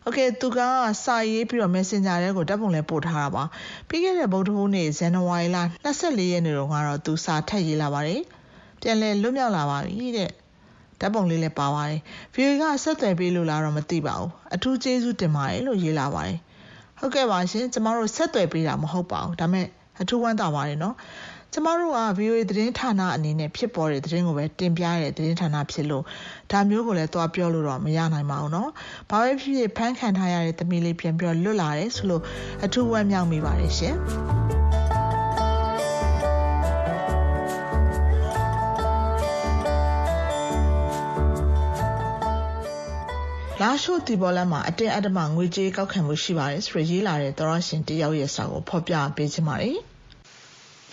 [0.04, 0.60] ဟုတ်ကဲ့သူက
[1.04, 3.44] စာရေးပြီးတော့ Messenger ထဲကိုတပ်ပုံလဲပို့ထားတာပါ
[3.88, 8.22] ပြီးခဲ့တဲ့ဗုဒ္ဓဟူးနေ့ဇန်နဝါရီလ24ရက်နေ့တော့ကတော့သူစာထက်ရေးလာပါတယ်
[8.82, 10.30] ပြန်လဲလွတ်မြောက်လာပါပြီတဲ့
[11.00, 12.00] ဓာတ်ပုံလေးလည်းပါပါတယ်။
[12.34, 16.38] view ကဆက်သွယ်ပေးလို့လားတော့မသိပါဘူး။အထူးကျေးဇူးတင်ပါတယ်လို့ရေးလာပါတယ်။
[17.00, 19.68] ဟုတ်ကဲ့ပါရှင်။ကျမတို့ဆက်သွယ်ပေးတာမဟုတ်ပါဘူး။ဒါမဲ့
[20.02, 20.96] အထူးဝမ်းသာပါတယ်နော်
[21.53, 26.05] ကျမတို့က VOA သတင်းဌာနအနေနဲ့ဖြစ်ပေါ်တဲ့သတင်းကိုပဲတင်ပြရတဲ့သတင်းဌာနဖြစ်လို့
[26.51, 28.69] ဒါမျိုးကိုလည်းသွားပြောလို့တော့မရနိုင်ပါဘူးเนาะ။
[29.11, 32.23] ဘာပဲဖြစ်ဖြစ်ဖန်ခံထားရတဲ့သမီးလေးပြန်ပြီးလွတ်လာတယ်ဆိုလို့
[32.65, 33.97] အထူးဝမ်းမြောက်မိပါတယ်ရှင်။
[43.63, 49.79] လာရှိုတီဘော်လန်မှာအတင်းအဓမ္မငွေကြေးကောက်ခံမှုရှိပါတယ်ဆိုရရေးလာတဲ့သောရရှင်တယောက်ရဲ့စာကိုဖော်ပြပေးချင်ပါတယ်။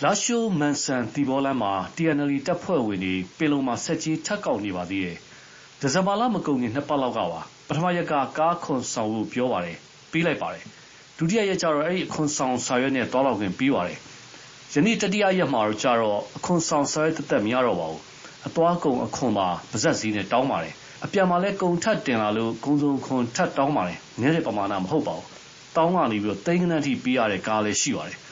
[0.05, 5.17] လာရှိုး မန်ဆန်သီပေါလမ်းမှာ TNL တပ်ဖွဲ့ဝင်တွေ ပင်လုံမှာ ဆက်ကြီးထပ်ကောက်နေပါသေးတယ်။
[5.79, 9.77] ဒီဇင်ဘာလ မကုန်ခင် နှစ်ပတ်လောက်ကပါ ပထမရက်က ကားခွန်ဆောင်ဖို့ ပြောပါတယ်
[10.11, 10.63] ပြီးလိုက်ပါတယ်။
[11.17, 13.97] ဒုတိယရက်ကျတော့ အဲ့ဒီ အခွန်ဆောင်စာရွက်နဲ့တောက်လောက်ခင်ပြီးပါတယ်။
[14.73, 18.01] ယနေ့ တတိယရက်မှာတော့ကျတော့ အခွန်ဆောင်စာရွက်တက်တက် မရတော့ပါဘူး။
[18.47, 20.73] အသွားကုန်အခွန်ပါ ပါဇက်စည်းနဲ့ တောင်းပါတယ်။
[21.05, 25.25] အပြန်မှာလည်း ကုန်ထက်တင်လာလို့ ကုံစုံခွန်ထက်တောင်းပါတယ်။နည်းတဲ့ပမာဏ မဟုတ်ပါဘူး။
[25.75, 28.17] တောင်းကနေပြီးတော့တိန်းကနန်းထိ ပေးရတဲ့ကားလည်း ရှိပါတယ်။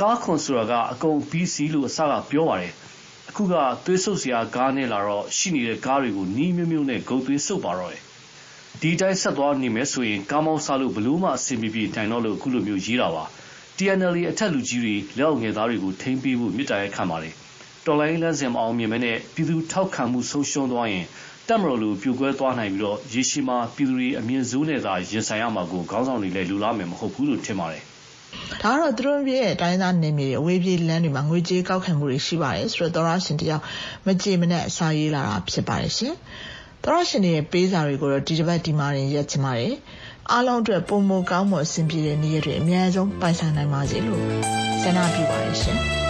[0.00, 2.72] ကားခွန်ဆိုတာကအကုန်ပြီးစီးလို့အစကပြောပါတယ်
[3.28, 8.02] အခုကသွေးဆုပ်စရာကားနဲ့လာတော့ရှိနေတဲ့ကားတွေကိုနီးမျိုးမျိုးနဲ့ဂုတ်သွေးဆုပ်ပါတော့တယ်
[8.80, 13.24] ဒီတိုင်းဆက်သွားနေမယ်ဆိုရင်ကားမောင်းစားလို့ဘလို့မှအဆင်ပြေပြေတိုင်တော့လို့အခုလိုမျိုးရေးတာပါ
[13.76, 17.34] TNL အထက်လူကြီးတွေလက်အောက်ငယ်သားတွေကိုထိမ့်ပေးဖို့မြစ်တာရဲခံပါတယ်
[17.86, 21.06] တော်လိုင်းလန်းစင်မအောင်မြင်မဲနဲ့ပြည်သူထောက်ခံမှုဆုံးရှုံးသွားရင်
[21.48, 27.84] တက်မတော်လူပြိုကွဲသွားနိုင်ပြီးတော့ရေရှည်မှာပြည်သူတွေအမြင့်စိုးနဲ့သာရင်ဆိုင်ရမှာကိုခေါင်းဆောင်တွေလည်းလူလားမယ်မဟုတ်ဘူးလို့ထင်ပါတယ်
[28.62, 33.62] ဒါကတော့သူတို့ရဲ့တိုင်းသားနေမြေအဝေးပြေးလမ်းတွေမှာငွေကြေးကောက်ခံမှုတွေရှိပါတယ်ဆိုတော့သောရရှင်တယောက်
[34.06, 36.14] မကြည်မနဲ့အစာရေးလာတာဖြစ်ပါတယ်ရှင်
[36.84, 39.74] သောရရှင်ရဲ့ပေးစာတွေကိုတော့ဒီတစ်ပတ်ဒီမှာရင်ရက်ချင်ပါတယ်
[40.30, 44.22] အားလုံးအတွက်ပုံမကောင်းမွန်အဆင်ပြေတဲ့နေ့ရက်တွေအများဆုံးပိုင်ဆိုင်နိုင်ပါစေလို့
[44.82, 46.09] ဆန္ဒပြုပါတယ်ရှင်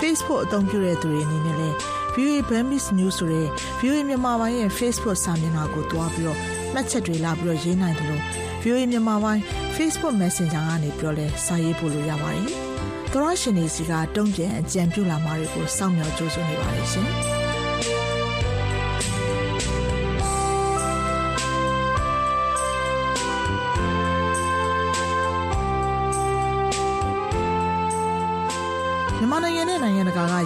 [0.00, 1.76] Facebook အသုံးပြုတဲ့သူတွေအနေနဲ့လည်း
[2.14, 3.46] VOA Burmese News ဆိုတဲ့
[3.80, 6.38] VOA မြန်မာပိုင်းရဲ့ Facebook စာမျက်နှာကိုတွားပြီးတော့
[6.74, 8.22] မှတ်ချက်တွေလာပြီးတော့ရေးနိုင်တယ်လို့
[8.62, 9.42] VOA မြန်မာပိုင်း
[9.76, 12.48] Facebook Messenger ကနေပြောလဲစာရေးပို့လို့ရပါတယ်။
[13.12, 17.08] သောရရှင်တွေစီကတုံ့ပြန်အကြံပြုလာမှာတွေကိုစောင့်မျှော်ကြိုးစားနေပါတယ်ရှင်။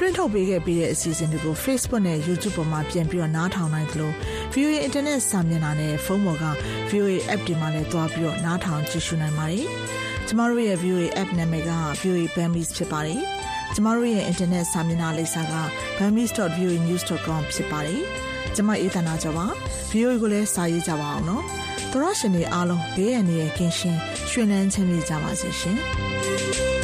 [0.00, 4.12] တွင်းထုတ်ပေးခဲ့ပြီးတဲ့အစီအစဉ်တွေကို Facebook နဲ့ YouTube ပေါ်မှာပြန်ပြီးတော့နားထောင်နိုင်သလို
[4.52, 6.46] VOA Internet စာမျက်နှာနဲ့ဖုန်းပေါ်က
[6.90, 9.66] VOA App တွေမှာလည်းတွားပြီးတော့နားထောင်ကြည့်ရှုနိုင်ပါတယ်။
[10.26, 11.70] ကျမတို့ရဲ့ VOA App နာမည်က
[12.00, 13.20] VOA Burmese ဖြစ်ပါတယ်။
[13.74, 15.54] ကျမတို့ရဲ့ Internet စာမျက်နှာလိပ်စာက
[15.98, 18.00] burmese.voanews.com ဖြစ်ပါတယ်။
[18.54, 19.46] ကျမအေးသနာကြောပါ
[19.90, 21.44] VOA ကိုလည်းစာရေးကြပါအောင်နော်။
[21.92, 25.78] သောရရှင်တွေအားလုံးဘေးရန်ရဲ့ကင်းရှင်းရွှင်လန်းချမ်းမြေ့ကြပါစေရှင်။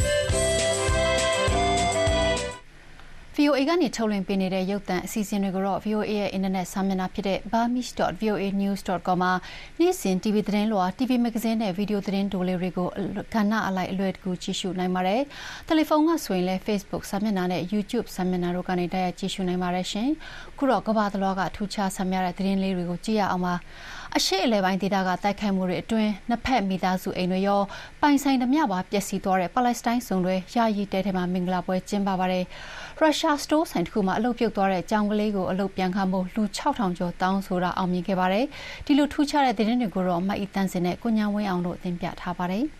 [3.37, 9.33] VOA ကနေထုတ်လွှင့်ပေးနေတဲ့ရုပ်သံအစီအစဉ်တွေကိုတော့ VOA ရဲ့အင်တာနက်စာမျက်နှာဖြစ်တဲ့ burmese.voanews.com မှာ
[9.79, 12.89] နေ့စဉ် TV သတင်းလွှာ TV မဂ္ဂဇင်းနဲ့ဗီဒီယိုသတင်းတိုလေးတွေကို
[13.33, 15.21] ကဏ္ဍအလိုက်အလွယ်တကူကြည့်ရှုနိုင်ပါတယ်။
[15.67, 20.09] တယ်လီဖုန်းကဆိုရင်လည်း Facebook စာမျက်နှာနဲ့ YouTube စာမျက်နှာတို့ကနေတိုက်ရိုက်ကြည့်ရှုနိုင်ပါတယ်ရှင်။
[20.57, 23.55] ခုတော့ကမ္ဘာတလွှားကထူးခြားဆန်းမြတဲ့သတင်းလေးတွေကိုကြည့်ရအောင်ပါ။
[24.17, 27.61] အရှေ့အလယ်ပိုင်းဒေသကတိုက်ခိုက်မှုတွေအတွင်းနှစ်ဖက်မိသားစုအိမ်တွေရော
[28.01, 32.45] ပိုင်ဆိုင်သမျှပါပျက်စီးသွားတဲ့ပါလက်စတိုင်းစုံတွေယာယီတဲထဲမှာမင်္ဂလာပွဲကျင်းပပါတယ်။
[32.99, 38.45] ရုရှားစတိုးဆိုင်တစ်ခုမှာအလုပ်ပြုတ်သွားတဲ့ကြောင်ကလေးကိုအလုပ်ပြန်ခံဖို့လူ6000ကျော်တောင်းဆိုတာအောင်မြင်ခဲ့ပါတယ်။
[38.85, 42.65] ဒီလိုထူးခြားတဲ့သတင်းတွေကိုတော့မအီတန်းစင်နဲ့ကိုညာဝင်းအောင်တို့တင်ပြထားပါတယ်။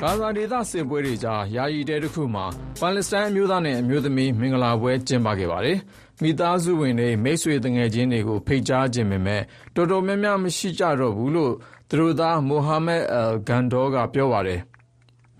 [0.00, 2.44] ဂါဇာဒေသစစ်ပွဲတွေကြားယာယီတဲတစ်ခုမှာ
[2.80, 5.78] ပါလက်စတိုင်းအမျိုးသားနဲ့အမျိုးသမီးမင်္ဂလာပွဲကျင်းပခဲ့ပါတယ်။
[6.22, 9.42] မိသားစုဝင်တွေမိတ်ဆွေတငယ်ချင်းတွေကိုဖိတ်ကြားခြင်းပေမဲ့
[9.74, 11.52] တော်တော်များများမရှိကြတော့ဘူးလို့
[11.90, 14.62] သူတို့သားမိုဟာမက်အယ်ဂန်ဒေါကပြောပါတယ်။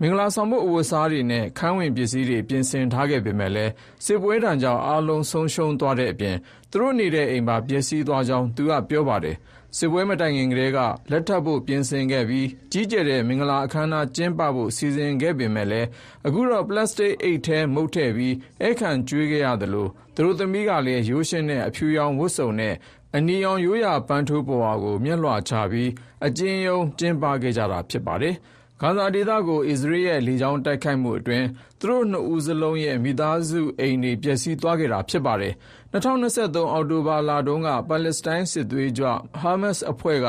[0.01, 3.71] မင်္ဂလာဆောင်ဖို့အဝတ်အစားတွေနဲ့ခန်းဝင်ပစ္စည်းတွေပြင်ဆင်ထားခဲ့ပေမဲ့လည်း
[4.05, 6.35] စစ်ပွဲဒဏ်ကြောင့်အားလုံးဆုံးရှုံးသွားတဲ့အပြင်
[6.71, 9.35] သူတို့နေတဲ့အိမ်ပါပျက်စီးသွားကြောင်းသူကပြောပါတယ်
[9.77, 10.79] စစ်ပွဲမတိုင်ခင်ကတည်းက
[11.11, 15.87] လက်ထပ်ဖို့ပြင်ဆင်ခဲ့ပြီးကြီးကျယ်တဲ့မင်္ဂလာအခမ်းအနားကျင်းပဖို့စီစဉ်ခဲ့ပေမဲ့လည်း
[16.27, 22.73] အခုတော့ပလတ်စတစ်အိတ်ထဲမုတ်ထည့်ပြီးဧည့်ခံကျွေးခဲ့ရတယ်လို့သူတို့သမီးကလည်းရိုးရှင်းတဲ့အဖြူရောင်ဝတ်စုံနဲ့
[23.17, 25.91] အနီရောင်ရိုးရာပန်းထိုးပေါ်ဝါကို မျက်လွှာချပြီး
[26.25, 28.35] အကျဉ်းယုံကျင်းပခဲ့ကြတာ ဖြစ်ပါတယ်။
[28.81, 31.45] ဂါဇာဒေသကို အစ္စရေးရဲ့ လေကြောင်းတိုက်ခိုက်မှုအတွင်း
[31.79, 35.53] သူတို့နှစ်ဦးစလုံးရဲ့ မိသားစုအိမ်တွေ ပျက်စီးသွားခဲ့တာ ဖြစ်ပါတယ်။
[35.93, 39.07] 2023အောက်တိုဘာလတုန်းက ပါလက်စတိုင်းစစ်သွေးကြွ
[39.41, 40.27] ဟာမတ်စ်အဖွဲ့က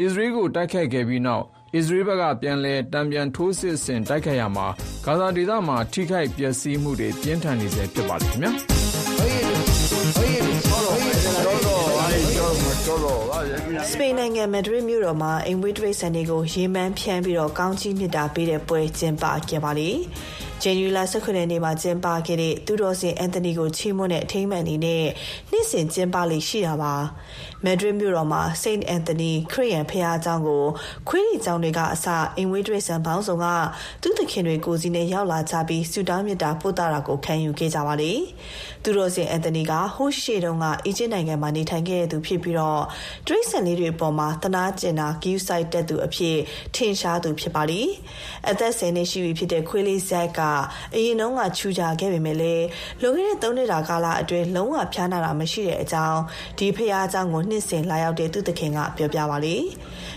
[0.00, 4.66] အစ္စရေးကို တိုက်ခိုက်ခဲ့ပြီးနောက် အစ္စရေးဘက်က ပြန်လည်တံပြန်ထိုးစစ်ဆင် တိုက်ခိုက်ရမှာ
[5.04, 9.05] ဂါဇာဒေသမှာ ထိခိုက်ပျက်စီးမှုတွေ ပြင်းထန်နေစေဖြစ်ပါတယ်ခင်ဗျာ
[13.90, 19.90] စပိန်နိုင်ငံမက်ဒရစ်မြို့တော်မှာအိမ်ဝေးတရိတ်ဆန်တွေကိုရေမန်းဖြန်းပြီးတော့ကောင်းကြီးမြစ်တာပေးတဲ့ပွဲကျင်းပခဲ့ပါလေ။
[20.62, 25.04] ဂျန်နဝါရီလ18ရက်နေ့မှာကျင်းပခဲ့တဲ့သူတော်စင်အန်တိုနီကိုချီးမွမ်းတဲ့အထိမ်းအမှတ်အနေနဲ့
[25.50, 26.94] နှစ်စဉ်ကျင်းပလေရှိတာပါ
[27.64, 30.64] မက်ဒရစ်မြို့တော်မှာစိန့်အန်တိုနီခရစ်ယာန်ဖခင်အကြောင်းကို
[31.08, 33.46] ခွေးရီကျောင်းတွေကအစအင်ဝေးဒရိဆန်ပေါင်းစုံက
[34.02, 38.12] သူသခင်တွေကိုစီနဲ့ရောက်လာကြပြီးဆူတောင်းမြတ်တာပို့တာကိုခံယူခဲ့ကြပါလေ
[38.82, 42.82] သူတော်စင်အန်တိုနီကဟိုးရှိတုန်းကအီဂျစ်နိုင်ငံမှာနေထိုင်ခဲ့တဲ့သူဖြစ်ပြီးတော့
[43.26, 46.36] ဒရိဆန်လေးတွေပေါ်မှာတနာကျင်တာဂီယူဆိုင်တက်သူအဖြစ်
[46.74, 47.82] ထင်ရှားသူဖြစ်ပါလေ
[48.50, 50.40] အသက်10နှစ်ရှိပြီဖြစ်တဲ့ခွေးလေးဇက်က
[50.94, 52.66] အရင်တုန်းကချူကြခဲ့ပေမဲ့လည်း
[53.00, 56.20] လွန်ခဲ့တဲ့၃နှစ်တာကာလအတွင်းလုံးဝဖျားနာတာမရှိတဲ့အကြောင်း
[56.58, 59.56] ဒီဖရားအကြောင်းကိုနှစ်စဉ်လာရောက်တဲ့သူသခင်ကပြောပြပါလေ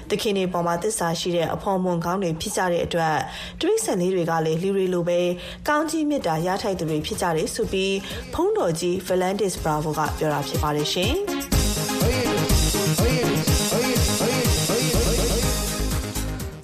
[0.09, 3.15] သခင်တွေပေါ်မှာသစ္စာရှိတဲ့အဖော်မွန်ကောင်းတွေဖြစ်ကြတဲ့အတွက်
[3.59, 5.19] တရိษံလေးတွေကလည်းလူတွေလိုပဲ
[5.67, 7.95] ကောင်းကြီးမြတ်တာရထိုက်သူတွေဖြစ်ကြတယ်ဆိုပြီး
[8.33, 11.13] ဖုံးတော်ကြီး Valentis Bravo ကပြောတာဖြစ်ပါတယ်ရှင်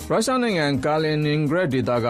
[0.10, 2.08] ရုရှားနိုင်ငံကာလင်နင်ဂရက်ဒေသက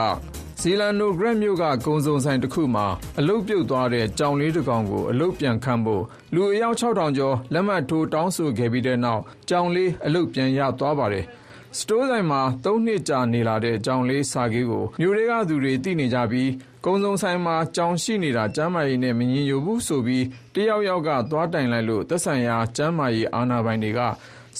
[0.67, 2.85] ဇီလန်နိုဂရက်မြို့က ကုံစုံဆိုင်တစ်ခုမှာ
[3.19, 6.03] အလုတ်ပြုတ်သွားတဲ့ ကြောင်လေးတစ်ကောင်ကို အလုတ်ပြန်ခန့်ဖို့
[6.33, 11.25] လူအယောက်6000ကျော် လက်မှတ်ထိုး တောင်းဆိုခဲ့ပြီးတဲ့နောက် ကြောင်လေး အလုတ်ပြန်ရသွားပါတယ်။
[11.77, 16.49] စတိုးဆိုင်မှာ ၃ နှစ်ကြာနေလာတဲ့ ကြောင်လေးစာကေးကို မြို့တွေကသူတွေ သိနေကြပြီး
[16.85, 23.99] ကုံစုံဆိုင်မှာ ကြောင်ရှိနေတာ ကျမ်းမာရေးနဲ့မငြင်ညိုဘူးဆိုပြီးတယောက်ယောက်က သွားတိုင်လိုက်လို့ သက်ဆိုင်ရာ ကျမ်းမာရေးအာဏာပိုင်တွေက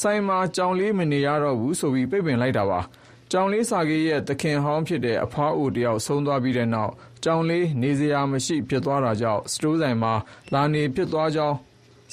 [0.02, 2.82] ဆိုင်မှာ ကြောင်လေး မနေရတော့ဘူးဆိုပြီး ပိတ်ပင်လိုက်တာပါ။
[3.38, 10.14] ကြောင်လေးစာကေးရဲ့ သခင်ဟောင်းဖြစ်တဲ့ အဖွားအိုတယောက် ဆုံးသွားပြီးတဲ့နောက် ကြောင်လေး နေစရာမရှိ ဖြစ်သွားတာကြောင့် စတိုးဆိုင်မှာ
[10.54, 11.56] လာနေဖြစ်သွားကြောင်း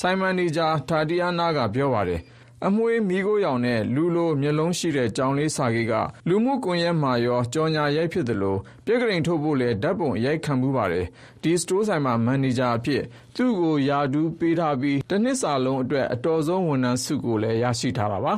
[0.00, 2.20] ဆိုင်မန်နေဂျာတာတီယာနာကပြောပါတယ်
[2.66, 5.92] အမွှေးမီးခိုးရောင်နဲ့ လူလိုမျက်လုံးရှိတဲ့ ကြောင်လေးစာကေးက
[6.28, 11.06] လူမှုကွန်ရက်မှာရော ကြော်ညာရိုက်ဖြစ်တယ်လို့ပြက်ကရင်ထုတ်ဖို့လည်း ဓာတ်ပုံရိုက်ခံမှုပါတယ်
[11.42, 13.02] ဒီစတိုးဆိုင်မှာ မန်နေဂျာအဖြစ်
[13.36, 18.34] သူ့ကိုယာဒူးပေးထားပြီးတစ်နှစ်စာလုံးအတွက် အတော်ဆုံးဝန်ထမ်းစုကိုလည်း ရရှိထားတာပါ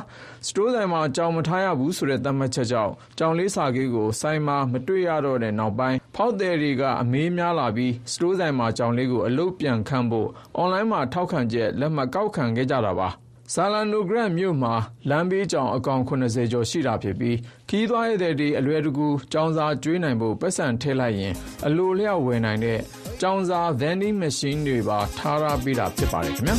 [0.47, 13.09] စတိုးဆိုင်မှာ ကြောင်မထားရဘူးဆိုတဲ့ သတ်မှတ်ချက်ကြောင့် ကြောင်လေးစာကေးကို ဆိုင်မှာ မတွေ့ရတော့တဲ့နောက်ပိုင်း ဖောက်သည်တွေက အမေးများလာပြီး စတိုးဆိုင်မှာ ကြောင်လေးကို အလုတ်ပြန်ခန့်ဖို့ အွန်လိုင်းမှာ ထောက်ခံချက် လက်မှတ်ကောက်ခံခဲ့ကြတာပါ
[13.53, 14.73] ဆာလန်နိုဂရက်မြို့မှာ
[15.09, 17.37] လမ်းဘေးကြောင်အကောင်80ကျော်ရှိတာဖြစ်ပြီး
[17.69, 21.33] ခီးသွားရတဲ့ဒီအလွယ်တကူ ကြောင်စာကျွေးနိုင်ဖို့ပတ်စံထည့်လိုက်ရင်
[21.67, 22.79] အလိုလျောက်ဝယ်နိုင်တဲ့
[23.21, 26.55] ကြောင်စာ vending machine တွေပါ ထားရပေးတာ ဖြစ်ပါတယ်ခင်ဗျာ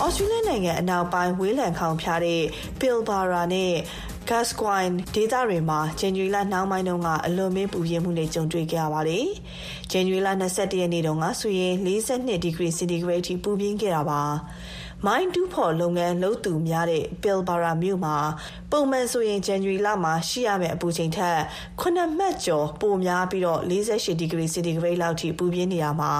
[0.00, 2.42] ဩစတြေးလျနိုင်ငံ အနောက်ပိုင်း ဝေးလံခေါင်ဖျားတဲ့
[2.80, 3.72] Pilbara နဲ့
[4.30, 9.26] Gascoigne ဒေသတွေမှာဂျန်နဝါရီလနှောင်းပိုင်းတုန်းကအလွန်မင်းပူပြင်းမှုနဲ့ကြုံတွေ့ခဲ့ရပါတယ်။
[9.90, 14.22] ဂျန်နဝါရီလ22ရက်နေ့တုန်းကဆိုရင်42ဒီဂရီစင်တီဂရိတ်ထိပူပြင်းခဲ့တာပါ။
[15.06, 18.16] မိုင်းတူးဖော်လုပ်ငန်းလုပ်သူများတဲ့ Pilbara မြို့မှာ
[18.72, 21.38] ပုံမှန်ဆိုရင် January လမှာရှိရမယ့်အပူချိန်ထက်
[21.80, 26.12] 9မှတ်ကျော်ပိုများပြီးတော့48ဒီဂရီစင်တီဂရိတ်လောက်ထိပူပြင်းနေတာမှာ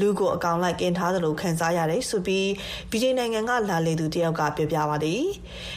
[0.00, 2.48] လူကိုအကောင်လိုက်ကင်ထားသလိုခံစားရတယ်ဆိုပြီး
[2.90, 5.22] ဗြိတိန်နိုင်ငံကလာလေသူတယောက်ကပြောပြပါတယ်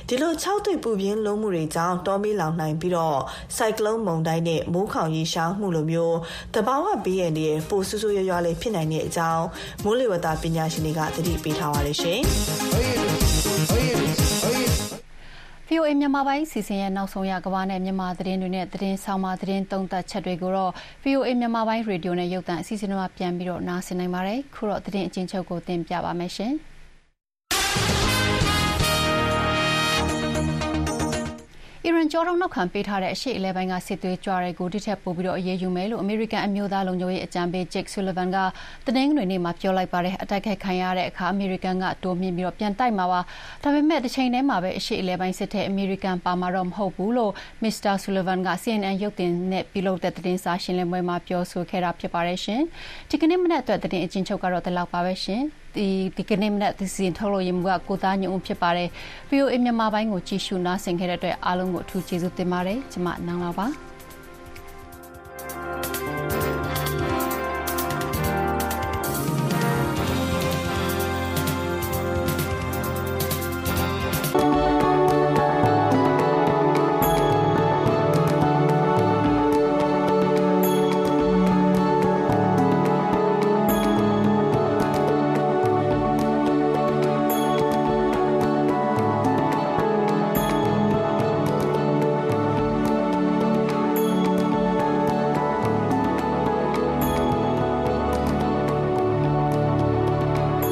[0.08, 3.20] ဒီလို6တွေ့ပူပြင်းလုံးမှုတွေကြောင့်တောမီလောင်နိုင်ပြီးတော့
[3.58, 6.18] စိုက်ကလုန်းမုန်တိုင်းနဲ့မိုးခေါင်ရေရှားမှုလိုမျိုး
[6.54, 9.46] တဘာဝဘေးရန်တွေပိုဆူဆူရွရွလေးဖြစ်နိုင်တဲ့အကြောင်း
[9.84, 12.24] မိုးလေဝသပညာရှင်တွေကသတိပေးထားပါတယ်ရှင်။
[15.68, 20.72] VOA မြန်မာပိုင်းစီစဉ်ရဲ့နောက်ဆုံးရကဘာနဲ့မြန်မာသတင်းတွေနဲ့သတင်းဆောင်မသတင်းသုံးသပ်ချက်တွေကိုတော့
[21.04, 26.54] VOA မြန်မာပိုင်းရေဒီယိုနဲ့ရုပ်သံအစီအစဉ်တွေမှာပြန်ပြီးတော့နားဆင်နိုင်ပါတယ်။ခုတော့သတင်းအချင်းချုပ်ကိုတင်ပြပါမယ်ရှင်။
[31.86, 38.38] အီရန်ကြောထောက်နောက်ခံပေးထားတဲ့အရှေ့အလဲပိုင်းကစစ်သွေးကြွတွေကိုဒီထက်ပိုပြီးတော့အရေးယူမယ်လို့အမေရိကန်အမျိုးသားလုံခြုံရေးအကြံပေး Jake Sullivan က
[38.86, 43.20] တနင်္ဂနွေနေ့မှာပြောလိုက်ပါတယ်အတိုက်ခိုက်ခံရတဲ့အခါအမေရိကန်ကတိုးမြင့်ပြီးတော့ပြန်တိုက်မှာပါ
[43.64, 47.32] ဒါပေမဲ့တစ်ချိန်တည်းမှာပဲအရှေ့အလဲပိုင်းစစ်တဲ့အမေရိကန်ပါမှာတော့မဟုတ်ဘူးလို့
[47.64, 47.94] Mr.
[48.04, 52.62] Sullivan က CNN ရုပ်သံနဲ့ပြုလုပ်တဲ့သတင်းစာရှင်းလင်းပွဲမှာပြောဆိုခဲ့တာဖြစ်ပါတယ်ရှင်
[53.10, 55.44] ဒီကနေ့မနက်အတွက်သတင်းအချင်းချုပ်ကတော့ဒီလောက်ပါပဲရှင်။
[55.76, 58.90] ဒီဒီကနေ့မနက်ဒီစီရင်ထုတ်လို့ရမှုကကိုသားညုံဖြစ်ပါတယ်
[59.30, 63.68] VOA မြန်မာပိုင်းကိုကြည့်ရှုနားဆင်ခဲ့တဲ့အတွက်အားလုံးကိုအထူးကျေးဇူးတင်ပါတယ်ကျွန်မနန်းလာပါ